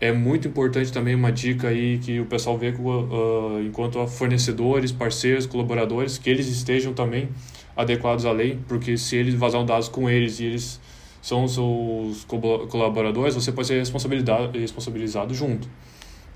É 0.00 0.10
muito 0.12 0.48
importante 0.48 0.92
também 0.92 1.14
uma 1.14 1.30
dica 1.30 1.68
aí 1.68 1.98
que 1.98 2.18
o 2.18 2.26
pessoal 2.26 2.58
vê 2.58 2.70
uh, 2.70 3.62
enquanto 3.64 4.04
fornecedores, 4.08 4.90
parceiros, 4.90 5.46
colaboradores, 5.46 6.18
que 6.18 6.28
eles 6.28 6.48
estejam 6.48 6.92
também 6.92 7.28
adequados 7.76 8.26
à 8.26 8.32
lei, 8.32 8.58
porque 8.66 8.96
se 8.98 9.14
eles 9.16 9.34
vazam 9.34 9.64
dados 9.64 9.88
com 9.88 10.10
eles 10.10 10.40
e 10.40 10.46
eles 10.46 10.80
são 11.22 11.46
seus 11.46 12.24
colaboradores, 12.68 13.36
você 13.36 13.52
pode 13.52 13.68
ser 13.68 13.78
responsabilizado 13.78 15.32
junto. 15.32 15.68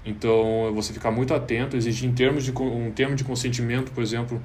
Então, 0.05 0.73
você 0.73 0.93
ficar 0.93 1.11
muito 1.11 1.35
atento, 1.35 1.77
exigir 1.77 2.09
em 2.09 2.13
termos 2.13 2.45
de 2.45 2.53
um 2.57 2.93
termo 2.93 3.17
de 3.17 3.25
consentimento, 3.25 3.91
por 3.91 4.03
exemplo, 4.05 4.41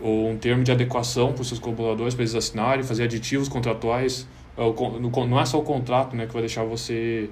ou 0.00 0.30
um 0.30 0.36
termo 0.36 0.64
de 0.64 0.72
adequação 0.72 1.32
para 1.32 1.42
os 1.42 1.48
seus 1.48 1.60
colaboradores 1.60 2.14
para 2.14 2.22
eles 2.22 2.34
assinarem, 2.34 2.82
fazer 2.82 3.04
aditivos 3.04 3.48
contratuais. 3.48 4.26
É 4.56 5.26
não 5.26 5.40
é 5.40 5.44
só 5.44 5.58
o 5.58 5.62
contrato 5.62 6.14
né, 6.14 6.26
que 6.26 6.32
vai 6.32 6.42
deixar 6.42 6.64
você, 6.64 7.28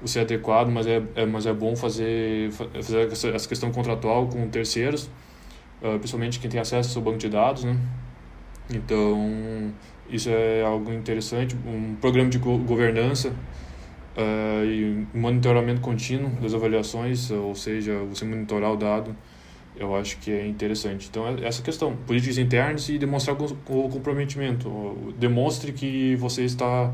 você 0.00 0.20
adequado, 0.20 0.68
mas 0.68 0.86
é, 0.86 1.02
é, 1.14 1.24
mas 1.24 1.46
é 1.46 1.52
bom 1.52 1.76
fazer, 1.76 2.50
fazer 2.50 3.12
essa 3.12 3.48
questão 3.48 3.70
contratual 3.70 4.26
com 4.26 4.48
terceiros, 4.48 5.08
uh, 5.80 5.98
principalmente 5.98 6.40
quem 6.40 6.50
tem 6.50 6.60
acesso 6.60 6.88
ao 6.88 6.92
seu 6.94 7.02
banco 7.02 7.18
de 7.18 7.28
dados. 7.28 7.62
Né? 7.62 7.76
Então, 8.70 9.72
isso 10.10 10.28
é 10.30 10.62
algo 10.62 10.92
interessante. 10.92 11.56
Um 11.66 11.94
programa 12.00 12.28
de 12.28 12.38
governança 12.38 13.28
uh, 14.16 14.64
e 14.64 15.06
monitoramento 15.14 15.80
contínuo 15.80 16.30
das 16.40 16.54
avaliações, 16.54 17.30
ou 17.30 17.54
seja, 17.54 17.98
você 18.08 18.24
monitorar 18.24 18.72
o 18.72 18.76
dado 18.76 19.14
eu 19.76 19.94
acho 19.96 20.18
que 20.18 20.30
é 20.30 20.46
interessante. 20.46 21.08
Então, 21.10 21.26
é 21.26 21.46
essa 21.46 21.62
questão, 21.62 21.96
políticas 22.06 22.38
internas 22.38 22.88
e 22.88 22.98
demonstrar 22.98 23.36
o 23.40 23.88
comprometimento. 23.88 25.14
Demonstre 25.18 25.72
que 25.72 26.14
você 26.16 26.44
está 26.44 26.92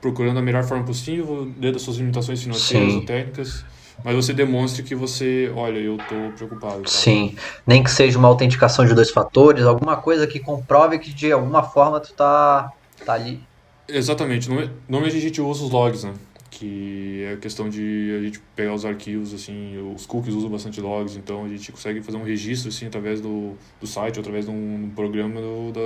procurando 0.00 0.38
a 0.38 0.42
melhor 0.42 0.64
forma 0.64 0.84
possível, 0.84 1.46
dentro 1.46 1.72
das 1.72 1.82
suas 1.82 1.96
limitações 1.96 2.42
financeiras 2.42 2.92
Sim. 2.92 2.98
ou 2.98 3.04
técnicas, 3.04 3.64
mas 4.04 4.16
você 4.16 4.32
demonstre 4.32 4.82
que 4.82 4.94
você, 4.94 5.52
olha, 5.54 5.78
eu 5.78 5.96
estou 5.96 6.32
preocupado. 6.32 6.82
Tá? 6.82 6.88
Sim, 6.88 7.36
nem 7.66 7.82
que 7.82 7.90
seja 7.90 8.18
uma 8.18 8.28
autenticação 8.28 8.84
de 8.84 8.94
dois 8.94 9.10
fatores, 9.10 9.64
alguma 9.64 9.96
coisa 9.96 10.26
que 10.26 10.40
comprove 10.40 10.98
que 10.98 11.12
de 11.12 11.30
alguma 11.30 11.62
forma 11.62 12.00
tu 12.00 12.12
tá, 12.14 12.72
tá 13.06 13.12
ali. 13.12 13.40
Exatamente, 13.88 14.48
normalmente 14.48 15.16
a 15.16 15.20
gente 15.20 15.40
usa 15.40 15.64
os 15.64 15.70
logs, 15.70 16.04
né? 16.04 16.14
Que 16.62 17.24
é 17.24 17.36
questão 17.38 17.68
de 17.68 18.16
a 18.16 18.22
gente 18.22 18.40
pegar 18.54 18.72
os 18.72 18.84
arquivos, 18.84 19.34
assim, 19.34 19.76
os 19.92 20.06
cookies 20.06 20.32
usam 20.32 20.48
bastante 20.48 20.80
logs, 20.80 21.16
então 21.16 21.44
a 21.44 21.48
gente 21.48 21.72
consegue 21.72 22.00
fazer 22.00 22.16
um 22.18 22.22
registro, 22.22 22.68
assim, 22.68 22.86
através 22.86 23.20
do, 23.20 23.54
do 23.80 23.86
site, 23.86 24.20
através 24.20 24.44
de 24.44 24.52
um, 24.52 24.88
programa 24.94 25.40
do, 25.40 25.72
da, 25.72 25.80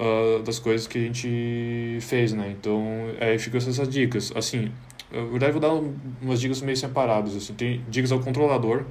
uh, 0.00 0.42
das 0.44 0.60
coisas 0.60 0.86
que 0.86 0.96
a 0.96 1.00
gente 1.00 1.98
fez, 2.02 2.32
né? 2.32 2.54
Então, 2.56 2.84
aí 3.20 3.36
ficam 3.36 3.58
essas 3.58 3.88
dicas. 3.88 4.32
Assim, 4.36 4.70
na 5.10 5.24
verdade, 5.24 5.50
vou 5.50 5.60
dar 5.60 5.72
umas 6.22 6.40
dicas 6.40 6.62
meio 6.62 6.76
separadas, 6.76 7.34
assim, 7.34 7.52
tem 7.54 7.84
dicas 7.88 8.12
ao 8.12 8.20
controlador, 8.20 8.84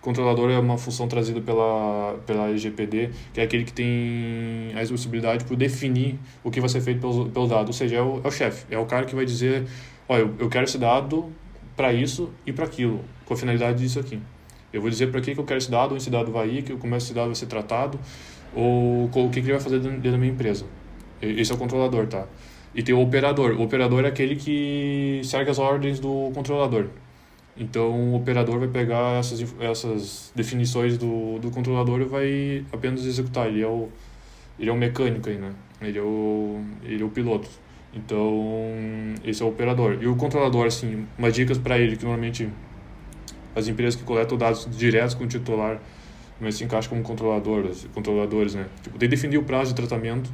Controlador 0.00 0.50
é 0.50 0.58
uma 0.58 0.78
função 0.78 1.06
trazida 1.06 1.42
pela, 1.42 2.18
pela 2.26 2.48
LGPD, 2.48 3.10
que 3.34 3.40
é 3.40 3.44
aquele 3.44 3.64
que 3.64 3.72
tem 3.72 4.72
a 4.74 4.78
responsabilidade 4.78 5.44
por 5.44 5.56
definir 5.56 6.18
o 6.42 6.50
que 6.50 6.58
vai 6.58 6.70
ser 6.70 6.80
feito 6.80 7.00
pelo, 7.00 7.28
pelo 7.28 7.46
dado. 7.46 7.66
Ou 7.66 7.72
seja, 7.74 7.96
é 7.96 8.02
o, 8.02 8.18
é 8.24 8.28
o 8.28 8.30
chefe, 8.30 8.64
é 8.70 8.78
o 8.78 8.86
cara 8.86 9.04
que 9.04 9.14
vai 9.14 9.26
dizer: 9.26 9.66
olha, 10.10 10.22
eu, 10.22 10.34
eu 10.40 10.48
quero 10.48 10.64
esse 10.64 10.76
dado 10.76 11.32
para 11.76 11.92
isso 11.92 12.30
e 12.44 12.52
para 12.52 12.64
aquilo, 12.64 13.00
com 13.24 13.32
a 13.32 13.36
finalidade 13.36 13.78
disso 13.78 14.00
aqui. 14.00 14.20
Eu 14.72 14.80
vou 14.80 14.90
dizer 14.90 15.06
para 15.06 15.20
que, 15.20 15.34
que 15.34 15.40
eu 15.40 15.44
quero 15.44 15.58
esse 15.58 15.70
dado, 15.70 15.92
onde 15.92 16.02
esse 16.02 16.10
dado 16.10 16.32
vai 16.32 16.48
ir, 16.48 16.76
como 16.78 16.96
esse 16.96 17.14
dado 17.14 17.26
vai 17.26 17.36
ser 17.36 17.46
tratado, 17.46 17.98
ou 18.52 19.04
o 19.04 19.30
que, 19.30 19.40
que 19.40 19.46
ele 19.46 19.52
vai 19.52 19.60
fazer 19.60 19.78
dentro 19.78 20.10
da 20.10 20.18
minha 20.18 20.32
empresa. 20.32 20.66
Esse 21.22 21.52
é 21.52 21.54
o 21.54 21.58
controlador, 21.58 22.08
tá? 22.08 22.26
E 22.74 22.82
tem 22.82 22.94
o 22.94 23.00
operador. 23.00 23.52
O 23.52 23.62
operador 23.62 24.04
é 24.04 24.08
aquele 24.08 24.34
que 24.34 25.20
segue 25.22 25.48
as 25.50 25.58
ordens 25.58 26.00
do 26.00 26.32
controlador. 26.34 26.86
Então, 27.56 28.12
o 28.12 28.16
operador 28.16 28.58
vai 28.58 28.68
pegar 28.68 29.18
essas, 29.18 29.54
essas 29.60 30.32
definições 30.34 30.98
do, 30.98 31.38
do 31.38 31.50
controlador 31.50 32.00
e 32.00 32.04
vai 32.04 32.64
apenas 32.72 33.04
executar. 33.04 33.48
Ele 33.48 33.62
é 33.62 33.66
o, 33.66 33.88
ele 34.58 34.70
é 34.70 34.72
o 34.72 34.76
mecânico 34.76 35.28
aí, 35.28 35.36
né? 35.36 35.52
Ele 35.80 35.98
é 35.98 36.02
o, 36.02 36.64
ele 36.82 37.02
é 37.02 37.06
o 37.06 37.10
piloto. 37.10 37.48
Então, 37.92 39.14
esse 39.24 39.42
é 39.42 39.44
o 39.44 39.48
operador. 39.48 39.98
E 40.00 40.06
o 40.06 40.16
controlador, 40.16 40.66
assim, 40.66 41.06
umas 41.18 41.34
dicas 41.34 41.58
para 41.58 41.78
ele, 41.78 41.96
que 41.96 42.04
normalmente 42.04 42.48
as 43.54 43.66
empresas 43.66 43.96
que 43.96 44.04
coletam 44.04 44.38
dados 44.38 44.68
diretos 44.70 45.14
com 45.14 45.24
o 45.24 45.26
titular, 45.26 45.80
mas 46.40 46.54
se 46.54 46.64
encaixa 46.64 46.88
como 46.88 47.02
controladores, 47.02 47.86
controladores, 47.92 48.54
né? 48.54 48.66
Tipo, 48.82 48.98
tem 48.98 49.08
que 49.08 49.16
definir 49.16 49.38
o 49.38 49.42
prazo 49.42 49.70
de 49.70 49.76
tratamento. 49.76 50.30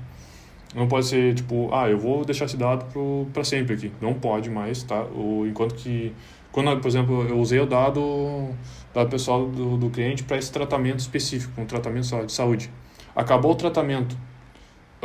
Não 0.75 0.87
pode 0.87 1.07
ser, 1.07 1.35
tipo, 1.35 1.73
ah, 1.73 1.89
eu 1.89 1.99
vou 1.99 2.25
deixar 2.25 2.45
esse 2.45 2.57
dado 2.57 2.87
para 3.33 3.43
sempre 3.43 3.75
aqui. 3.75 3.93
Não 4.01 4.15
pode 4.15 4.51
mais, 4.51 4.83
tá? 4.83 5.03
O, 5.05 5.47
enquanto 5.47 5.75
que 5.75 6.13
quando, 6.57 6.81
por 6.81 6.89
exemplo, 6.89 7.27
eu 7.29 7.39
usei 7.39 7.61
o 7.61 7.67
dado, 7.67 8.49
dado 8.95 9.11
pessoal 9.11 9.47
do, 9.47 9.77
do 9.77 9.91
cliente 9.91 10.25
para 10.25 10.39
esse 10.39 10.51
tratamento 10.51 11.01
específico, 11.01 11.61
um 11.61 11.67
tratamento 11.67 12.25
de 12.25 12.33
saúde. 12.33 12.71
Acabou 13.15 13.53
o 13.53 13.55
tratamento, 13.55 14.17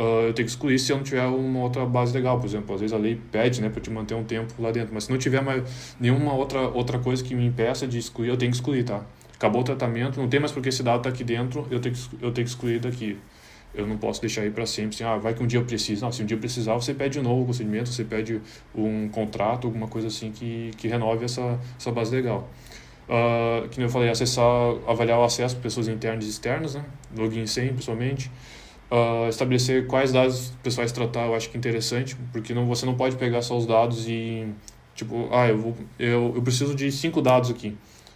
uh, 0.02 0.26
eu 0.26 0.32
tenho 0.32 0.46
que 0.46 0.52
excluir 0.52 0.78
se 0.78 0.92
eu 0.92 0.96
não 0.96 1.04
tiver 1.04 1.24
uma 1.26 1.60
outra 1.60 1.86
base 1.86 2.12
legal, 2.12 2.38
por 2.38 2.46
exemplo. 2.46 2.74
Às 2.74 2.80
vezes 2.80 2.94
a 2.94 2.98
lei 2.98 3.20
pede 3.30 3.60
né, 3.60 3.68
para 3.68 3.80
te 3.80 3.90
manter 3.90 4.14
um 4.14 4.24
tempo 4.24 4.54
lá 4.58 4.70
dentro, 4.70 4.92
mas 4.92 5.04
se 5.04 5.10
não 5.10 5.18
tiver 5.18 5.42
mais 5.42 5.62
nenhuma 6.00 6.34
outra, 6.34 6.60
outra 6.68 6.98
coisa 6.98 7.22
que 7.22 7.34
me 7.34 7.46
impeça 7.46 7.86
de 7.86 7.98
excluir, 7.98 8.28
eu 8.28 8.36
tenho 8.36 8.50
que 8.50 8.56
excluir, 8.56 8.84
tá? 8.84 9.04
Acabou 9.34 9.60
o 9.60 9.64
tratamento, 9.64 10.20
não 10.20 10.28
tem 10.28 10.40
mais 10.40 10.52
porque 10.52 10.68
esse 10.68 10.82
dado 10.82 10.98
está 10.98 11.10
aqui 11.10 11.24
dentro, 11.24 11.66
eu 11.70 11.80
tenho, 11.80 11.94
que, 11.94 12.00
eu 12.14 12.32
tenho 12.32 12.46
que 12.46 12.52
excluir 12.52 12.78
daqui 12.80 13.18
eu 13.74 13.86
não 13.86 13.96
posso 13.96 14.20
deixar 14.20 14.42
aí 14.42 14.50
para 14.50 14.66
sempre, 14.66 14.94
assim, 14.94 15.04
ah, 15.04 15.16
vai 15.16 15.32
que 15.34 15.42
um 15.42 15.46
dia 15.46 15.58
eu 15.58 15.64
preciso. 15.64 16.04
Não, 16.04 16.12
se 16.12 16.22
um 16.22 16.26
dia 16.26 16.36
eu 16.36 16.40
precisar, 16.40 16.74
você 16.74 16.92
pede 16.92 17.18
de 17.18 17.24
novo 17.24 17.44
procedimento, 17.44 17.88
você 17.88 18.04
pede 18.04 18.40
um 18.74 19.08
contrato, 19.08 19.66
alguma 19.66 19.88
coisa 19.88 20.08
assim 20.08 20.30
que, 20.30 20.72
que 20.76 20.88
renove 20.88 21.24
essa, 21.24 21.58
essa 21.78 21.90
base 21.90 22.14
legal. 22.14 22.48
Uh, 23.08 23.68
que 23.68 23.80
eu 23.80 23.88
falei, 23.88 24.10
acessar, 24.10 24.44
avaliar 24.86 25.18
o 25.18 25.24
acesso 25.24 25.54
para 25.56 25.62
pessoas 25.62 25.88
internas 25.88 26.24
e 26.24 26.28
externas, 26.28 26.74
né? 26.74 26.84
login 27.16 27.46
sem, 27.46 27.72
pessoalmente. 27.72 28.30
Uh, 28.92 29.26
estabelecer 29.30 29.86
quais 29.86 30.12
dados 30.12 30.52
pessoais 30.62 30.92
tratar, 30.92 31.24
eu 31.24 31.34
acho 31.34 31.48
que 31.48 31.56
é 31.56 31.58
interessante, 31.58 32.14
porque 32.30 32.52
não, 32.52 32.66
você 32.66 32.84
não 32.84 32.94
pode 32.94 33.16
pegar 33.16 33.40
só 33.40 33.56
os 33.56 33.64
dados 33.64 34.06
e, 34.06 34.46
tipo, 34.94 35.30
ah, 35.32 35.48
eu, 35.48 35.56
vou, 35.56 35.74
eu, 35.98 36.32
eu 36.36 36.42
preciso 36.42 36.74
de 36.74 36.92
cinco 36.92 37.22
dados 37.22 37.50
aqui. 37.50 37.74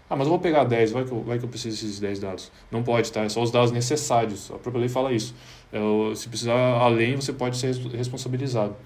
Ah, 0.08 0.14
mas 0.14 0.26
eu 0.26 0.30
vou 0.30 0.38
pegar 0.38 0.64
10, 0.64 0.92
vai 0.92 1.04
que 1.04 1.10
eu, 1.10 1.22
vai 1.22 1.38
que 1.38 1.44
eu 1.44 1.48
preciso 1.48 1.82
desses 1.82 1.98
10 1.98 2.20
dados. 2.20 2.52
Não 2.70 2.82
pode, 2.82 3.10
tá? 3.10 3.22
É 3.24 3.28
só 3.28 3.42
os 3.42 3.50
dados 3.50 3.72
necessários. 3.72 4.50
A 4.52 4.58
própria 4.58 4.80
lei 4.80 4.88
fala 4.88 5.12
isso. 5.12 5.34
É, 5.72 5.78
se 6.14 6.28
precisar 6.28 6.54
além, 6.54 7.16
você 7.16 7.32
pode 7.32 7.56
ser 7.56 7.74
responsabilizado. 7.74 8.76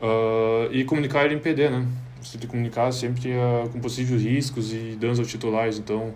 Uh, 0.00 0.72
e 0.72 0.84
comunicar 0.84 1.24
LMPD, 1.24 1.68
né? 1.70 1.86
Você 2.20 2.32
tem 2.32 2.42
que 2.42 2.46
comunicar 2.46 2.92
sempre 2.92 3.30
uh, 3.30 3.68
com 3.70 3.80
possíveis 3.80 4.22
riscos 4.22 4.72
e 4.72 4.96
danos 5.00 5.18
aos 5.18 5.28
titulares. 5.28 5.78
Então, 5.78 6.14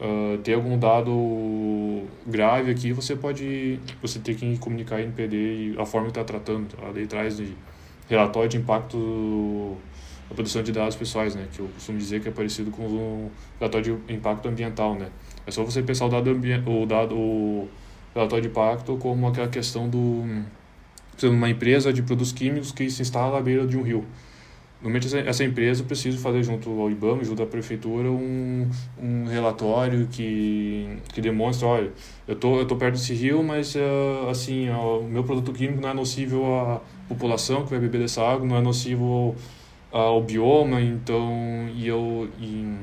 uh, 0.00 0.38
ter 0.38 0.54
algum 0.54 0.78
dado 0.78 2.04
grave 2.26 2.70
aqui, 2.70 2.92
você 2.92 3.16
pode... 3.16 3.78
Você 4.02 4.18
tem 4.18 4.34
que 4.34 4.58
comunicar 4.58 4.98
LMPD 4.98 5.36
e 5.36 5.76
a 5.78 5.84
forma 5.84 6.06
que 6.06 6.18
está 6.18 6.24
tratando. 6.24 6.68
A 6.82 6.90
lei 6.90 7.06
traz 7.06 7.36
de 7.36 7.54
relatório 8.08 8.48
de 8.48 8.56
impacto 8.58 9.76
a 10.30 10.34
produção 10.34 10.62
de 10.62 10.72
dados 10.72 10.96
pessoais, 10.96 11.34
né? 11.34 11.46
Que 11.52 11.60
eu 11.60 11.68
costumo 11.68 11.98
dizer 11.98 12.20
que 12.20 12.28
é 12.28 12.32
parecido 12.32 12.70
com 12.70 12.82
o 12.82 13.30
relatório 13.58 14.00
de 14.06 14.14
impacto 14.14 14.48
ambiental, 14.48 14.94
né? 14.94 15.08
É 15.46 15.50
só 15.50 15.62
você 15.62 15.82
pensar 15.82 16.06
o 16.06 16.08
dado, 16.08 16.30
o 16.30 16.86
dado 16.86 17.14
o 17.14 17.68
relatório 18.14 18.42
de 18.42 18.48
impacto 18.48 18.96
como 18.96 19.26
aquela 19.28 19.48
questão 19.48 19.88
do 19.88 20.44
uma 21.22 21.48
empresa 21.48 21.92
de 21.92 22.02
produtos 22.02 22.32
químicos 22.32 22.72
que 22.72 22.90
se 22.90 23.02
instala 23.02 23.38
à 23.38 23.40
beira 23.40 23.66
de 23.66 23.76
um 23.76 23.82
rio. 23.82 24.04
Normalmente 24.84 25.16
essa 25.16 25.42
empresa 25.42 25.82
precisa 25.82 26.18
fazer 26.18 26.42
junto 26.42 26.68
ao 26.78 26.90
IBAMA, 26.90 27.24
junto 27.24 27.42
à 27.42 27.46
prefeitura, 27.46 28.10
um, 28.10 28.68
um 29.02 29.24
relatório 29.24 30.06
que, 30.08 30.98
que 31.10 31.22
demonstra, 31.22 31.66
olha, 31.66 31.92
eu 32.28 32.36
tô, 32.36 32.58
eu 32.58 32.66
tô 32.66 32.76
perto 32.76 32.96
desse 32.96 33.14
rio, 33.14 33.42
mas 33.42 33.74
uh, 33.76 34.28
assim, 34.28 34.68
o 34.68 35.04
meu 35.04 35.24
produto 35.24 35.54
químico 35.54 35.80
não 35.80 35.88
é 35.88 35.94
nocivo 35.94 36.44
à 36.44 36.82
população 37.08 37.64
que 37.64 37.70
vai 37.70 37.78
beber 37.78 38.02
dessa 38.02 38.22
água, 38.22 38.46
não 38.46 38.56
é 38.56 38.60
nocivo 38.60 39.34
ao 39.90 40.20
bioma, 40.20 40.82
então, 40.82 41.66
e 41.74 41.88
eu, 41.88 42.28
e, 42.38 42.76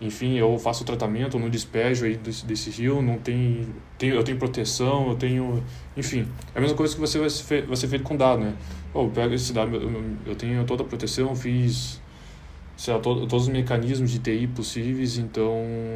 enfim, 0.00 0.36
eu 0.36 0.58
faço 0.58 0.82
o 0.82 0.86
tratamento 0.86 1.38
no 1.38 1.48
despejo 1.48 2.04
aí 2.04 2.16
desse, 2.16 2.44
desse 2.44 2.70
rio, 2.70 3.00
não 3.00 3.18
tem, 3.18 3.66
tem, 3.96 4.10
eu 4.10 4.24
tenho 4.24 4.38
proteção, 4.38 5.08
eu 5.08 5.14
tenho, 5.14 5.62
enfim, 5.96 6.26
é 6.54 6.58
a 6.58 6.60
mesma 6.60 6.76
coisa 6.76 6.94
que 6.94 7.00
você 7.00 7.18
vai 7.18 7.30
ser, 7.30 7.66
vai 7.66 7.76
ser 7.76 7.88
feito 7.88 8.02
com 8.02 8.16
dado, 8.16 8.42
né? 8.42 8.54
Eu 8.94 9.10
pego 9.14 9.34
esse 9.34 9.52
dado, 9.52 9.76
eu, 9.76 10.04
eu 10.26 10.34
tenho 10.34 10.64
toda 10.64 10.82
a 10.82 10.86
proteção, 10.86 11.34
fiz 11.34 12.00
sei 12.76 12.92
lá, 12.94 13.00
to, 13.00 13.26
todos 13.26 13.46
os 13.46 13.48
mecanismos 13.48 14.10
de 14.10 14.18
TI 14.18 14.46
possíveis, 14.48 15.16
então 15.18 15.52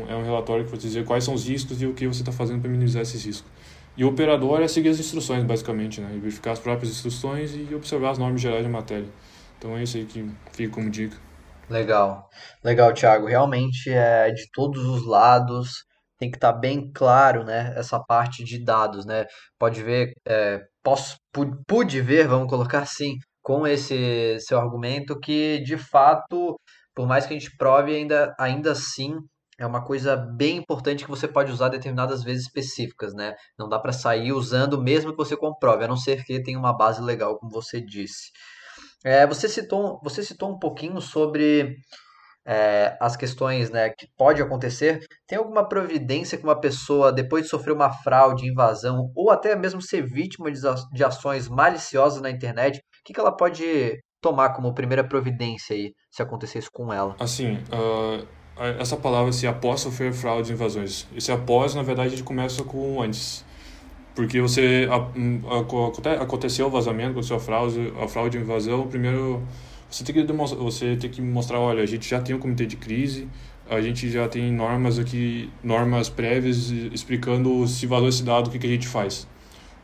é 0.08 0.14
um 0.14 0.22
relatório 0.22 0.64
que 0.64 0.70
vai 0.70 0.78
dizer 0.78 1.04
quais 1.04 1.24
são 1.24 1.34
os 1.34 1.46
riscos 1.46 1.82
e 1.82 1.86
o 1.86 1.92
que 1.92 2.06
você 2.06 2.22
está 2.22 2.32
fazendo 2.32 2.60
para 2.60 2.70
minimizar 2.70 3.02
esses 3.02 3.24
riscos. 3.24 3.50
E 3.96 4.04
o 4.04 4.08
operador 4.08 4.60
é 4.60 4.68
seguir 4.68 4.90
as 4.90 5.00
instruções, 5.00 5.42
basicamente, 5.42 6.00
né? 6.00 6.08
verificar 6.20 6.52
as 6.52 6.60
próprias 6.60 6.92
instruções 6.92 7.54
e 7.54 7.74
observar 7.74 8.10
as 8.10 8.18
normas 8.18 8.40
gerais 8.40 8.62
da 8.62 8.68
matéria. 8.68 9.08
Então 9.58 9.76
é 9.76 9.82
isso 9.82 9.96
aí 9.96 10.04
que 10.04 10.24
fica 10.52 10.72
como 10.72 10.88
dica. 10.88 11.16
Legal, 11.70 12.28
legal, 12.64 12.92
Thiago. 12.94 13.26
Realmente 13.26 13.90
é 13.90 14.30
de 14.30 14.50
todos 14.52 14.84
os 14.86 15.06
lados, 15.06 15.84
tem 16.18 16.30
que 16.30 16.36
estar 16.36 16.52
tá 16.52 16.58
bem 16.58 16.90
claro, 16.92 17.44
né? 17.44 17.74
Essa 17.76 18.00
parte 18.00 18.42
de 18.42 18.62
dados, 18.62 19.04
né? 19.04 19.26
Pode 19.58 19.82
ver, 19.82 20.12
é, 20.26 20.60
posso, 20.82 21.16
pude 21.66 22.00
ver, 22.00 22.26
vamos 22.26 22.48
colocar 22.48 22.80
assim, 22.80 23.16
com 23.42 23.66
esse 23.66 24.38
seu 24.40 24.58
argumento, 24.58 25.18
que 25.20 25.60
de 25.60 25.76
fato, 25.76 26.56
por 26.94 27.06
mais 27.06 27.26
que 27.26 27.34
a 27.34 27.38
gente 27.38 27.54
prove, 27.56 27.94
ainda, 27.94 28.34
ainda 28.38 28.72
assim 28.72 29.16
é 29.58 29.66
uma 29.66 29.84
coisa 29.84 30.16
bem 30.16 30.56
importante 30.58 31.04
que 31.04 31.10
você 31.10 31.26
pode 31.28 31.50
usar 31.52 31.68
determinadas 31.68 32.22
vezes 32.22 32.44
específicas, 32.44 33.12
né? 33.12 33.34
Não 33.58 33.68
dá 33.68 33.78
para 33.78 33.92
sair 33.92 34.32
usando 34.32 34.80
mesmo 34.80 35.10
que 35.10 35.16
você 35.16 35.36
comprove, 35.36 35.84
a 35.84 35.88
não 35.88 35.96
ser 35.96 36.24
que 36.24 36.42
tenha 36.42 36.58
uma 36.58 36.72
base 36.76 37.02
legal, 37.02 37.38
como 37.38 37.50
você 37.50 37.80
disse. 37.80 38.30
É, 39.08 39.26
você 39.26 39.48
citou, 39.48 39.98
você 40.02 40.22
citou 40.22 40.50
um 40.50 40.58
pouquinho 40.58 41.00
sobre 41.00 41.78
é, 42.46 42.94
as 43.00 43.16
questões 43.16 43.70
né, 43.70 43.88
que 43.88 44.06
pode 44.18 44.42
acontecer. 44.42 45.00
Tem 45.26 45.38
alguma 45.38 45.66
providência 45.66 46.36
que 46.36 46.44
uma 46.44 46.60
pessoa, 46.60 47.10
depois 47.10 47.44
de 47.44 47.48
sofrer 47.48 47.72
uma 47.72 47.90
fraude, 47.90 48.46
invasão, 48.46 49.10
ou 49.16 49.30
até 49.30 49.56
mesmo 49.56 49.80
ser 49.80 50.02
vítima 50.02 50.50
de 50.92 51.02
ações 51.02 51.48
maliciosas 51.48 52.20
na 52.20 52.30
internet, 52.30 52.80
o 52.80 52.82
que, 53.02 53.14
que 53.14 53.20
ela 53.20 53.34
pode 53.34 53.98
tomar 54.20 54.50
como 54.50 54.74
primeira 54.74 55.02
providência 55.02 55.74
aí, 55.74 55.94
se 56.10 56.20
acontecesse 56.20 56.68
com 56.70 56.92
ela? 56.92 57.16
Assim, 57.18 57.54
uh, 57.72 58.26
essa 58.78 58.94
palavra, 58.94 59.32
se 59.32 59.46
após 59.46 59.80
sofrer 59.80 60.12
fraudes 60.12 60.50
e 60.50 60.52
invasões. 60.52 61.08
Esse 61.16 61.32
após, 61.32 61.74
na 61.74 61.82
verdade, 61.82 62.08
a 62.08 62.10
gente 62.10 62.24
começa 62.24 62.62
com 62.62 63.00
antes. 63.00 63.42
Porque 64.18 64.40
você 64.40 64.88
hum, 65.14 65.40
aconteceu 66.20 66.66
o 66.66 66.70
vazamento, 66.70 67.10
aconteceu 67.10 67.36
a 67.36 67.38
fraude, 67.38 67.92
a 68.02 68.08
fraude 68.08 68.36
invasão, 68.36 68.88
primeiro 68.88 69.40
você 69.88 70.02
tem 70.02 70.12
que 70.12 70.32
você 70.32 70.96
tem 70.96 71.08
que 71.08 71.22
mostrar, 71.22 71.60
olha, 71.60 71.84
a 71.84 71.86
gente 71.86 72.10
já 72.10 72.20
tem 72.20 72.34
um 72.34 72.40
comitê 72.40 72.66
de 72.66 72.74
crise, 72.74 73.28
a 73.70 73.80
gente 73.80 74.10
já 74.10 74.26
tem 74.26 74.52
normas 74.52 74.98
aqui, 74.98 75.48
normas 75.62 76.08
prévias 76.08 76.68
explicando 76.92 77.64
se 77.68 77.86
vazou 77.86 78.08
esse 78.08 78.24
dado, 78.24 78.48
o 78.48 78.50
que, 78.50 78.58
que 78.58 78.66
a 78.66 78.70
gente 78.70 78.88
faz. 78.88 79.28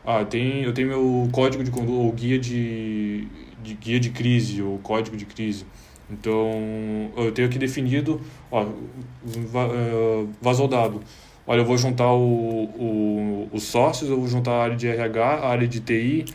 Ah, 0.05 0.25
tem, 0.25 0.63
eu 0.63 0.73
tenho 0.73 0.89
meu 0.89 1.29
código 1.31 1.63
de 1.63 1.71
conduta, 1.71 1.93
ou 1.93 2.11
guia 2.11 2.37
de, 2.37 3.29
de 3.63 3.73
guia 3.75 4.01
de 4.01 4.09
crise, 4.09 4.61
ou 4.61 4.79
código 4.79 5.15
de 5.15 5.25
crise. 5.25 5.65
Então, 6.11 7.09
eu 7.15 7.31
tenho 7.31 7.47
aqui 7.47 7.57
definido, 7.57 8.19
ó, 8.51 8.63
eh, 8.63 10.25
vazou 10.41 10.67
dado 10.67 10.99
olha, 11.47 11.61
eu 11.61 11.65
vou 11.65 11.77
juntar 11.77 12.11
o, 12.11 12.63
o, 12.63 13.49
os 13.51 13.63
sócios, 13.63 14.09
eu 14.09 14.17
vou 14.17 14.27
juntar 14.27 14.51
a 14.51 14.63
área 14.63 14.75
de 14.75 14.87
RH, 14.87 15.23
a 15.23 15.49
área 15.49 15.67
de 15.67 15.79
TI 15.79 16.25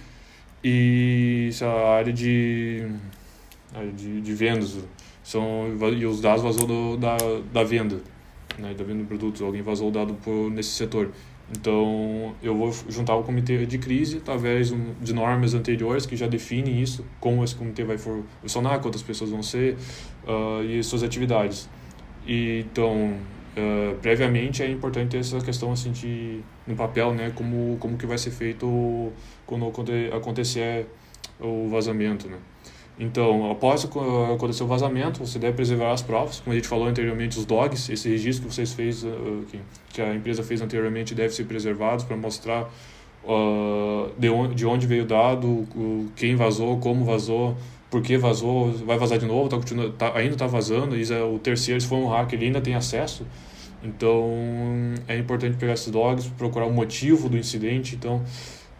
e 0.62 1.50
a 1.62 1.90
área 1.90 2.12
de, 2.12 2.86
de, 3.96 4.20
de 4.20 4.34
vendas. 4.34 4.78
São, 5.22 5.68
e 5.96 6.06
os 6.06 6.20
dados 6.20 6.42
vazou 6.42 6.66
do, 6.66 6.96
da, 6.96 7.16
da 7.52 7.62
venda, 7.62 8.00
né, 8.58 8.74
da 8.74 8.82
venda 8.82 9.00
de 9.00 9.04
produtos. 9.04 9.40
Alguém 9.42 9.62
vazou 9.62 9.88
o 9.88 9.92
dado 9.92 10.14
por, 10.14 10.50
nesse 10.50 10.70
setor. 10.70 11.10
Então, 11.52 12.34
eu 12.42 12.56
vou 12.56 12.72
juntar 12.88 13.16
o 13.16 13.24
comitê 13.24 13.66
de 13.66 13.78
crise 13.78 14.18
através 14.18 14.72
de 15.00 15.12
normas 15.12 15.52
anteriores 15.52 16.06
que 16.06 16.16
já 16.16 16.28
definem 16.28 16.80
isso, 16.80 17.04
como 17.18 17.42
esse 17.42 17.56
comitê 17.56 17.82
vai 17.82 17.98
funcionar, 17.98 18.78
quantas 18.78 19.02
pessoas 19.02 19.30
vão 19.30 19.42
ser 19.42 19.76
uh, 20.24 20.62
e 20.64 20.82
suas 20.84 21.02
atividades. 21.02 21.68
E, 22.24 22.64
então, 22.70 23.16
uh, 23.60 23.96
previamente 24.00 24.62
é 24.62 24.70
importante 24.70 25.10
ter 25.10 25.18
essa 25.18 25.40
questão 25.40 25.72
assim 25.72 25.92
de 25.92 26.40
no 26.66 26.74
papel, 26.74 27.12
né, 27.12 27.32
como 27.34 27.76
como 27.78 27.96
que 27.96 28.06
vai 28.06 28.18
ser 28.18 28.30
feito 28.30 29.12
quando 29.46 29.66
acontecer 30.14 30.86
o 31.40 31.68
vazamento, 31.68 32.28
né. 32.28 32.38
Então, 32.98 33.50
após 33.50 33.84
acontecer 33.84 34.62
o 34.62 34.66
vazamento, 34.66 35.24
você 35.24 35.38
deve 35.38 35.54
preservar 35.56 35.92
as 35.92 36.02
provas, 36.02 36.40
como 36.40 36.52
a 36.52 36.56
gente 36.56 36.68
falou 36.68 36.86
anteriormente, 36.86 37.38
os 37.38 37.46
dogs, 37.46 37.90
esse 37.90 38.10
registro 38.10 38.46
que 38.46 38.54
vocês 38.54 38.74
fez, 38.74 39.02
uh, 39.04 39.44
que, 39.50 39.58
que 39.94 40.02
a 40.02 40.14
empresa 40.14 40.42
fez 40.42 40.60
anteriormente, 40.60 41.14
deve 41.14 41.32
ser 41.32 41.44
preservado 41.44 42.04
para 42.04 42.14
mostrar 42.14 42.70
uh, 43.24 44.10
de 44.18 44.66
onde 44.66 44.86
veio 44.86 45.04
o 45.04 45.06
dado, 45.06 45.66
quem 46.14 46.36
vazou, 46.36 46.78
como 46.78 47.04
vazou, 47.04 47.56
por 47.90 48.00
que 48.00 48.16
vazou, 48.16 48.72
vai 48.72 48.96
vazar 48.96 49.18
de 49.18 49.26
novo, 49.26 49.48
tá, 49.48 49.56
continua, 49.56 49.90
tá, 49.90 50.16
ainda 50.16 50.34
está 50.34 50.46
vazando, 50.46 50.96
e 50.96 51.12
é 51.12 51.22
o 51.22 51.38
terceiro, 51.38 51.80
se 51.80 51.86
for 51.86 51.96
um 51.96 52.08
hacker, 52.08 52.38
ele 52.38 52.46
ainda 52.46 52.60
tem 52.60 52.74
acesso. 52.74 53.26
Então, 53.82 54.30
é 55.08 55.18
importante 55.18 55.56
pegar 55.56 55.72
esses 55.72 55.92
logs, 55.92 56.28
procurar 56.38 56.66
o 56.66 56.72
motivo 56.72 57.28
do 57.28 57.36
incidente, 57.36 57.96
então, 57.96 58.22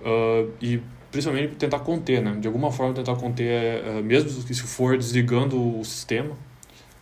uh, 0.03 0.51
e 0.61 0.81
principalmente 1.11 1.57
tentar 1.57 1.81
conter, 1.81 2.23
né? 2.23 2.37
De 2.39 2.47
alguma 2.47 2.71
forma 2.71 2.95
tentar 2.95 3.17
conter, 3.17 3.83
uh, 3.83 4.05
mesmo 4.05 4.45
que 4.45 4.55
se 4.55 4.63
for 4.63 4.97
desligando 4.97 5.81
o 5.81 5.85
sistema, 5.85 6.37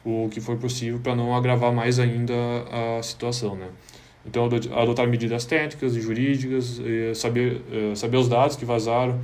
o 0.05 0.29
que 0.31 0.41
for 0.41 0.57
possível 0.57 1.01
para 1.01 1.15
não 1.15 1.35
agravar 1.35 1.73
mais 1.73 1.99
ainda 1.99 2.35
a 2.99 3.03
situação, 3.03 3.57
né? 3.57 3.67
Então, 4.25 4.49
adotar 4.77 5.07
medidas 5.09 5.45
técnicas 5.45 5.97
e 5.97 6.01
jurídicas, 6.01 6.81
saber, 7.15 7.63
uh, 7.73 7.97
saber 7.97 8.17
os 8.17 8.29
dados 8.29 8.57
que 8.57 8.65
vazaram, 8.65 9.19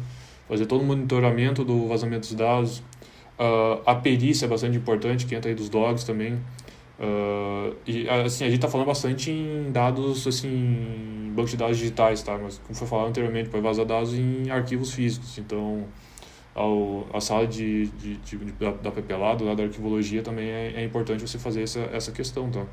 fazer 0.54 0.66
todo 0.66 0.82
o 0.82 0.84
monitoramento 0.84 1.64
do 1.64 1.88
vazamento 1.88 2.20
dos 2.20 2.34
dados. 2.34 2.78
Uh, 3.38 3.82
a 3.84 3.94
perícia 3.94 4.46
é 4.46 4.48
bastante 4.48 4.76
importante, 4.76 5.26
que 5.26 5.34
entra 5.34 5.50
aí 5.50 5.54
dos 5.54 5.68
dogs 5.68 6.04
também. 6.04 6.34
Uh, 6.98 7.74
e 7.84 8.08
assim, 8.08 8.44
a 8.44 8.46
gente 8.46 8.56
está 8.56 8.68
falando 8.68 8.86
bastante 8.86 9.30
em 9.30 9.72
dados, 9.72 10.26
assim, 10.26 11.32
banco 11.34 11.48
de 11.48 11.56
dados 11.56 11.76
digitais, 11.76 12.22
tá? 12.22 12.38
Mas 12.38 12.58
como 12.58 12.74
foi 12.74 12.86
falado 12.86 13.08
anteriormente, 13.08 13.48
pode 13.50 13.62
vazar 13.62 13.84
dados 13.84 14.14
em 14.14 14.48
arquivos 14.50 14.92
físicos. 14.92 15.36
Então, 15.38 15.84
ao, 16.54 17.06
a 17.12 17.20
sala 17.20 17.46
de, 17.46 17.88
de, 17.88 18.16
de, 18.18 18.36
de 18.36 18.52
da, 18.52 18.70
da 18.70 18.90
PPLA, 18.92 19.34
da 19.56 19.64
arquivologia, 19.64 20.22
também 20.22 20.48
é, 20.48 20.74
é 20.76 20.84
importante 20.84 21.20
você 21.26 21.38
fazer 21.38 21.62
essa, 21.62 21.80
essa 21.92 22.12
questão, 22.12 22.48
tá? 22.48 22.64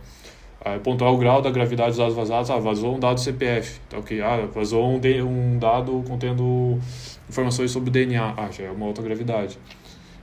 Aí, 0.64 0.80
pontuar 0.80 1.12
o 1.12 1.18
grau 1.18 1.42
da 1.42 1.50
gravidade 1.50 1.90
dos 1.90 1.98
dados 1.98 2.14
vazados. 2.14 2.52
Ah, 2.52 2.60
vazou 2.60 2.96
um 2.96 3.00
dado 3.00 3.20
CPF. 3.20 3.80
Tá 3.90 3.98
ok. 3.98 4.22
Ah, 4.22 4.48
vazou 4.54 4.88
um, 4.88 5.02
um 5.26 5.58
dado 5.58 6.04
contendo 6.08 6.78
informações 7.32 7.72
sobre 7.72 7.90
o 7.90 7.92
DNA. 7.92 8.34
Ah, 8.38 8.52
já 8.52 8.66
é 8.66 8.72
uma 8.72 8.86
outra 8.86 9.04
gravidade. 9.04 9.58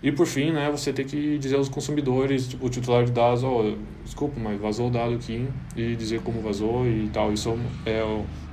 E 0.01 0.13
por 0.13 0.27
fim, 0.27 0.53
né, 0.53 0.71
você 0.71 0.93
tem 0.93 1.05
que 1.05 1.39
dizer 1.39 1.57
aos 1.57 1.69
consumidores, 1.69 2.47
tipo, 2.47 2.65
o 2.65 2.71
titular 2.71 3.05
de 3.05 3.11
dados, 3.11 3.43
oh, 3.43 3.77
desculpa, 4.05 4.39
mas 4.39 4.61
vazou 4.61 4.87
o 4.87 4.91
dado 4.91 5.15
aqui 5.15 5.49
e 5.77 5.97
dizer 5.97 6.21
como 6.21 6.41
vazou 6.41 6.87
e 6.87 7.11
tal. 7.13 7.33
Isso 7.33 7.59
é, 7.85 8.01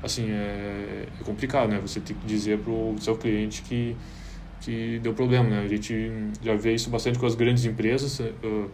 assim, 0.02 0.32
é, 0.32 1.06
é 1.22 1.24
complicado, 1.24 1.70
né? 1.70 1.80
Você 1.80 2.00
tem 2.00 2.16
que 2.16 2.26
dizer 2.26 2.58
para 2.60 2.72
o 2.72 2.96
seu 3.00 3.16
cliente 3.16 3.62
que, 3.62 3.96
que 4.62 5.00
deu 5.04 5.14
problema, 5.14 5.48
né? 5.48 5.62
A 5.64 5.68
gente 5.68 6.12
já 6.42 6.56
vê 6.56 6.74
isso 6.74 6.90
bastante 6.90 7.20
com 7.20 7.28
as 7.28 7.36
grandes 7.36 7.64
empresas. 7.64 8.20
Uh, 8.20 8.72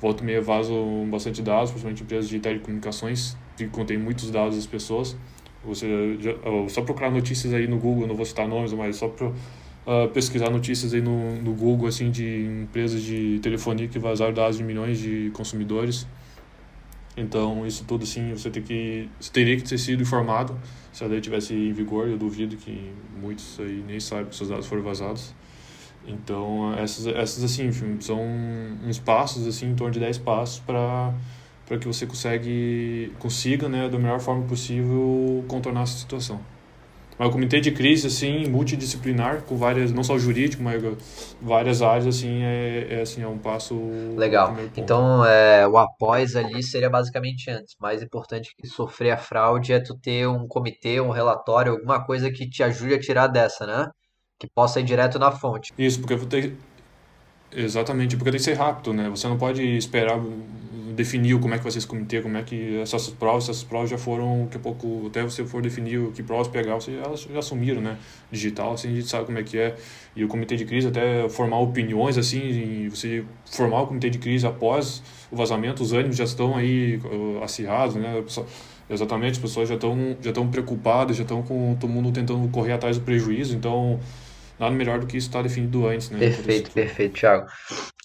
volta 0.00 0.22
e 0.22 0.26
meia 0.26 0.40
vazam 0.40 1.06
bastante 1.10 1.42
dados, 1.42 1.70
principalmente 1.70 2.02
empresas 2.02 2.28
de 2.28 2.38
telecomunicações, 2.40 3.36
que 3.54 3.66
contém 3.68 3.98
muitos 3.98 4.30
dados 4.30 4.56
das 4.56 4.66
pessoas. 4.66 5.14
Você 5.66 6.18
já, 6.20 6.32
só 6.68 6.82
procurar 6.82 7.10
notícias 7.10 7.52
aí 7.54 7.66
no 7.66 7.78
Google, 7.78 8.06
não 8.06 8.14
vou 8.14 8.24
citar 8.24 8.46
nomes, 8.46 8.72
mas 8.72 8.96
só 8.96 9.08
para 9.08 9.28
uh, 9.28 10.08
pesquisar 10.12 10.50
notícias 10.50 10.94
aí 10.94 11.00
no, 11.00 11.36
no 11.42 11.52
Google 11.54 11.88
assim 11.88 12.10
de 12.10 12.46
empresas 12.62 13.02
de 13.02 13.38
telefonia 13.42 13.88
que 13.88 13.98
vazaram 13.98 14.32
dados 14.32 14.58
de 14.58 14.64
milhões 14.64 14.98
de 14.98 15.30
consumidores. 15.32 16.06
Então, 17.16 17.64
isso 17.66 17.84
tudo 17.84 18.02
assim, 18.02 18.32
você 18.32 18.50
tem 18.50 18.62
que 18.62 19.08
você 19.20 19.30
teria 19.30 19.56
que 19.56 19.62
ter 19.62 19.78
sido 19.78 20.02
informado 20.02 20.58
se 20.94 21.02
a 21.02 21.08
lei 21.08 21.20
tivesse 21.20 21.52
em 21.52 21.72
vigor, 21.72 22.06
eu 22.06 22.16
duvido 22.16 22.56
que 22.56 22.92
muitos 23.20 23.58
aí 23.58 23.82
nem 23.84 23.98
sabem 23.98 24.26
que 24.26 24.36
seus 24.36 24.48
dados 24.48 24.66
foram 24.66 24.82
vazados. 24.82 25.34
Então, 26.06 26.72
essas, 26.78 27.06
essas 27.08 27.42
assim, 27.42 27.70
são 28.00 28.20
uns 28.86 29.00
passos, 29.00 29.44
assim, 29.46 29.70
em 29.70 29.74
torno 29.74 29.92
de 29.92 29.98
10 29.98 30.18
passos 30.18 30.60
para 30.60 31.12
para 31.66 31.78
que 31.78 31.86
você 31.86 32.06
consegue, 32.06 33.12
consiga, 33.18 33.68
né, 33.68 33.88
da 33.88 33.98
melhor 33.98 34.20
forma 34.20 34.46
possível, 34.46 35.44
contornar 35.48 35.82
essa 35.82 35.98
situação. 35.98 36.40
Mas 37.16 37.28
o 37.28 37.30
comitê 37.30 37.60
de 37.60 37.70
crise, 37.70 38.08
assim, 38.08 38.48
multidisciplinar, 38.48 39.42
com 39.42 39.56
várias, 39.56 39.92
não 39.92 40.02
só 40.02 40.18
jurídico, 40.18 40.62
mas 40.62 40.82
várias 41.40 41.80
áreas, 41.80 42.08
assim, 42.08 42.42
é, 42.42 42.88
é 42.90 43.00
assim, 43.02 43.22
é 43.22 43.28
um 43.28 43.38
passo... 43.38 43.74
Legal. 44.16 44.56
Então, 44.76 45.24
é, 45.24 45.66
o 45.66 45.78
após 45.78 46.34
ali 46.34 46.60
seria 46.60 46.90
basicamente 46.90 47.48
antes. 47.48 47.76
Mais 47.80 48.02
importante 48.02 48.52
que 48.58 48.66
sofrer 48.66 49.12
a 49.12 49.16
fraude 49.16 49.72
é 49.72 49.78
tu 49.78 49.96
ter 49.96 50.26
um 50.26 50.48
comitê, 50.48 51.00
um 51.00 51.10
relatório, 51.10 51.74
alguma 51.74 52.04
coisa 52.04 52.32
que 52.32 52.48
te 52.48 52.64
ajude 52.64 52.94
a 52.94 53.00
tirar 53.00 53.28
dessa, 53.28 53.64
né? 53.64 53.88
que 54.38 54.48
possa 54.54 54.80
ir 54.80 54.84
direto 54.84 55.18
na 55.18 55.30
fonte. 55.30 55.72
Isso, 55.78 56.00
porque 56.00 56.14
vou 56.14 56.26
ter 56.26 56.56
exatamente, 57.54 58.16
porque 58.16 58.30
tem 58.30 58.38
que 58.38 58.44
ser 58.44 58.54
rápido, 58.54 58.92
né? 58.92 59.08
Você 59.10 59.28
não 59.28 59.38
pode 59.38 59.62
esperar 59.76 60.20
definir 60.94 61.38
como 61.40 61.52
é 61.52 61.58
que 61.58 61.62
vai 61.62 61.72
ser 61.72 61.78
esse 61.78 61.86
comitê, 61.86 62.22
como 62.22 62.36
é 62.36 62.42
que 62.42 62.78
essas 62.78 63.08
provas, 63.10 63.44
essas 63.44 63.64
provas 63.64 63.90
já 63.90 63.98
foram, 63.98 64.48
a 64.54 64.58
pouco, 64.58 65.08
até 65.08 65.22
você 65.22 65.44
for 65.44 65.60
definir 65.60 66.12
que 66.12 66.22
provas 66.22 66.48
pegar, 66.48 66.76
você, 66.76 66.92
elas 66.92 67.22
já 67.22 67.38
assumiram, 67.38 67.80
né? 67.80 67.98
Digital, 68.30 68.74
assim, 68.74 68.88
a 68.88 68.94
gente 68.94 69.08
sabe 69.08 69.26
como 69.26 69.38
é 69.38 69.42
que 69.42 69.58
é. 69.58 69.74
E 70.14 70.24
o 70.24 70.28
comitê 70.28 70.56
de 70.56 70.64
crise, 70.64 70.88
até 70.88 71.28
formar 71.28 71.58
opiniões, 71.58 72.16
assim, 72.16 72.88
você 72.88 73.24
formar 73.44 73.82
o 73.82 73.86
comitê 73.88 74.08
de 74.08 74.18
crise 74.18 74.46
após 74.46 75.02
o 75.30 75.36
vazamento, 75.36 75.82
os 75.82 75.92
ânimos 75.92 76.16
já 76.16 76.24
estão 76.24 76.56
aí 76.56 77.00
uh, 77.04 77.42
acirrados, 77.42 77.96
né? 77.96 78.22
Exatamente, 78.88 79.32
as 79.32 79.38
pessoas 79.38 79.68
já 79.68 79.76
estão 79.76 80.16
já 80.20 80.30
estão 80.30 80.46
preocupadas, 80.48 81.16
já 81.16 81.22
estão 81.22 81.42
com 81.42 81.74
todo 81.80 81.90
mundo 81.90 82.12
tentando 82.12 82.46
correr 82.48 82.72
atrás 82.72 82.98
do 82.98 83.04
prejuízo, 83.04 83.56
então 83.56 83.98
nada 84.58 84.74
melhor 84.74 85.00
do 85.00 85.06
que 85.06 85.16
isso 85.16 85.28
estar 85.28 85.40
tá 85.40 85.42
definido 85.44 85.86
antes, 85.86 86.10
né? 86.10 86.18
Perfeito, 86.18 86.70
perfeito, 86.70 87.14
Thiago. 87.14 87.46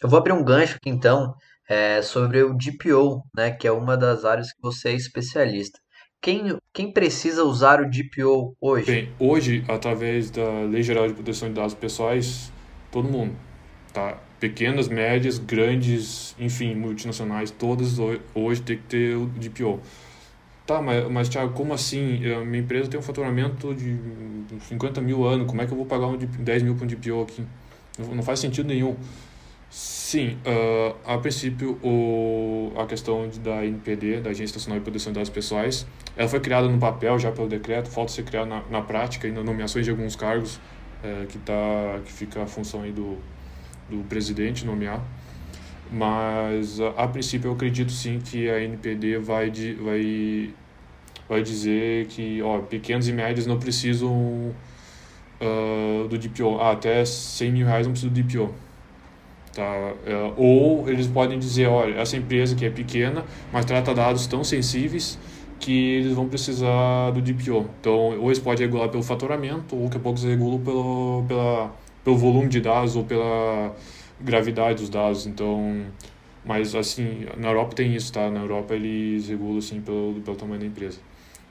Eu 0.02 0.10
vou 0.10 0.20
abrir 0.20 0.34
um 0.34 0.43
gancho 0.43 0.76
aqui 0.76 0.89
então 0.89 1.34
é, 1.70 2.02
sobre 2.02 2.41
o 2.41 2.56
DPO, 2.56 3.24
né, 3.36 3.52
que 3.52 3.68
é 3.68 3.72
uma 3.72 3.95
das 3.95 4.26
áreas 4.26 4.52
que 4.52 4.62
você 4.62 4.89
é 4.89 4.93
especialista. 4.93 5.80
Quem, 6.22 6.58
quem 6.74 6.91
precisa 6.91 7.43
usar 7.43 7.80
o 7.80 7.89
DPO 7.89 8.56
hoje? 8.60 8.88
Bem, 8.88 9.14
hoje, 9.20 9.64
através 9.70 10.30
da 10.30 10.64
Lei 10.64 10.84
Geral 10.84 11.08
de 11.08 11.14
Proteção 11.14 11.47
de 11.47 11.54
Dados 11.54 11.74
Pessoais, 11.74 12.52
todo 12.91 13.08
mundo, 13.08 13.36
tá? 13.93 14.18
Pequenas, 14.38 14.88
médias, 14.89 15.38
grandes, 15.38 16.36
enfim, 16.39 16.76
multinacionais, 16.76 17.52
todas 17.52 17.97
hoje 18.34 18.62
tem 18.62 18.78
que 18.78 18.84
ter 18.84 19.16
o 19.16 19.28
DPO. 19.28 19.80
Tá, 20.70 20.80
mas, 20.84 21.10
mas 21.10 21.28
Thiago, 21.28 21.52
como 21.54 21.74
assim? 21.74 22.24
A 22.32 22.46
minha 22.46 22.62
empresa 22.62 22.88
tem 22.88 23.00
um 23.00 23.02
faturamento 23.02 23.74
de 23.74 23.98
50 24.68 25.02
mil 25.02 25.26
ano, 25.26 25.48
como 25.48 25.60
é 25.64 25.66
que 25.66 25.72
eu 25.72 25.76
vou 25.76 25.84
pagar 25.88 26.06
um 26.06 26.16
10 26.16 26.62
mil 26.62 26.76
para 26.76 26.84
um 26.84 26.88
DPO 26.88 27.24
aqui? 27.24 27.44
Não, 27.98 28.14
não 28.14 28.22
faz 28.22 28.40
sentido 28.40 28.68
nenhum. 28.68 28.96
Sim, 29.68 30.38
uh, 30.46 30.96
a 31.04 31.18
princípio 31.18 31.72
o, 31.82 32.72
a 32.78 32.86
questão 32.86 33.28
de, 33.28 33.40
da 33.40 33.66
NPD, 33.66 34.22
da 34.22 34.30
Agência 34.30 34.58
Nacional 34.58 34.78
de 34.78 34.84
Proteção 34.84 35.12
de 35.12 35.16
Dados 35.16 35.32
Pessoais, 35.32 35.88
ela 36.16 36.30
foi 36.30 36.40
criada 36.40 36.68
no 36.70 36.78
papel 36.78 37.18
já 37.18 37.32
pelo 37.32 37.48
decreto, 37.48 37.90
falta 37.90 38.12
ser 38.12 38.22
criada 38.22 38.46
na, 38.46 38.62
na 38.70 38.82
prática 38.84 39.28
e 39.28 39.32
nas 39.32 39.44
nomeações 39.44 39.86
de 39.86 39.90
alguns 39.90 40.16
cargos 40.16 40.60
é, 41.04 41.26
que, 41.28 41.40
tá, 41.40 42.00
que 42.06 42.14
fica 42.14 42.44
a 42.44 42.46
função 42.46 42.84
aí 42.84 42.92
do, 42.92 43.18
do 43.90 44.04
presidente 44.08 44.68
nomear. 44.68 45.04
Mas 45.92 46.80
a, 46.80 46.90
a 46.90 47.08
princípio 47.08 47.48
eu 47.48 47.54
acredito 47.54 47.92
sim 47.92 48.20
que 48.20 48.48
a 48.48 48.62
NPD 48.62 49.18
vai, 49.18 49.50
de, 49.50 49.74
vai, 49.74 50.54
vai 51.30 51.44
dizer 51.44 52.08
que 52.08 52.42
ó, 52.42 52.60
pequenos 52.60 53.08
e 53.08 53.14
médios 53.14 53.46
não 53.46 53.60
precisam 53.60 54.52
uh, 55.40 56.08
do 56.08 56.18
DPO. 56.18 56.58
Ah, 56.60 56.72
até 56.72 57.06
100 57.06 57.52
mil 57.52 57.68
reais 57.68 57.86
não 57.86 57.94
precisa 57.94 58.12
do 58.12 58.22
DPO. 58.22 58.54
Tá? 59.54 59.94
Uh, 60.08 60.34
ou 60.38 60.90
eles 60.90 61.08
podem 61.08 61.38
dizer, 61.38 61.68
olha, 61.68 61.96
essa 62.00 62.18
empresa 62.18 62.56
que 62.56 62.66
é 62.66 62.70
pequena, 62.70 63.24
mas 63.54 63.66
trata 63.66 63.94
dados 63.94 64.26
tão 64.26 64.44
sensíveis 64.44 65.20
que 65.60 65.96
eles 65.96 66.14
vão 66.14 66.28
precisar 66.28 67.12
do 67.12 67.22
DPO. 67.22 67.70
Então, 67.80 68.20
ou 68.20 68.28
eles 68.28 68.40
podem 68.40 68.66
regular 68.66 68.90
pelo 68.90 69.04
faturamento, 69.04 69.76
ou 69.76 69.86
daqui 69.86 69.98
a 69.98 70.00
pouco 70.00 70.20
eles 70.20 70.30
regulam 70.30 70.60
pelo, 70.60 71.26
pela, 71.28 71.76
pelo 72.04 72.18
volume 72.18 72.48
de 72.48 72.62
dados 72.62 72.96
ou 72.96 73.04
pela 73.04 73.76
gravidade 74.20 74.80
dos 74.80 74.90
dados, 74.90 75.28
então... 75.28 75.86
Mas, 76.46 76.74
assim, 76.74 77.28
na 77.38 77.50
Europa 77.50 77.76
tem 77.76 77.94
isso, 77.94 78.14
tá? 78.14 78.32
Na 78.32 78.40
Europa 78.40 78.74
eles 78.74 79.28
regulam, 79.28 79.58
assim, 79.58 79.82
pelo, 79.82 80.22
pelo 80.24 80.38
tamanho 80.38 80.62
da 80.62 80.66
empresa. 80.66 80.98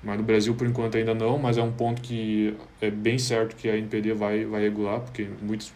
Mas 0.03 0.17
no 0.17 0.23
Brasil, 0.23 0.55
por 0.55 0.67
enquanto, 0.67 0.97
ainda 0.97 1.15
não, 1.15 1.39
mas 1.39 1.59
é 1.59 1.63
um 1.63 1.73
ponto 1.73 2.01
que 2.01 2.57
é 2.81 2.91
bem 2.91 3.19
certo 3.19 3.57
que 3.57 3.69
a 3.69 3.77
NPD 3.77 4.15
vai, 4.15 4.45
vai 4.45 4.63
regular, 4.63 5.01
porque 5.01 5.29
muitos 5.43 5.73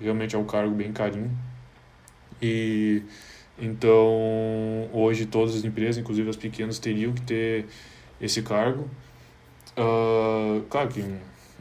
realmente 0.00 0.36
é 0.36 0.38
um 0.38 0.44
cargo 0.44 0.74
bem 0.74 0.92
carinho. 0.92 1.30
E 2.40 3.02
então, 3.58 4.88
hoje 4.92 5.26
todas 5.26 5.56
as 5.56 5.64
empresas, 5.64 5.98
inclusive 5.98 6.28
as 6.28 6.36
pequenas, 6.36 6.78
teriam 6.78 7.12
que 7.12 7.22
ter 7.22 7.66
esse 8.20 8.42
cargo. 8.42 8.88
Uh, 9.76 10.62
claro 10.68 10.88
que 10.88 11.02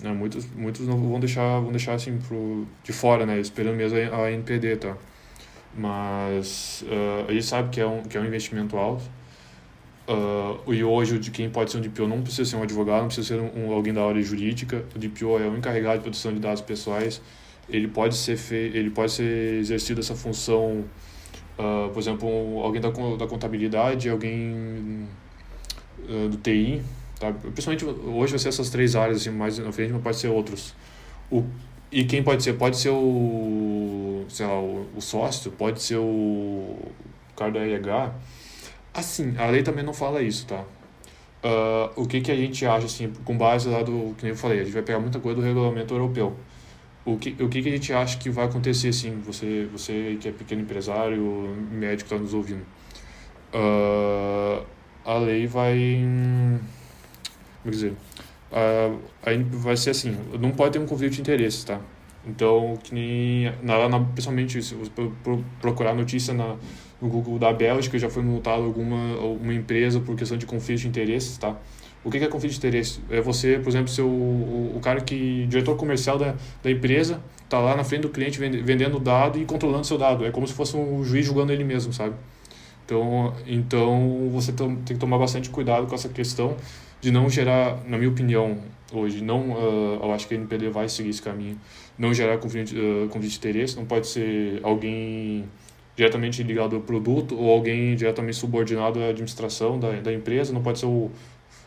né? 0.04 0.12
Muitos, 0.12 0.46
muitos 0.54 0.86
não 0.86 1.00
vão 1.00 1.20
deixar, 1.20 1.60
vão 1.62 1.72
deixar 1.72 1.94
assim 1.94 2.18
pro, 2.18 2.68
de 2.84 2.92
fora, 2.92 3.26
né? 3.26 3.40
Esperando 3.40 3.78
mesmo 3.78 3.98
a, 3.98 4.30
NPD, 4.30 4.76
tá? 4.76 4.98
Mas 5.76 6.84
uh, 6.88 7.30
a 7.30 7.32
gente 7.32 7.46
sabe 7.46 7.70
que 7.70 7.80
é 7.80 7.88
um, 7.88 8.04
que 8.04 8.18
é 8.18 8.20
um 8.20 8.26
investimento 8.26 8.78
alto. 8.78 9.04
Uh, 10.06 10.74
e 10.74 10.84
hoje, 10.84 11.18
de 11.18 11.32
quem 11.32 11.50
pode 11.50 11.72
ser 11.72 11.78
um 11.78 11.82
DPO 11.82 12.08
não 12.08 12.22
precisa 12.22 12.50
ser 12.50 12.56
um 12.58 12.64
advogado, 12.64 13.02
não 13.02 13.08
precisa 13.08 13.28
ser 13.28 13.40
um, 13.40 13.68
um, 13.68 13.72
alguém 13.72 13.94
da 13.94 14.06
área 14.06 14.22
jurídica. 14.22 14.84
O 14.94 15.00
DPO 15.00 15.40
é 15.40 15.48
o 15.48 15.56
encarregado 15.56 15.98
de 15.98 16.04
proteção 16.04 16.34
de 16.34 16.40
dados 16.40 16.62
pessoais. 16.62 17.22
Ele 17.70 17.88
pode 17.88 18.16
ser 18.16 18.36
fe... 18.36 18.56
ele 18.56 18.90
pode 18.90 19.14
ser 19.14 19.60
exercido 19.60 20.02
essa 20.02 20.14
função, 20.14 20.84
uh, 21.58 21.90
por 21.94 22.00
exemplo, 22.00 22.28
alguém 22.62 22.82
da, 22.82 22.90
da 22.90 23.28
contabilidade, 23.28 24.10
alguém 24.10 25.08
uh, 26.10 26.28
do 26.28 26.38
TI. 26.38 26.82
Tá? 27.18 27.32
Principalmente 27.32 27.86
hoje 27.86 28.32
vai 28.32 28.40
ser 28.40 28.50
essas 28.50 28.70
três 28.70 28.98
áreas, 28.98 29.22
assim, 29.22 29.30
mais 29.30 29.58
na 29.58 29.72
frente, 29.72 29.94
mas 29.94 30.02
pode 30.02 30.18
ser 30.18 30.28
outros. 30.28 30.76
O... 31.32 31.46
E 31.90 32.04
quem 32.04 32.22
pode 32.24 32.44
ser? 32.44 32.54
Pode 32.54 32.76
ser 32.76 32.90
o, 32.90 34.26
sei 34.28 34.48
lá, 34.48 34.60
o, 34.60 34.88
o 34.98 35.02
sócio, 35.02 35.52
pode 35.52 35.82
ser 35.82 35.98
o 35.98 36.76
cara 37.38 37.52
da 37.52 37.60
RH 37.62 38.14
Assim, 38.94 39.36
a 39.38 39.48
lei 39.48 39.64
também 39.64 39.84
não 39.84 39.94
fala 39.94 40.22
isso, 40.22 40.46
tá? 40.46 40.64
Uh, 41.44 42.02
o 42.02 42.08
que, 42.08 42.22
que 42.22 42.32
a 42.32 42.36
gente 42.36 42.66
acha, 42.66 42.86
assim, 42.86 43.12
com 43.26 43.38
base 43.38 43.68
lá 43.68 43.84
do, 43.84 44.14
que 44.18 44.24
nem 44.24 44.32
eu 44.32 44.38
falei, 44.38 44.62
a 44.62 44.64
gente 44.64 44.74
vai 44.74 44.84
pegar 44.84 45.00
muita 45.00 45.20
coisa 45.20 45.42
do 45.42 45.46
regulamento 45.46 45.94
europeu. 45.94 46.38
O 47.06 47.18
que, 47.18 47.36
o 47.44 47.50
que, 47.50 47.62
que 47.62 47.68
a 47.68 47.72
gente 47.72 47.92
acha 47.92 48.18
que 48.18 48.30
vai 48.30 48.46
acontecer, 48.46 48.90
assim, 48.90 49.20
você, 49.26 49.68
você 49.72 50.18
que 50.22 50.30
é 50.30 50.32
pequeno 50.32 50.62
empresário, 50.62 51.22
médico 51.70 52.08
que 52.08 52.16
está 52.16 52.18
nos 52.18 52.34
ouvindo. 52.34 52.64
Uh, 53.54 54.64
a 55.04 55.18
lei 55.18 55.48
vai... 55.48 56.00
Como 57.62 57.72
dizer? 57.72 57.94
Uh, 58.52 59.00
aí 59.26 59.44
vai 59.44 59.76
ser 59.76 59.90
assim, 59.90 60.16
não 60.40 60.52
pode 60.52 60.74
ter 60.74 60.80
um 60.80 60.86
conflito 60.86 61.14
de 61.14 61.22
interesses, 61.22 61.64
tá? 61.64 61.82
Então, 62.26 62.78
que 62.82 62.94
nem, 62.94 63.52
na, 63.62 63.90
na, 63.90 64.00
principalmente, 64.00 64.62
você 64.62 64.76
procurar 65.60 65.94
notícia 65.94 66.34
na, 66.34 66.56
no 67.04 67.10
Google 67.10 67.38
da 67.38 67.52
Bélgica 67.52 68.00
já 68.00 68.10
foi 68.10 68.24
multado 68.24 68.64
alguma 68.64 69.18
uma 69.20 69.54
empresa 69.54 70.00
por 70.00 70.16
questão 70.16 70.38
de 70.38 70.46
conflito 70.46 70.80
de 70.80 70.88
interesses, 70.88 71.38
tá? 71.38 71.58
O 72.04 72.10
que 72.10 72.18
é 72.18 72.28
conflito 72.28 72.52
de 72.52 72.58
interesse? 72.58 73.00
É 73.10 73.22
você, 73.22 73.60
por 73.60 73.70
exemplo, 73.70 73.88
ser 73.88 74.02
o, 74.02 74.08
o, 74.76 74.80
cara 74.82 75.00
que, 75.00 75.46
diretor 75.48 75.78
comercial 75.78 76.18
da, 76.18 76.36
da 76.62 76.70
empresa, 76.70 77.22
tá 77.48 77.60
lá 77.60 77.78
na 77.78 77.84
frente 77.84 78.02
do 78.02 78.10
cliente 78.10 78.40
vendendo 78.40 79.00
dado 79.00 79.40
e 79.40 79.46
controlando 79.46 79.86
seu 79.86 79.98
dado. 79.98 80.26
É 80.26 80.32
como 80.32 80.46
se 80.46 80.54
fosse 80.54 80.76
um 80.76 81.04
juiz 81.04 81.26
julgando 81.26 81.54
ele 81.54 81.64
mesmo, 81.64 81.94
sabe? 81.94 82.16
Então, 82.86 83.34
então 83.48 84.30
você 84.32 84.52
tem 84.52 84.76
que 84.84 84.96
tomar 84.96 85.18
bastante 85.18 85.50
cuidado 85.50 85.88
com 85.88 85.96
essa 85.96 86.10
questão 86.10 86.58
de 87.00 87.10
não 87.10 87.30
gerar, 87.30 87.82
na 87.88 87.98
minha 87.98 88.10
opinião, 88.10 88.58
hoje, 88.92 89.24
não, 89.24 89.52
uh, 89.52 90.00
eu 90.04 90.12
acho 90.12 90.28
que 90.28 90.34
a 90.34 90.38
NPD 90.38 90.70
vai 90.70 90.90
seguir 90.90 91.10
esse 91.10 91.22
caminho, 91.22 91.58
não 91.98 92.14
gerar 92.14 92.38
conflito, 92.38 92.74
uh, 92.74 93.08
conflito 93.08 93.32
de 93.32 93.38
interesse, 93.38 93.76
não 93.78 93.86
pode 93.86 94.08
ser 94.08 94.60
alguém 94.62 95.46
diretamente 95.96 96.42
ligado 96.44 96.76
ao 96.76 96.82
produto 96.82 97.38
ou 97.38 97.52
alguém 97.52 97.96
diretamente 97.96 98.38
subordinado 98.38 99.00
à 99.00 99.10
administração 99.10 99.80
da, 99.80 99.92
da 100.00 100.14
empresa, 100.14 100.52
não 100.52 100.62
pode 100.62 100.80
ser 100.80 100.88
o 100.88 101.12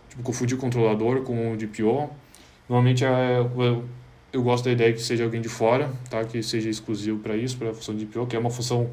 tipo, 0.09 0.23
confundir 0.23 0.57
controlador 0.59 1.23
com 1.23 1.53
o 1.53 1.57
DPO. 1.57 2.11
Normalmente 2.69 3.05
é, 3.05 3.39
eu, 3.39 3.85
eu 4.33 4.43
gosto 4.43 4.65
da 4.65 4.73
ideia 4.73 4.93
que 4.93 5.01
seja 5.01 5.25
alguém 5.25 5.41
de 5.41 5.49
fora, 5.49 5.91
tá? 6.11 6.25
que 6.25 6.43
seja 6.43 6.69
exclusivo 6.69 7.19
para 7.21 7.37
isso, 7.37 7.57
para 7.57 7.71
a 7.71 7.75
função 7.75 7.95
de 7.95 8.05
DPO, 8.05 8.27
que 8.27 8.35
é 8.35 8.39
uma 8.39 8.51
função 8.51 8.91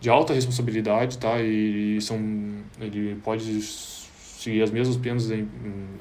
de 0.00 0.10
alta 0.10 0.34
responsabilidade, 0.34 1.18
tá? 1.18 1.40
E 1.40 1.98
são 2.00 2.18
ele 2.80 3.16
pode 3.24 3.62
seguir 3.62 4.62
as 4.62 4.70
mesmas 4.70 4.96
penas, 4.96 5.28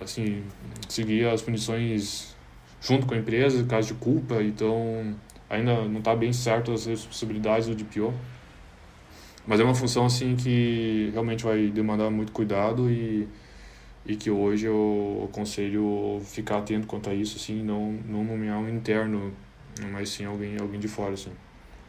assim, 0.02 0.44
seguir 0.90 1.28
as 1.28 1.42
punições 1.42 2.36
junto 2.82 3.06
com 3.08 3.14
a 3.14 3.18
empresa, 3.18 3.64
caso 3.64 3.88
de 3.88 3.94
culpa, 3.96 4.44
então 4.44 5.16
ainda 5.56 5.88
não 5.88 6.00
está 6.00 6.16
bem 6.16 6.34
certo 6.34 6.72
as 6.72 6.86
responsabilidades 6.86 7.68
do 7.68 7.76
DPO. 7.76 8.14
Mas 9.48 9.60
é 9.60 9.64
uma 9.64 9.76
função 9.76 10.06
assim 10.06 10.36
que 10.36 11.10
realmente 11.14 11.44
vai 11.44 11.70
demandar 11.70 12.10
muito 12.10 12.32
cuidado 12.32 12.90
e, 12.90 13.28
e 14.06 14.16
que 14.16 14.32
hoje 14.32 14.68
eu 14.68 15.30
aconselho 15.32 16.22
ficar 16.26 16.60
atento 16.60 16.88
quanto 16.88 17.10
a 17.10 17.14
isso, 17.14 17.38
assim, 17.38 17.64
não, 17.64 17.94
não 18.08 18.24
nomear 18.24 18.60
um 18.60 18.70
interno, 18.70 19.34
mas 19.92 20.10
sim 20.10 20.26
alguém, 20.26 20.58
alguém 20.60 20.80
de 20.80 20.88
fora, 20.88 21.14
assim. 21.14 21.32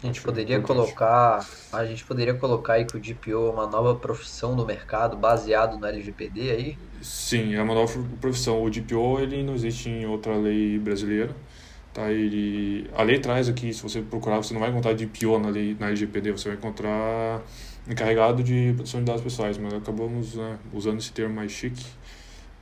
A 0.03 0.07
gente 0.07 0.23
poderia 0.23 0.61
colocar, 0.61 1.47
a 1.73 1.85
gente 1.87 2.05
poderia 2.05 2.35
colocar 2.39 2.75
aí 2.75 2.87
que 2.87 2.97
o 2.97 3.01
DPO 3.01 3.49
é 3.49 3.53
uma 3.53 3.67
nova 3.67 3.99
profissão 3.99 4.55
no 4.55 4.65
mercado 4.67 5.17
baseado 5.17 5.79
no 5.79 5.87
LGPD 5.87 6.51
aí? 6.51 6.79
Sim, 7.01 7.55
é 7.55 7.63
uma 7.63 7.75
nova 7.75 7.93
profissão. 8.21 8.63
O 8.63 8.71
DPO 8.71 9.21
ele 9.21 9.43
não 9.43 9.55
existe 9.55 9.89
em 9.89 10.07
outra 10.07 10.37
lei 10.37 10.79
brasileira. 10.79 11.35
Tá, 11.97 12.13
ele, 12.13 12.91
a 12.95 13.03
lei 13.03 13.19
traz 13.19 13.49
aqui, 13.49 13.73
se 13.73 13.83
você 13.83 14.03
procurar, 14.03 14.37
você 14.37 14.53
não 14.53 14.61
vai 14.61 14.69
encontrar 14.69 14.93
DPO 14.93 15.39
na, 15.39 15.49
lei, 15.49 15.75
na 15.81 15.87
LGPD, 15.87 16.31
você 16.31 16.51
vai 16.51 16.59
encontrar 16.59 17.43
encarregado 17.89 18.43
de 18.43 18.75
proteção 18.75 19.01
de 19.01 19.07
dados 19.07 19.23
pessoais, 19.23 19.57
mas 19.57 19.73
acabamos 19.73 20.35
né, 20.35 20.59
usando 20.75 20.99
esse 20.99 21.11
termo 21.11 21.35
mais 21.35 21.53
chique. 21.53 21.87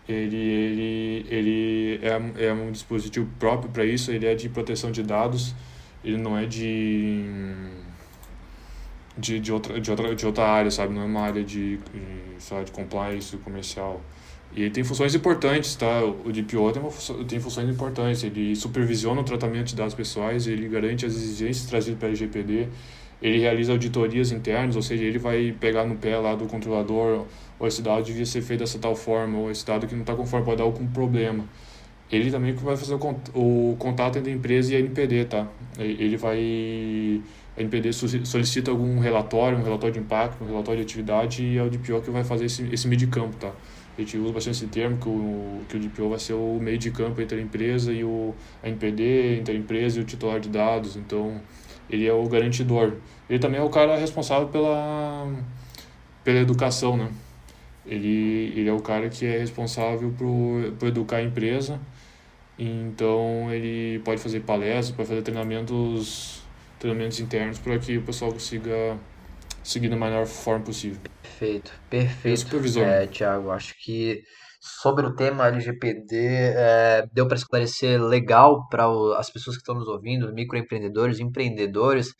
Ele, 0.08 0.36
ele, 0.36 1.26
ele 1.28 2.00
é, 2.00 2.46
é 2.46 2.52
um 2.52 2.70
dispositivo 2.70 3.28
próprio 3.40 3.68
para 3.72 3.84
isso, 3.84 4.12
ele 4.12 4.24
é 4.24 4.36
de 4.36 4.48
proteção 4.48 4.92
de 4.92 5.02
dados, 5.02 5.52
ele 6.04 6.18
não 6.18 6.38
é 6.38 6.46
de, 6.46 7.24
de, 9.18 9.40
de, 9.40 9.52
outra, 9.52 9.80
de, 9.80 9.90
outra, 9.90 10.14
de 10.14 10.26
outra 10.26 10.44
área, 10.44 10.70
sabe? 10.70 10.94
Não 10.94 11.02
é 11.02 11.06
uma 11.06 11.22
área 11.22 11.42
de, 11.42 11.78
de, 11.78 12.64
de 12.64 12.70
compliance 12.70 13.36
comercial. 13.38 14.00
E 14.56 14.70
tem 14.70 14.84
funções 14.84 15.14
importantes, 15.14 15.74
tá? 15.74 16.04
O 16.04 16.30
DPO 16.30 16.70
tem, 16.70 16.80
uma, 16.80 17.24
tem 17.26 17.40
funções 17.40 17.68
importantes. 17.68 18.22
Ele 18.22 18.54
supervisiona 18.54 19.20
o 19.20 19.24
tratamento 19.24 19.66
de 19.66 19.74
dados 19.74 19.94
pessoais, 19.94 20.46
ele 20.46 20.68
garante 20.68 21.04
as 21.04 21.14
exigências 21.14 21.66
trazidas 21.66 21.98
pela 21.98 22.10
LGPD, 22.10 22.68
ele 23.20 23.40
realiza 23.40 23.72
auditorias 23.72 24.30
internas, 24.30 24.76
ou 24.76 24.82
seja, 24.82 25.02
ele 25.02 25.18
vai 25.18 25.52
pegar 25.58 25.84
no 25.84 25.96
pé 25.96 26.16
lá 26.18 26.36
do 26.36 26.46
controlador, 26.46 27.26
ou 27.58 27.66
esse 27.66 27.82
dado 27.82 28.04
devia 28.04 28.24
ser 28.26 28.42
feito 28.42 28.60
dessa 28.60 28.78
tal 28.78 28.94
forma, 28.94 29.38
ou 29.38 29.50
esse 29.50 29.66
dado 29.66 29.88
que 29.88 29.94
não 29.94 30.02
está 30.02 30.14
conforme 30.14 30.44
pode 30.44 30.58
dar 30.58 30.64
algum 30.64 30.86
problema. 30.86 31.44
Ele 32.12 32.30
também 32.30 32.52
vai 32.52 32.76
fazer 32.76 32.94
o 32.94 33.76
contato 33.78 34.18
entre 34.18 34.30
a 34.30 34.34
empresa 34.34 34.72
e 34.72 34.76
a 34.76 34.78
NPD, 34.78 35.24
tá? 35.24 35.48
Ele 35.78 36.16
vai... 36.16 37.22
A 37.56 37.60
NPD 37.60 37.92
solicita 37.92 38.70
algum 38.70 38.98
relatório, 38.98 39.58
um 39.58 39.62
relatório 39.62 39.94
de 39.94 40.00
impacto, 40.00 40.42
um 40.44 40.46
relatório 40.46 40.80
de 40.80 40.84
atividade, 40.84 41.42
e 41.42 41.56
é 41.56 41.62
o 41.62 41.70
DPO 41.70 42.02
que 42.02 42.10
vai 42.10 42.22
fazer 42.24 42.44
esse, 42.44 42.68
esse 42.72 42.86
meio 42.86 42.98
de 42.98 43.06
campo, 43.06 43.36
tá? 43.36 43.52
A 43.96 44.00
gente 44.00 44.18
usa 44.18 44.32
bastante 44.32 44.56
esse 44.56 44.66
termo, 44.66 44.98
que 44.98 45.08
o, 45.08 45.60
que 45.68 45.76
o 45.76 45.80
DPO 45.80 46.08
vai 46.08 46.18
ser 46.18 46.32
o 46.32 46.58
meio 46.60 46.78
de 46.78 46.90
campo 46.90 47.20
entre 47.20 47.38
a 47.38 47.42
empresa 47.42 47.92
e 47.92 48.02
o 48.02 48.34
a 48.62 48.68
NPD, 48.68 49.38
entre 49.38 49.54
a 49.54 49.58
empresa 49.58 49.98
e 49.98 50.02
o 50.02 50.04
titular 50.04 50.40
de 50.40 50.48
dados. 50.48 50.96
Então, 50.96 51.40
ele 51.88 52.06
é 52.06 52.12
o 52.12 52.26
garantidor. 52.28 52.94
Ele 53.30 53.38
também 53.38 53.60
é 53.60 53.62
o 53.62 53.70
cara 53.70 53.96
responsável 53.96 54.48
pela, 54.48 55.32
pela 56.24 56.40
educação, 56.40 56.96
né? 56.96 57.08
Ele, 57.86 58.52
ele 58.56 58.68
é 58.68 58.72
o 58.72 58.80
cara 58.80 59.08
que 59.08 59.26
é 59.26 59.38
responsável 59.38 60.12
por, 60.18 60.72
por 60.78 60.88
educar 60.88 61.18
a 61.18 61.22
empresa. 61.22 61.80
Então, 62.58 63.52
ele 63.52 64.00
pode 64.00 64.20
fazer 64.20 64.40
palestras, 64.40 64.90
pode 64.90 65.08
fazer 65.08 65.22
treinamentos, 65.22 66.42
treinamentos 66.78 67.20
internos 67.20 67.58
para 67.58 67.78
que 67.78 67.98
o 67.98 68.02
pessoal 68.02 68.32
consiga 68.32 68.96
seguir 69.62 69.88
da 69.88 69.96
melhor 69.96 70.26
forma 70.26 70.64
possível. 70.64 71.00
Perfeito, 71.44 71.72
perfeito. 71.90 72.40
supervisor. 72.40 72.82
É, 72.84 73.06
Tiago, 73.06 73.50
acho 73.50 73.74
que 73.82 74.22
sobre 74.60 75.06
o 75.06 75.14
tema 75.14 75.48
LGPD 75.48 76.16
é, 76.16 77.06
deu 77.12 77.28
para 77.28 77.36
esclarecer 77.36 78.02
legal 78.02 78.66
para 78.68 78.86
as 79.18 79.28
pessoas 79.28 79.56
que 79.56 79.60
estão 79.60 79.74
nos 79.74 79.88
ouvindo, 79.88 80.32
microempreendedores, 80.32 81.20
empreendedores, 81.20 82.14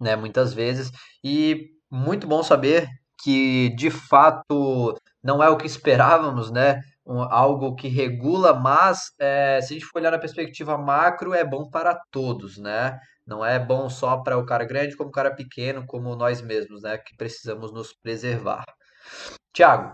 né, 0.00 0.14
muitas 0.14 0.54
vezes. 0.54 0.92
E 1.24 1.70
muito 1.90 2.26
bom 2.26 2.42
saber 2.42 2.88
que 3.22 3.74
de 3.74 3.90
fato 3.90 4.96
não 5.22 5.42
é 5.42 5.48
o 5.48 5.56
que 5.56 5.66
esperávamos, 5.66 6.52
né? 6.52 6.80
Um, 7.08 7.22
algo 7.22 7.74
que 7.74 7.88
regula, 7.88 8.52
mas 8.52 9.12
é, 9.18 9.60
se 9.62 9.72
a 9.72 9.78
gente 9.78 9.86
for 9.86 9.98
olhar 9.98 10.10
na 10.10 10.18
perspectiva 10.18 10.76
macro, 10.76 11.32
é 11.32 11.42
bom 11.42 11.70
para 11.70 11.98
todos, 12.10 12.58
né? 12.58 12.98
Não 13.26 13.44
é 13.44 13.58
bom 13.58 13.88
só 13.88 14.18
para 14.18 14.36
o 14.36 14.44
cara 14.44 14.64
grande, 14.66 14.96
como 14.96 15.08
o 15.08 15.12
cara 15.12 15.34
pequeno, 15.34 15.86
como 15.86 16.14
nós 16.14 16.42
mesmos, 16.42 16.82
né? 16.82 16.98
Que 16.98 17.16
precisamos 17.16 17.72
nos 17.72 17.94
preservar. 17.94 18.64
Tiago, 19.54 19.92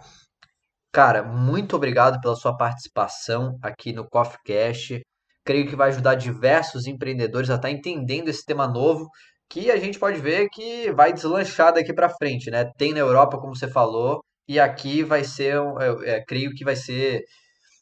cara, 0.92 1.22
muito 1.22 1.76
obrigado 1.76 2.20
pela 2.20 2.36
sua 2.36 2.56
participação 2.56 3.58
aqui 3.62 3.92
no 3.92 4.08
Coffee 4.08 4.38
Cash. 4.44 5.00
Creio 5.44 5.68
que 5.68 5.76
vai 5.76 5.90
ajudar 5.90 6.14
diversos 6.16 6.86
empreendedores 6.86 7.50
a 7.50 7.54
estar 7.56 7.68
tá 7.68 7.74
entendendo 7.74 8.28
esse 8.28 8.44
tema 8.44 8.66
novo, 8.66 9.08
que 9.48 9.70
a 9.70 9.76
gente 9.76 9.98
pode 9.98 10.20
ver 10.20 10.48
que 10.50 10.90
vai 10.92 11.12
deslanchar 11.12 11.72
daqui 11.74 11.92
para 11.94 12.08
frente, 12.08 12.50
né? 12.50 12.64
Tem 12.76 12.92
na 12.92 13.00
Europa, 13.00 13.38
como 13.38 13.54
você 13.54 13.68
falou, 13.68 14.20
e 14.48 14.60
aqui 14.60 15.02
vai 15.02 15.24
ser, 15.24 15.56
é, 16.04 16.22
creio 16.26 16.54
que 16.54 16.64
vai 16.64 16.76
ser 16.76 17.22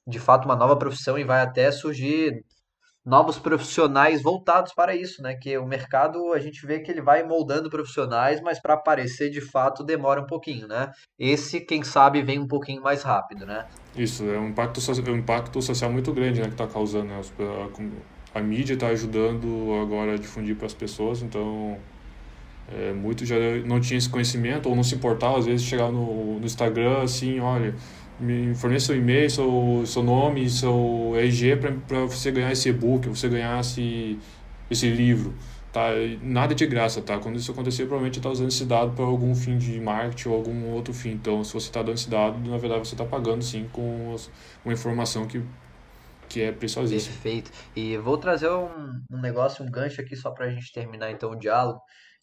de 0.07 0.19
fato 0.19 0.45
uma 0.45 0.57
nova 0.57 0.77
profissão 0.77 1.19
e 1.19 1.25
vai 1.25 1.41
até 1.41 1.71
surgir 1.71 2.43
novos 3.05 3.39
profissionais 3.39 4.23
voltados 4.23 4.73
para 4.75 4.95
isso, 4.95 5.23
né? 5.23 5.35
Que 5.35 5.59
o 5.59 5.67
mercado 5.67 6.33
a 6.33 6.39
gente 6.39 6.65
vê 6.65 6.81
que 6.81 6.91
ele 6.91 7.03
vai 7.03 7.25
moldando 7.25 7.69
profissionais, 7.69 8.41
mas 8.41 8.61
para 8.61 8.75
aparecer 8.75 9.29
de 9.29 9.41
fato 9.41 9.83
demora 9.83 10.21
um 10.21 10.27
pouquinho, 10.27 10.69
né? 10.69 10.91
Esse, 11.19 11.61
quem 11.61 11.83
sabe, 11.83 12.23
vem 12.23 12.39
um 12.39 12.47
pouquinho 12.47 12.81
mais 12.81 13.03
rápido, 13.03 13.45
né? 13.45 13.67
Isso, 13.97 14.25
é 14.25 14.39
um 14.39 14.49
impacto, 14.49 14.81
é 14.81 15.11
um 15.11 15.17
impacto 15.17 15.61
social 15.61 15.91
muito 15.91 16.13
grande 16.13 16.41
né, 16.41 16.47
que 16.47 16.55
está 16.55 16.67
causando. 16.67 17.07
Né? 17.07 17.21
A, 18.35 18.39
a 18.39 18.43
mídia 18.43 18.75
está 18.75 18.87
ajudando 18.89 19.75
agora 19.83 20.15
a 20.15 20.17
difundir 20.17 20.57
para 20.57 20.67
as 20.67 20.75
pessoas, 20.75 21.23
então 21.23 21.77
É, 22.75 22.93
muito 22.93 23.27
já 23.27 23.37
não 23.67 23.81
tinha 23.81 23.99
esse 23.99 24.09
conhecimento 24.09 24.69
ou 24.69 24.75
não 24.75 24.83
se 24.83 24.95
importava, 24.95 25.39
às 25.39 25.45
vezes 25.45 25.67
chegava 25.67 25.93
no, 25.93 26.39
no 26.39 26.47
Instagram 26.47 27.03
assim, 27.03 27.39
olha, 27.39 27.75
me 28.19 28.55
forneça 28.55 28.87
seu 28.87 28.97
e-mail, 28.97 29.29
seu, 29.31 29.83
seu 29.85 30.03
nome, 30.03 30.49
seu 30.49 31.13
RG 31.17 31.57
para 31.87 32.07
você 32.07 32.31
ganhar 32.31 32.53
esse 32.53 32.69
e-book, 32.69 33.09
você 33.09 33.29
ganhar 33.29 33.61
esse, 33.61 34.19
esse 34.71 34.89
livro. 34.89 35.35
Tá? 35.73 35.89
Nada 36.23 36.55
de 36.55 36.67
graça, 36.67 37.01
tá? 37.01 37.19
Quando 37.19 37.37
isso 37.37 37.51
acontecer, 37.51 37.85
provavelmente 37.85 38.19
está 38.19 38.29
usando 38.29 38.49
esse 38.49 38.67
dado 38.67 38.93
para 38.93 39.07
algum 39.07 39.35
fim 39.35 39.57
de 39.57 39.81
marketing 39.81 40.29
ou 40.29 40.35
algum 40.35 40.71
outro 40.71 40.93
fim. 40.93 41.13
Então, 41.13 41.43
se 41.43 41.55
você 41.55 41.69
está 41.69 41.83
dando 41.83 41.97
esse 41.97 42.11
dado, 42.11 42.39
na 42.49 42.59
verdade 42.59 42.87
você 42.87 42.95
está 42.95 43.07
pagando 43.07 43.43
sim 43.43 43.67
com 43.73 44.15
uma 44.65 44.75
informação 44.75 45.27
que, 45.27 45.43
que 46.29 46.43
é 46.43 46.53
preciosíssima. 46.53 47.15
Perfeito. 47.15 47.51
E 47.75 47.97
vou 47.97 48.19
trazer 48.19 48.51
um, 48.51 49.01
um 49.11 49.21
negócio, 49.21 49.65
um 49.65 49.71
gancho 49.71 50.03
aqui 50.03 50.15
só 50.15 50.31
para 50.31 50.45
a 50.45 50.51
gente 50.51 50.71
terminar 50.75 51.11
então 51.11 51.31
o 51.31 51.37
diálogo, 51.37 51.81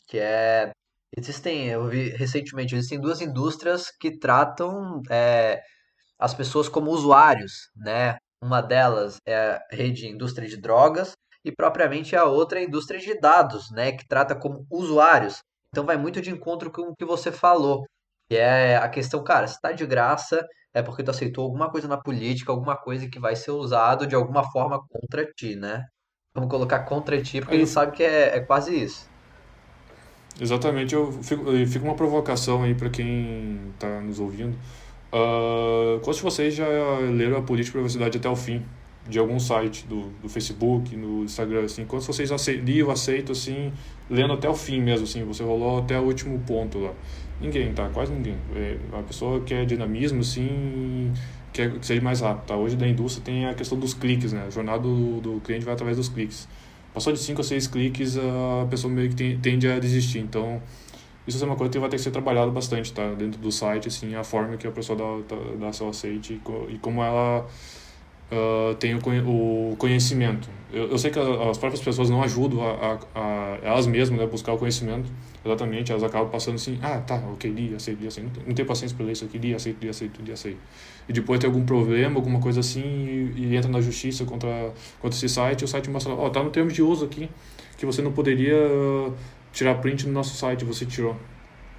que 0.09 0.19
é 0.19 0.71
existem, 1.15 1.67
eu 1.67 1.87
vi 1.87 2.09
recentemente, 2.09 2.75
existem 2.75 2.99
duas 2.99 3.21
indústrias 3.21 3.91
que 3.99 4.17
tratam 4.17 5.01
é, 5.09 5.61
as 6.19 6.33
pessoas 6.33 6.67
como 6.67 6.91
usuários, 6.91 7.69
né? 7.75 8.17
Uma 8.43 8.61
delas 8.61 9.17
é 9.25 9.35
a 9.35 9.61
rede 9.71 10.07
indústria 10.07 10.47
de 10.47 10.57
drogas 10.57 11.13
e 11.43 11.51
propriamente 11.51 12.15
a 12.15 12.25
outra 12.25 12.59
é 12.59 12.63
a 12.63 12.65
indústria 12.65 12.99
de 12.99 13.19
dados, 13.19 13.71
né, 13.71 13.91
que 13.91 14.07
trata 14.07 14.35
como 14.35 14.65
usuários. 14.69 15.39
Então 15.69 15.85
vai 15.85 15.97
muito 15.97 16.21
de 16.21 16.31
encontro 16.31 16.71
com 16.71 16.83
o 16.83 16.95
que 16.95 17.05
você 17.05 17.31
falou, 17.31 17.85
que 18.29 18.37
é 18.37 18.77
a 18.77 18.89
questão, 18.89 19.23
cara, 19.23 19.47
se 19.47 19.55
está 19.55 19.71
de 19.71 19.85
graça 19.85 20.45
é 20.73 20.83
porque 20.83 21.03
tu 21.03 21.11
aceitou 21.11 21.43
alguma 21.45 21.69
coisa 21.71 21.87
na 21.87 21.97
política, 21.97 22.51
alguma 22.51 22.77
coisa 22.77 23.09
que 23.09 23.19
vai 23.19 23.35
ser 23.35 23.51
usado 23.51 24.05
de 24.05 24.15
alguma 24.15 24.43
forma 24.51 24.79
contra 24.87 25.25
ti, 25.25 25.55
né? 25.55 25.85
Vamos 26.33 26.49
colocar 26.49 26.85
contra 26.85 27.21
ti, 27.21 27.39
porque 27.41 27.55
a 27.55 27.59
gente 27.59 27.71
sabe 27.71 27.97
que 27.97 28.03
é, 28.03 28.37
é 28.37 28.39
quase 28.39 28.83
isso. 28.83 29.08
Exatamente, 30.39 30.95
eu 30.95 31.11
fico, 31.21 31.43
fico 31.67 31.85
uma 31.85 31.95
provocação 31.95 32.63
aí 32.63 32.73
para 32.73 32.89
quem 32.89 33.59
está 33.73 33.99
nos 34.01 34.19
ouvindo. 34.19 34.55
Uh, 35.11 35.99
quantos 35.99 36.17
de 36.17 36.23
vocês 36.23 36.55
já 36.55 36.67
leram 37.11 37.37
a 37.37 37.41
política 37.41 37.71
de 37.71 37.71
privacidade 37.71 38.17
até 38.17 38.29
o 38.29 38.35
fim? 38.35 38.63
de 39.09 39.17
algum 39.17 39.39
site 39.39 39.85
do, 39.87 40.11
do 40.21 40.29
Facebook, 40.29 40.95
no 40.95 41.23
Instagram, 41.23 41.63
assim, 41.63 41.83
quando 41.85 42.03
vocês 42.03 42.29
liam, 42.63 42.91
aceitam, 42.91 43.31
assim, 43.31 43.73
lendo 44.09 44.33
até 44.33 44.47
o 44.47 44.53
fim 44.53 44.79
mesmo, 44.79 45.05
assim, 45.05 45.23
você 45.23 45.43
rolou 45.43 45.79
até 45.79 45.99
o 45.99 46.03
último 46.03 46.39
ponto 46.39 46.77
lá. 46.77 46.93
Ninguém, 47.41 47.73
tá? 47.73 47.89
Quase 47.89 48.11
ninguém. 48.11 48.35
É 48.55 48.77
uma 48.91 49.03
pessoa 49.03 49.41
que 49.41 49.53
é 49.53 49.65
dinamismo, 49.65 50.19
assim, 50.19 51.11
quer 51.51 51.71
que 51.71 51.85
seja 51.85 52.01
mais 52.01 52.21
rápido, 52.21 52.45
tá? 52.45 52.55
Hoje 52.55 52.75
da 52.75 52.87
indústria 52.87 53.23
tem 53.25 53.45
a 53.47 53.53
questão 53.53 53.79
dos 53.79 53.93
cliques, 53.93 54.31
né? 54.31 54.43
A 54.45 54.49
jornada 54.49 54.83
do, 54.83 55.19
do 55.19 55.41
cliente 55.41 55.65
vai 55.65 55.73
através 55.73 55.97
dos 55.97 56.09
cliques. 56.09 56.47
Passou 56.93 57.13
de 57.13 57.19
5 57.19 57.41
a 57.41 57.43
6 57.43 57.67
cliques, 57.67 58.17
a 58.17 58.65
pessoa 58.69 58.91
meio 58.91 59.09
que 59.09 59.37
tende 59.37 59.67
a 59.67 59.79
desistir. 59.79 60.19
Então, 60.19 60.61
isso 61.27 61.43
é 61.43 61.45
uma 61.47 61.55
coisa 61.55 61.71
que 61.71 61.79
vai 61.79 61.89
ter 61.89 61.97
que 61.97 62.01
ser 62.01 62.11
trabalhado 62.11 62.51
bastante, 62.51 62.91
tá? 62.91 63.13
Dentro 63.13 63.39
do 63.39 63.51
site, 63.51 63.87
assim, 63.87 64.15
a 64.15 64.23
forma 64.23 64.57
que 64.57 64.67
a 64.67 64.71
pessoa 64.71 64.97
dá, 64.97 65.35
dá, 65.35 65.65
dá 65.67 65.73
seu 65.73 65.89
aceite 65.89 66.41
e 66.69 66.77
como 66.79 67.03
ela 67.03 67.45
uh, 68.31 68.75
tem 68.75 68.95
o, 68.95 69.75
conhecimento. 69.77 70.49
Eu, 70.71 70.91
eu, 70.91 70.97
sei 70.99 71.09
que 71.09 71.17
as 71.17 71.57
próprias 71.57 71.83
pessoas 71.83 72.11
não 72.11 72.21
ajudam 72.21 72.61
a, 72.61 72.99
a, 73.15 73.19
a 73.19 73.57
elas 73.63 73.87
mesmas 73.87 74.19
né, 74.19 74.27
buscar 74.27 74.53
o 74.53 74.57
conhecimento, 74.57 75.09
exatamente, 75.43 75.91
elas 75.91 76.03
acabam 76.03 76.29
passando 76.29 76.55
assim, 76.55 76.77
ah, 76.81 76.99
tá, 76.99 77.15
ok, 77.33 77.49
li, 77.49 77.73
aceito, 77.73 77.99
li, 77.99 78.07
aceito, 78.07 78.39
não, 78.45 78.53
tenho 78.53 78.67
paciência 78.67 78.95
para 78.95 79.07
ler 79.07 79.13
isso 79.13 79.25
aqui, 79.25 79.39
li, 79.39 79.55
aceito, 79.55 79.81
li, 79.81 79.89
aceito, 79.89 80.21
li, 80.21 80.31
aceito. 80.31 80.59
E 81.07 81.13
depois 81.13 81.39
tem 81.39 81.49
algum 81.49 81.65
problema, 81.65 82.17
alguma 82.17 82.39
coisa 82.39 82.59
assim, 82.59 82.83
e, 82.83 83.33
e 83.35 83.55
entra 83.55 83.71
na 83.71 83.81
justiça 83.81 84.25
contra, 84.25 84.71
contra 85.01 85.17
esse 85.17 85.27
site, 85.27 85.61
e 85.61 85.65
o 85.65 85.67
site 85.67 85.89
mostra, 85.89 86.13
ó, 86.13 86.27
oh, 86.27 86.29
tá 86.29 86.43
no 86.43 86.51
termo 86.51 86.71
de 86.71 86.83
uso 86.83 87.05
aqui, 87.05 87.27
que 87.75 87.85
você 87.85 88.03
não 88.03 88.11
poderia 88.11 88.55
tirar 89.51 89.73
print 89.75 90.05
no 90.05 90.13
nosso 90.13 90.35
site, 90.35 90.63
você 90.65 90.85
tirou. 90.85 91.15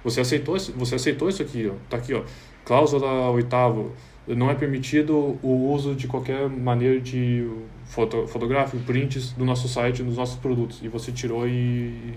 Você 0.03 0.19
aceitou, 0.19 0.57
você 0.59 0.95
aceitou 0.95 1.29
isso 1.29 1.41
aqui, 1.41 1.71
ó, 1.71 1.75
tá 1.89 1.95
aqui, 1.95 2.13
ó, 2.13 2.23
cláusula 2.65 3.29
oitava, 3.29 3.85
não 4.27 4.49
é 4.49 4.55
permitido 4.55 5.37
o 5.41 5.71
uso 5.73 5.95
de 5.95 6.07
qualquer 6.07 6.47
maneira 6.49 6.99
de 6.99 7.47
foto, 7.85 8.27
fotográfico, 8.27 8.83
prints 8.83 9.31
do 9.31 9.43
nosso 9.43 9.67
site, 9.67 10.03
dos 10.03 10.17
nossos 10.17 10.37
produtos. 10.37 10.79
E 10.83 10.87
você 10.87 11.11
tirou 11.11 11.47
e, 11.47 12.13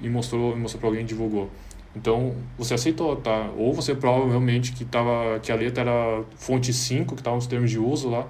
e 0.00 0.08
mostrou, 0.08 0.56
mostrou 0.56 0.80
para 0.80 0.88
alguém 0.88 1.04
divulgou. 1.04 1.50
Então, 1.94 2.36
você 2.56 2.74
aceitou, 2.74 3.16
tá? 3.16 3.50
Ou 3.56 3.72
você 3.72 3.94
prova 3.94 4.28
realmente 4.28 4.72
que, 4.72 4.84
tava, 4.84 5.40
que 5.40 5.50
a 5.50 5.56
letra 5.56 5.82
era 5.82 6.24
fonte 6.36 6.72
5, 6.72 7.14
que 7.14 7.20
estava 7.20 7.34
nos 7.34 7.48
termos 7.48 7.70
de 7.70 7.78
uso 7.78 8.08
lá, 8.08 8.28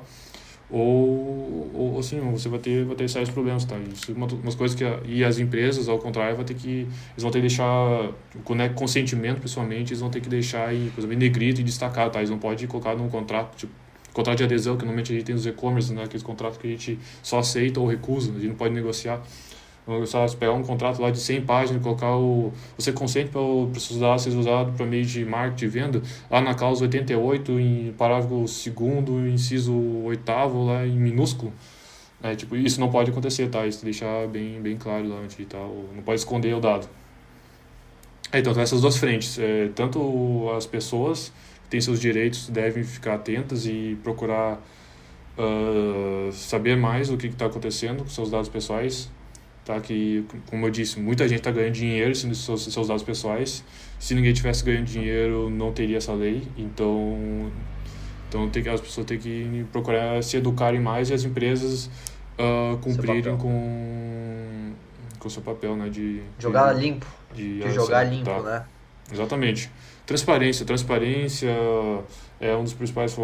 ou, 0.71 1.71
ou 1.75 1.99
assim, 1.99 2.21
você 2.31 2.49
vai 2.49 2.59
ter, 2.59 2.85
vai 2.85 2.95
ter 2.95 3.09
sérios 3.09 3.31
problemas, 3.31 3.65
tá? 3.65 3.77
Isso 3.93 4.13
é 4.13 4.15
uma, 4.15 4.27
umas 4.27 4.55
coisas 4.55 4.77
que... 4.77 4.85
A, 4.85 5.01
e 5.05 5.25
as 5.25 5.39
empresas, 5.39 5.89
ao 5.89 5.99
contrário, 5.99 6.37
vai 6.37 6.45
ter 6.45 6.55
que... 6.55 6.69
Eles 6.69 7.23
vão 7.23 7.31
ter 7.31 7.39
que 7.39 7.49
deixar, 7.49 8.11
com 8.45 8.55
é 8.61 8.69
consentimento, 8.69 9.39
principalmente, 9.39 9.91
eles 9.91 10.01
vão 10.01 10.11
ter 10.11 10.21
que 10.21 10.29
deixar, 10.29 10.75
em, 10.75 10.89
por 10.91 11.01
exemplo, 11.01 11.15
em 11.15 11.19
negrito 11.19 11.61
e 11.61 11.65
destacado, 11.65 12.13
tá? 12.13 12.21
Eles 12.21 12.31
não 12.31 12.39
podem 12.39 12.67
colocar 12.69 12.95
num 12.95 13.09
contrato, 13.09 13.57
tipo, 13.57 13.73
contrato 14.13 14.39
de 14.39 14.45
adesão, 14.45 14.77
que 14.77 14.85
normalmente 14.85 15.13
a 15.13 15.15
gente 15.17 15.25
tem 15.25 15.35
nos 15.35 15.47
e-commerce, 15.47 15.93
né? 15.93 16.05
Aqueles 16.05 16.23
contratos 16.23 16.59
que 16.59 16.67
a 16.67 16.71
gente 16.71 16.99
só 17.23 17.39
aceita 17.41 17.81
ou 17.81 17.87
recusa, 17.87 18.31
a 18.31 18.35
gente 18.35 18.49
não 18.49 18.55
pode 18.55 18.75
negociar 18.75 19.21
só 20.07 20.27
pegar 20.37 20.53
um 20.53 20.63
contrato 20.63 21.01
lá 21.01 21.11
de 21.11 21.19
100 21.19 21.43
páginas 21.43 21.83
colocar 21.83 22.17
o 22.17 22.53
você 22.79 22.93
consente 22.93 23.31
para 23.31 23.41
os 23.41 23.83
seus 23.83 24.01
dados 24.01 24.23
ser 24.23 24.31
usado 24.31 24.73
para 24.73 24.87
meio 24.87 25.05
de 25.05 25.25
marketing 25.25 25.65
e 25.65 25.69
venda 25.69 26.03
lá 26.31 26.41
na 26.41 26.55
cláusula 26.55 26.87
88 26.87 27.59
em 27.59 27.95
parágrafo 27.97 28.47
segundo 28.47 29.27
inciso 29.27 29.75
oitavo 30.05 30.65
lá 30.65 30.87
em 30.87 30.97
minúsculo. 30.97 31.53
É, 32.23 32.35
tipo 32.35 32.55
isso 32.55 32.79
não 32.81 32.91
pode 32.91 33.11
acontecer 33.11 33.49
tá? 33.49 33.67
Isso 33.67 33.85
deixar 33.85 34.29
bem 34.29 34.61
bem 34.61 34.77
claro 34.77 35.09
lá 35.09 35.17
antes 35.21 35.37
tá 35.47 35.59
não 35.59 36.03
pode 36.05 36.21
esconder 36.21 36.55
o 36.55 36.61
dado. 36.61 36.89
É, 38.33 38.39
então 38.39 38.53
essas 38.61 38.81
duas 38.81 38.97
frentes. 38.97 39.39
É, 39.39 39.71
tanto 39.75 40.51
as 40.57 40.67
pessoas 40.67 41.33
que 41.65 41.71
têm 41.71 41.81
seus 41.81 42.01
direitos 42.01 42.49
devem 42.49 42.85
ficar 42.85 43.15
atentas 43.15 43.67
e 43.67 43.99
procurar 44.03 44.61
uh, 45.39 46.33
saber 46.33 46.77
mais 46.77 47.11
o 47.11 47.17
que 47.17 47.27
está 47.27 47.47
acontecendo 47.47 48.03
com 48.05 48.09
seus 48.09 48.31
dados 48.31 48.49
pessoais 48.49 49.11
tá? 49.73 49.81
Que, 49.81 50.25
como 50.49 50.67
eu 50.67 50.71
disse, 50.71 50.99
muita 50.99 51.29
gente 51.29 51.39
está 51.39 51.51
ganhando 51.51 51.75
dinheiro 51.75 52.15
sendo 52.15 52.35
seus, 52.35 52.65
seus 52.65 52.89
dados 52.89 53.03
pessoais. 53.03 53.65
Se 53.99 54.15
ninguém 54.15 54.33
tivesse 54.33 54.65
ganhando 54.65 54.87
dinheiro, 54.87 55.49
não 55.51 55.73
teria 55.73 55.99
essa 55.99 56.13
lei. 56.13 56.43
Então, 56.57 57.51
então 58.29 58.49
tem 58.51 58.63
que, 58.63 58.69
as 58.69 58.81
pessoas 58.81 59.07
têm 59.07 59.19
que 59.19 59.67
procurar 59.71 60.23
se 60.23 60.37
educarem 60.37 60.81
mais 60.81 61.11
e 61.11 61.15
as 61.15 61.25
empresas 61.25 61.87
uh, 62.39 62.77
cumprirem 62.79 63.37
com 63.37 64.73
com 65.21 65.29
o 65.29 65.31
seu 65.31 65.43
papel, 65.43 65.77
né? 65.77 65.91
De, 65.91 66.23
jogar 66.39 66.73
de, 66.73 66.81
limpo. 66.81 67.07
De, 67.35 67.61
de 67.61 67.71
jogar 67.73 68.05
limpo, 68.05 68.25
tá. 68.25 68.41
né? 68.41 68.65
Exatamente. 69.13 69.71
Transparência. 70.07 70.67
Transparência 70.67 71.51
é 72.41 72.55
um 72.57 72.65
dos 72.65 72.75
principais 72.75 73.17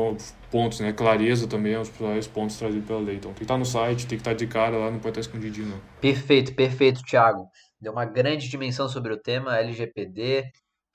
pontos, 0.50 0.80
né? 0.80 0.92
Clareza 0.92 1.48
também 1.48 1.72
é 1.72 1.78
um 1.78 1.82
dos 1.82 1.90
principais 1.90 2.26
pontos 2.26 2.56
trazidos 2.56 2.86
pela 2.86 3.00
lei. 3.00 3.16
Então, 3.16 3.30
tem 3.30 3.38
que 3.38 3.44
estar 3.44 3.58
no 3.58 3.64
site, 3.64 4.06
tem 4.06 4.18
que 4.18 4.22
estar 4.22 4.34
de 4.34 4.46
cara 4.46 4.76
lá, 4.76 4.90
não 4.90 4.98
pode 4.98 5.18
estar 5.18 5.20
escondidinho, 5.20 5.68
não. 5.68 5.80
Perfeito, 6.00 6.54
perfeito, 6.54 7.02
Thiago. 7.02 7.48
Deu 7.80 7.92
uma 7.92 8.04
grande 8.04 8.48
dimensão 8.48 8.88
sobre 8.88 9.12
o 9.12 9.20
tema 9.20 9.58
LGPD. 9.58 10.44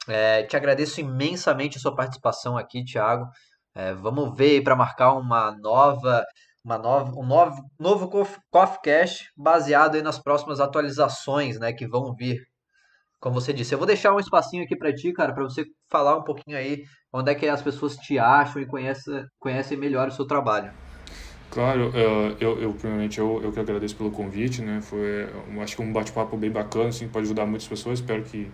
É, 0.07 0.43
te 0.43 0.55
agradeço 0.55 0.99
imensamente 0.99 1.77
a 1.77 1.81
sua 1.81 1.95
participação 1.95 2.57
aqui, 2.57 2.83
Thiago. 2.83 3.25
É, 3.75 3.93
vamos 3.93 4.35
ver 4.35 4.61
para 4.63 4.75
marcar 4.75 5.13
uma 5.13 5.55
nova, 5.59 6.23
uma 6.63 6.77
nova, 6.77 7.11
um 7.17 7.25
novo, 7.25 7.63
novo 7.79 8.09
Coffee 8.09 8.81
Cash 8.83 9.25
baseado 9.35 10.01
nas 10.01 10.19
próximas 10.19 10.59
atualizações, 10.59 11.59
né, 11.59 11.71
que 11.71 11.87
vão 11.87 12.13
vir 12.13 12.39
como 13.21 13.39
você 13.39 13.53
disse. 13.53 13.73
Eu 13.73 13.77
vou 13.77 13.87
deixar 13.87 14.13
um 14.13 14.19
espacinho 14.19 14.63
aqui 14.63 14.75
para 14.75 14.93
ti, 14.93 15.13
cara, 15.13 15.31
para 15.31 15.43
você 15.43 15.63
falar 15.89 16.17
um 16.17 16.23
pouquinho 16.23 16.57
aí 16.57 16.83
onde 17.13 17.31
é 17.31 17.35
que 17.35 17.47
as 17.47 17.61
pessoas 17.61 17.95
te 17.95 18.17
acham 18.17 18.61
e 18.61 18.65
conhecem, 18.65 19.23
conhecem 19.39 19.77
melhor 19.77 20.07
o 20.07 20.11
seu 20.11 20.25
trabalho. 20.25 20.71
Claro, 21.51 21.91
é, 21.93 22.35
eu, 22.39 22.59
eu 22.59 22.73
primeiramente 22.73 23.19
eu, 23.19 23.41
eu 23.43 23.51
que 23.51 23.59
agradeço 23.59 23.95
pelo 23.95 24.09
convite, 24.09 24.61
né? 24.61 24.81
Foi, 24.81 25.29
acho 25.61 25.75
que 25.75 25.81
um 25.81 25.93
bate-papo 25.93 26.35
bem 26.35 26.49
bacana, 26.49 26.89
assim, 26.89 27.07
pode 27.07 27.25
ajudar 27.25 27.45
muitas 27.45 27.67
pessoas. 27.67 27.99
Espero 27.99 28.23
que, 28.23 28.49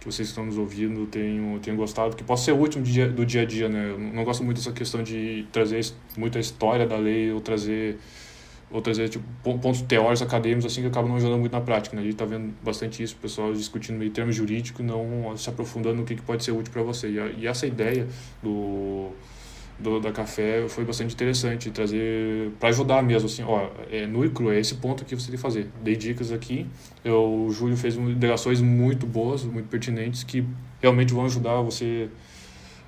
que 0.00 0.06
vocês 0.06 0.28
que 0.28 0.32
estão 0.32 0.46
nos 0.46 0.58
ouvindo 0.58 1.06
tenham, 1.06 1.58
tenham 1.60 1.76
gostado, 1.76 2.16
que 2.16 2.24
possa 2.24 2.46
ser 2.46 2.52
útil 2.52 2.80
do 2.80 2.86
dia, 2.86 3.08
do 3.08 3.24
dia 3.24 3.42
a 3.42 3.44
dia, 3.44 3.68
né? 3.68 3.90
Eu 3.90 3.98
não 3.98 4.24
gosto 4.24 4.42
muito 4.42 4.56
dessa 4.56 4.72
questão 4.72 5.02
de 5.02 5.46
trazer 5.52 5.80
muita 6.16 6.40
história 6.40 6.86
da 6.86 6.96
lei 6.96 7.30
ou 7.30 7.40
trazer 7.40 7.98
ou 8.70 8.80
trazer 8.80 9.08
tipo, 9.08 9.24
pontos 9.42 9.82
teóricos 9.82 10.22
acadêmicos 10.22 10.64
assim 10.64 10.82
que 10.82 10.86
acabam 10.86 11.08
não 11.10 11.16
ajudando 11.16 11.40
muito 11.40 11.52
na 11.52 11.60
prática. 11.60 11.96
Né? 11.96 12.02
A 12.02 12.04
gente 12.04 12.14
está 12.14 12.24
vendo 12.24 12.54
bastante 12.62 13.02
isso, 13.02 13.16
pessoal 13.16 13.52
discutindo 13.52 13.98
meio 13.98 14.10
termos 14.10 14.34
jurídicos, 14.34 14.84
não 14.84 15.36
se 15.36 15.48
aprofundando 15.48 15.96
no 15.96 16.04
que, 16.04 16.14
que 16.14 16.22
pode 16.22 16.44
ser 16.44 16.52
útil 16.52 16.72
para 16.72 16.82
você. 16.82 17.10
E, 17.10 17.18
a, 17.18 17.26
e, 17.26 17.46
essa 17.46 17.66
ideia 17.66 18.06
do, 18.40 19.10
do 19.78 19.98
da 19.98 20.12
café 20.12 20.68
foi 20.68 20.84
bastante 20.84 21.14
interessante, 21.14 21.70
trazer 21.70 22.52
para 22.60 22.68
ajudar 22.68 23.02
mesmo 23.02 23.26
assim, 23.26 23.42
ó, 23.42 23.68
é 23.90 24.06
nu 24.06 24.24
e 24.24 24.30
cru, 24.30 24.52
é 24.52 24.60
esse 24.60 24.76
ponto 24.76 25.04
que 25.04 25.16
você 25.16 25.26
tem 25.26 25.36
que 25.36 25.42
fazer. 25.42 25.68
Dei 25.82 25.96
dicas 25.96 26.30
aqui, 26.30 26.66
eu, 27.04 27.46
o 27.46 27.50
Júlio 27.50 27.76
fez 27.76 27.96
indagações 27.96 28.60
muito 28.60 29.04
boas, 29.04 29.42
muito 29.42 29.68
pertinentes 29.68 30.22
que 30.22 30.44
realmente 30.80 31.12
vão 31.12 31.24
ajudar 31.24 31.60
você 31.60 32.08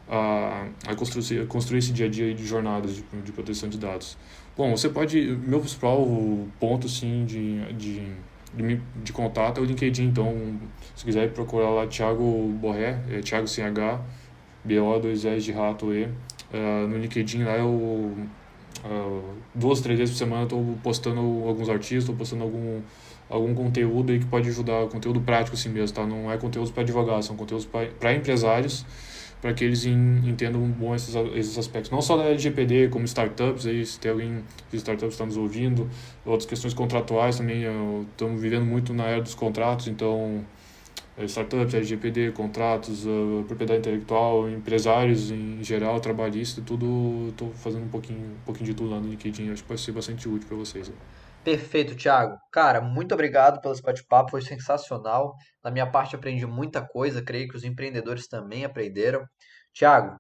a, 0.09 0.67
a 0.87 0.95
construir, 0.95 1.47
construir 1.47 1.79
esse 1.79 1.93
dia 1.93 2.07
a 2.07 2.09
dia 2.09 2.33
de 2.35 2.47
jornadas 2.47 2.95
de, 2.95 3.03
de 3.25 3.33
proteção 3.33 3.69
de 3.69 3.79
dados. 3.79 4.17
Bom, 4.57 4.77
você 4.77 4.89
pode. 4.89 5.21
Meu 5.47 5.61
principal 5.61 6.07
ponto, 6.61 6.89
sim, 6.89 7.25
de, 7.25 7.73
de 7.75 8.13
de, 8.55 8.81
de 9.03 9.13
contato 9.13 9.59
é 9.59 9.63
o 9.63 9.65
LinkedIn. 9.65 10.05
Então, 10.05 10.59
se 10.95 11.05
quiser 11.05 11.31
procurar 11.33 11.71
lá 11.71 11.87
Thiago 11.87 12.49
Borré, 12.61 12.99
é 13.11 13.21
Thiago 13.21 13.49
CH, 13.49 14.01
BO2S 14.67 15.41
de 15.41 15.53
rato 15.53 15.93
E. 15.93 16.05
Uh, 16.05 16.87
no 16.87 16.99
LinkedIn 16.99 17.45
lá 17.45 17.57
eu 17.57 17.69
uh, 17.69 19.23
duas, 19.55 19.81
três 19.81 19.99
vezes 19.99 20.15
por 20.15 20.19
semana 20.19 20.43
estou 20.43 20.79
postando 20.83 21.21
alguns 21.21 21.71
artigos, 21.71 22.05
estou 22.05 22.15
postando 22.15 22.43
algum, 22.43 22.83
algum 23.31 23.55
conteúdo 23.55 24.13
aí 24.13 24.19
que 24.19 24.27
pode 24.27 24.51
ajudar, 24.51 24.87
conteúdo 24.89 25.19
prático 25.23 25.57
assim 25.57 25.71
mesmo, 25.71 25.97
tá? 25.97 26.07
Não 26.07 26.31
é 26.31 26.37
conteúdo 26.37 26.71
para 26.73 26.83
advogados, 26.83 27.25
são 27.25 27.37
conteúdos 27.37 27.67
para 27.99 28.13
empresários 28.15 28.85
para 29.43 29.53
que 29.53 29.65
eles 29.65 29.85
entendam 29.85 30.63
bom 30.71 30.95
esses, 30.95 31.17
esses 31.35 31.59
aspectos. 31.59 31.91
Não 31.91 32.01
só 32.01 32.17
da 32.17 32.27
LGPD, 32.27 32.89
como 32.89 33.05
startups, 33.05 33.67
aí, 33.67 33.85
se 33.85 33.99
tem 33.99 34.13
alguém 34.13 34.45
de 34.71 34.77
startups 34.77 35.15
está 35.15 35.27
nos 35.27 35.37
ouvindo, 35.37 35.91
outras 36.25 36.47
questões 36.47 36.73
contratuais 36.73 37.39
também, 37.39 37.65
estamos 38.13 38.41
vivendo 38.41 38.65
muito 38.65 38.95
na 38.95 39.05
era 39.05 39.21
dos 39.21 39.35
contratos, 39.35 39.89
então 39.89 40.45
eh, 41.19 41.25
startups, 41.25 41.75
LGPD, 41.75 42.31
contratos, 42.31 43.05
uh, 43.05 43.45
propriedade 43.49 43.81
intelectual, 43.81 44.49
empresários 44.49 45.33
em 45.33 45.59
geral, 45.65 45.99
trabalhista, 45.99 46.63
tudo, 46.65 47.31
estou 47.31 47.51
fazendo 47.51 47.85
um 47.85 47.89
pouquinho, 47.89 48.21
um 48.21 48.45
pouquinho 48.47 48.67
de 48.67 48.75
tudo 48.75 48.91
lá 48.91 49.01
no 49.01 49.09
LinkedIn, 49.11 49.51
acho 49.51 49.65
que 49.65 49.69
vai 49.69 49.79
ser 49.79 49.91
bastante 49.91 50.29
útil 50.29 50.47
para 50.47 50.57
vocês. 50.57 50.89
Né? 50.89 50.95
Perfeito, 51.45 51.97
Thiago. 51.97 52.37
Cara, 52.53 52.81
muito 52.81 53.13
obrigado 53.13 53.61
pelo 53.61 53.75
esse 53.75 53.83
bate-papo, 53.83 54.31
foi 54.31 54.43
sensacional. 54.43 55.35
Da 55.63 55.73
minha 55.73 55.91
parte, 55.91 56.15
aprendi 56.15 56.47
muita 56.47 56.81
coisa, 56.87 57.21
creio 57.21 57.49
que 57.49 57.57
os 57.57 57.65
empreendedores 57.65 58.29
também 58.29 58.65
aprenderam. 58.65 59.25
Thiago, 59.75 60.17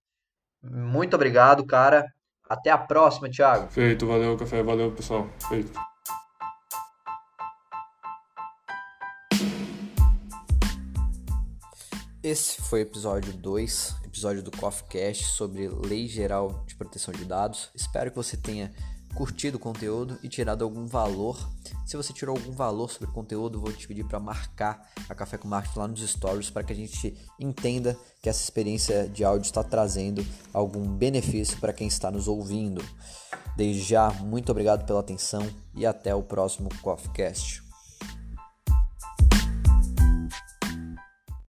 muito 0.61 1.15
obrigado, 1.15 1.65
cara. 1.65 2.05
Até 2.49 2.71
a 2.71 2.79
próxima, 2.79 3.31
Thiago. 3.31 3.71
Feito, 3.71 4.05
valeu, 4.05 4.37
café, 4.37 4.65
valeu, 4.65 4.91
pessoal. 4.93 5.29
Feito. 5.49 5.73
Esse 12.23 12.63
foi 12.63 12.81
o 12.81 12.83
episódio 12.83 13.33
2, 13.33 13.97
episódio 14.05 14.43
do 14.43 14.51
Coffee 14.51 14.89
Cast 14.89 15.25
sobre 15.25 15.69
Lei 15.69 16.07
Geral 16.07 16.65
de 16.67 16.77
Proteção 16.77 17.13
de 17.13 17.25
Dados. 17.25 17.71
Espero 17.75 18.11
que 18.11 18.17
você 18.17 18.37
tenha 18.37 18.73
curtido 19.15 19.57
o 19.57 19.61
conteúdo 19.61 20.19
e 20.23 20.29
tirado 20.29 20.65
algum 20.65 20.87
valor. 20.87 21.39
Se 21.87 21.97
você 21.97 22.13
tirou 22.13 22.37
algum 22.37 22.53
valor 22.53 22.91
sobre 22.91 23.09
o 23.09 23.13
conteúdo, 23.13 23.61
vou 23.61 23.73
te 23.73 23.87
pedir 23.87 24.05
para 24.05 24.19
marcar 24.19 24.91
a 25.09 25.15
Café 25.15 25.39
com 25.39 25.49
Marketing 25.49 25.79
lá 25.79 25.89
nos 25.89 26.01
stories 26.01 26.51
para 26.51 26.63
que 26.63 26.73
a 26.73 26.77
gente 26.77 27.17
entenda 27.39 27.97
que 28.21 28.29
essa 28.29 28.43
experiência 28.43 29.09
de 29.09 29.25
áudio 29.25 29.47
está 29.47 29.63
trazendo 29.63 30.25
algum 30.53 30.87
benefício 30.87 31.59
para 31.59 31.73
quem 31.73 31.87
está 31.87 32.11
nos 32.11 32.29
ouvindo. 32.29 32.83
Desde 33.57 33.83
já, 33.83 34.11
muito 34.11 34.51
obrigado 34.51 34.87
pela 34.87 35.01
atenção 35.01 35.47
e 35.75 35.85
até 35.85 36.15
o 36.15 36.23
próximo 36.23 36.69
CoffeeCast. 36.81 37.72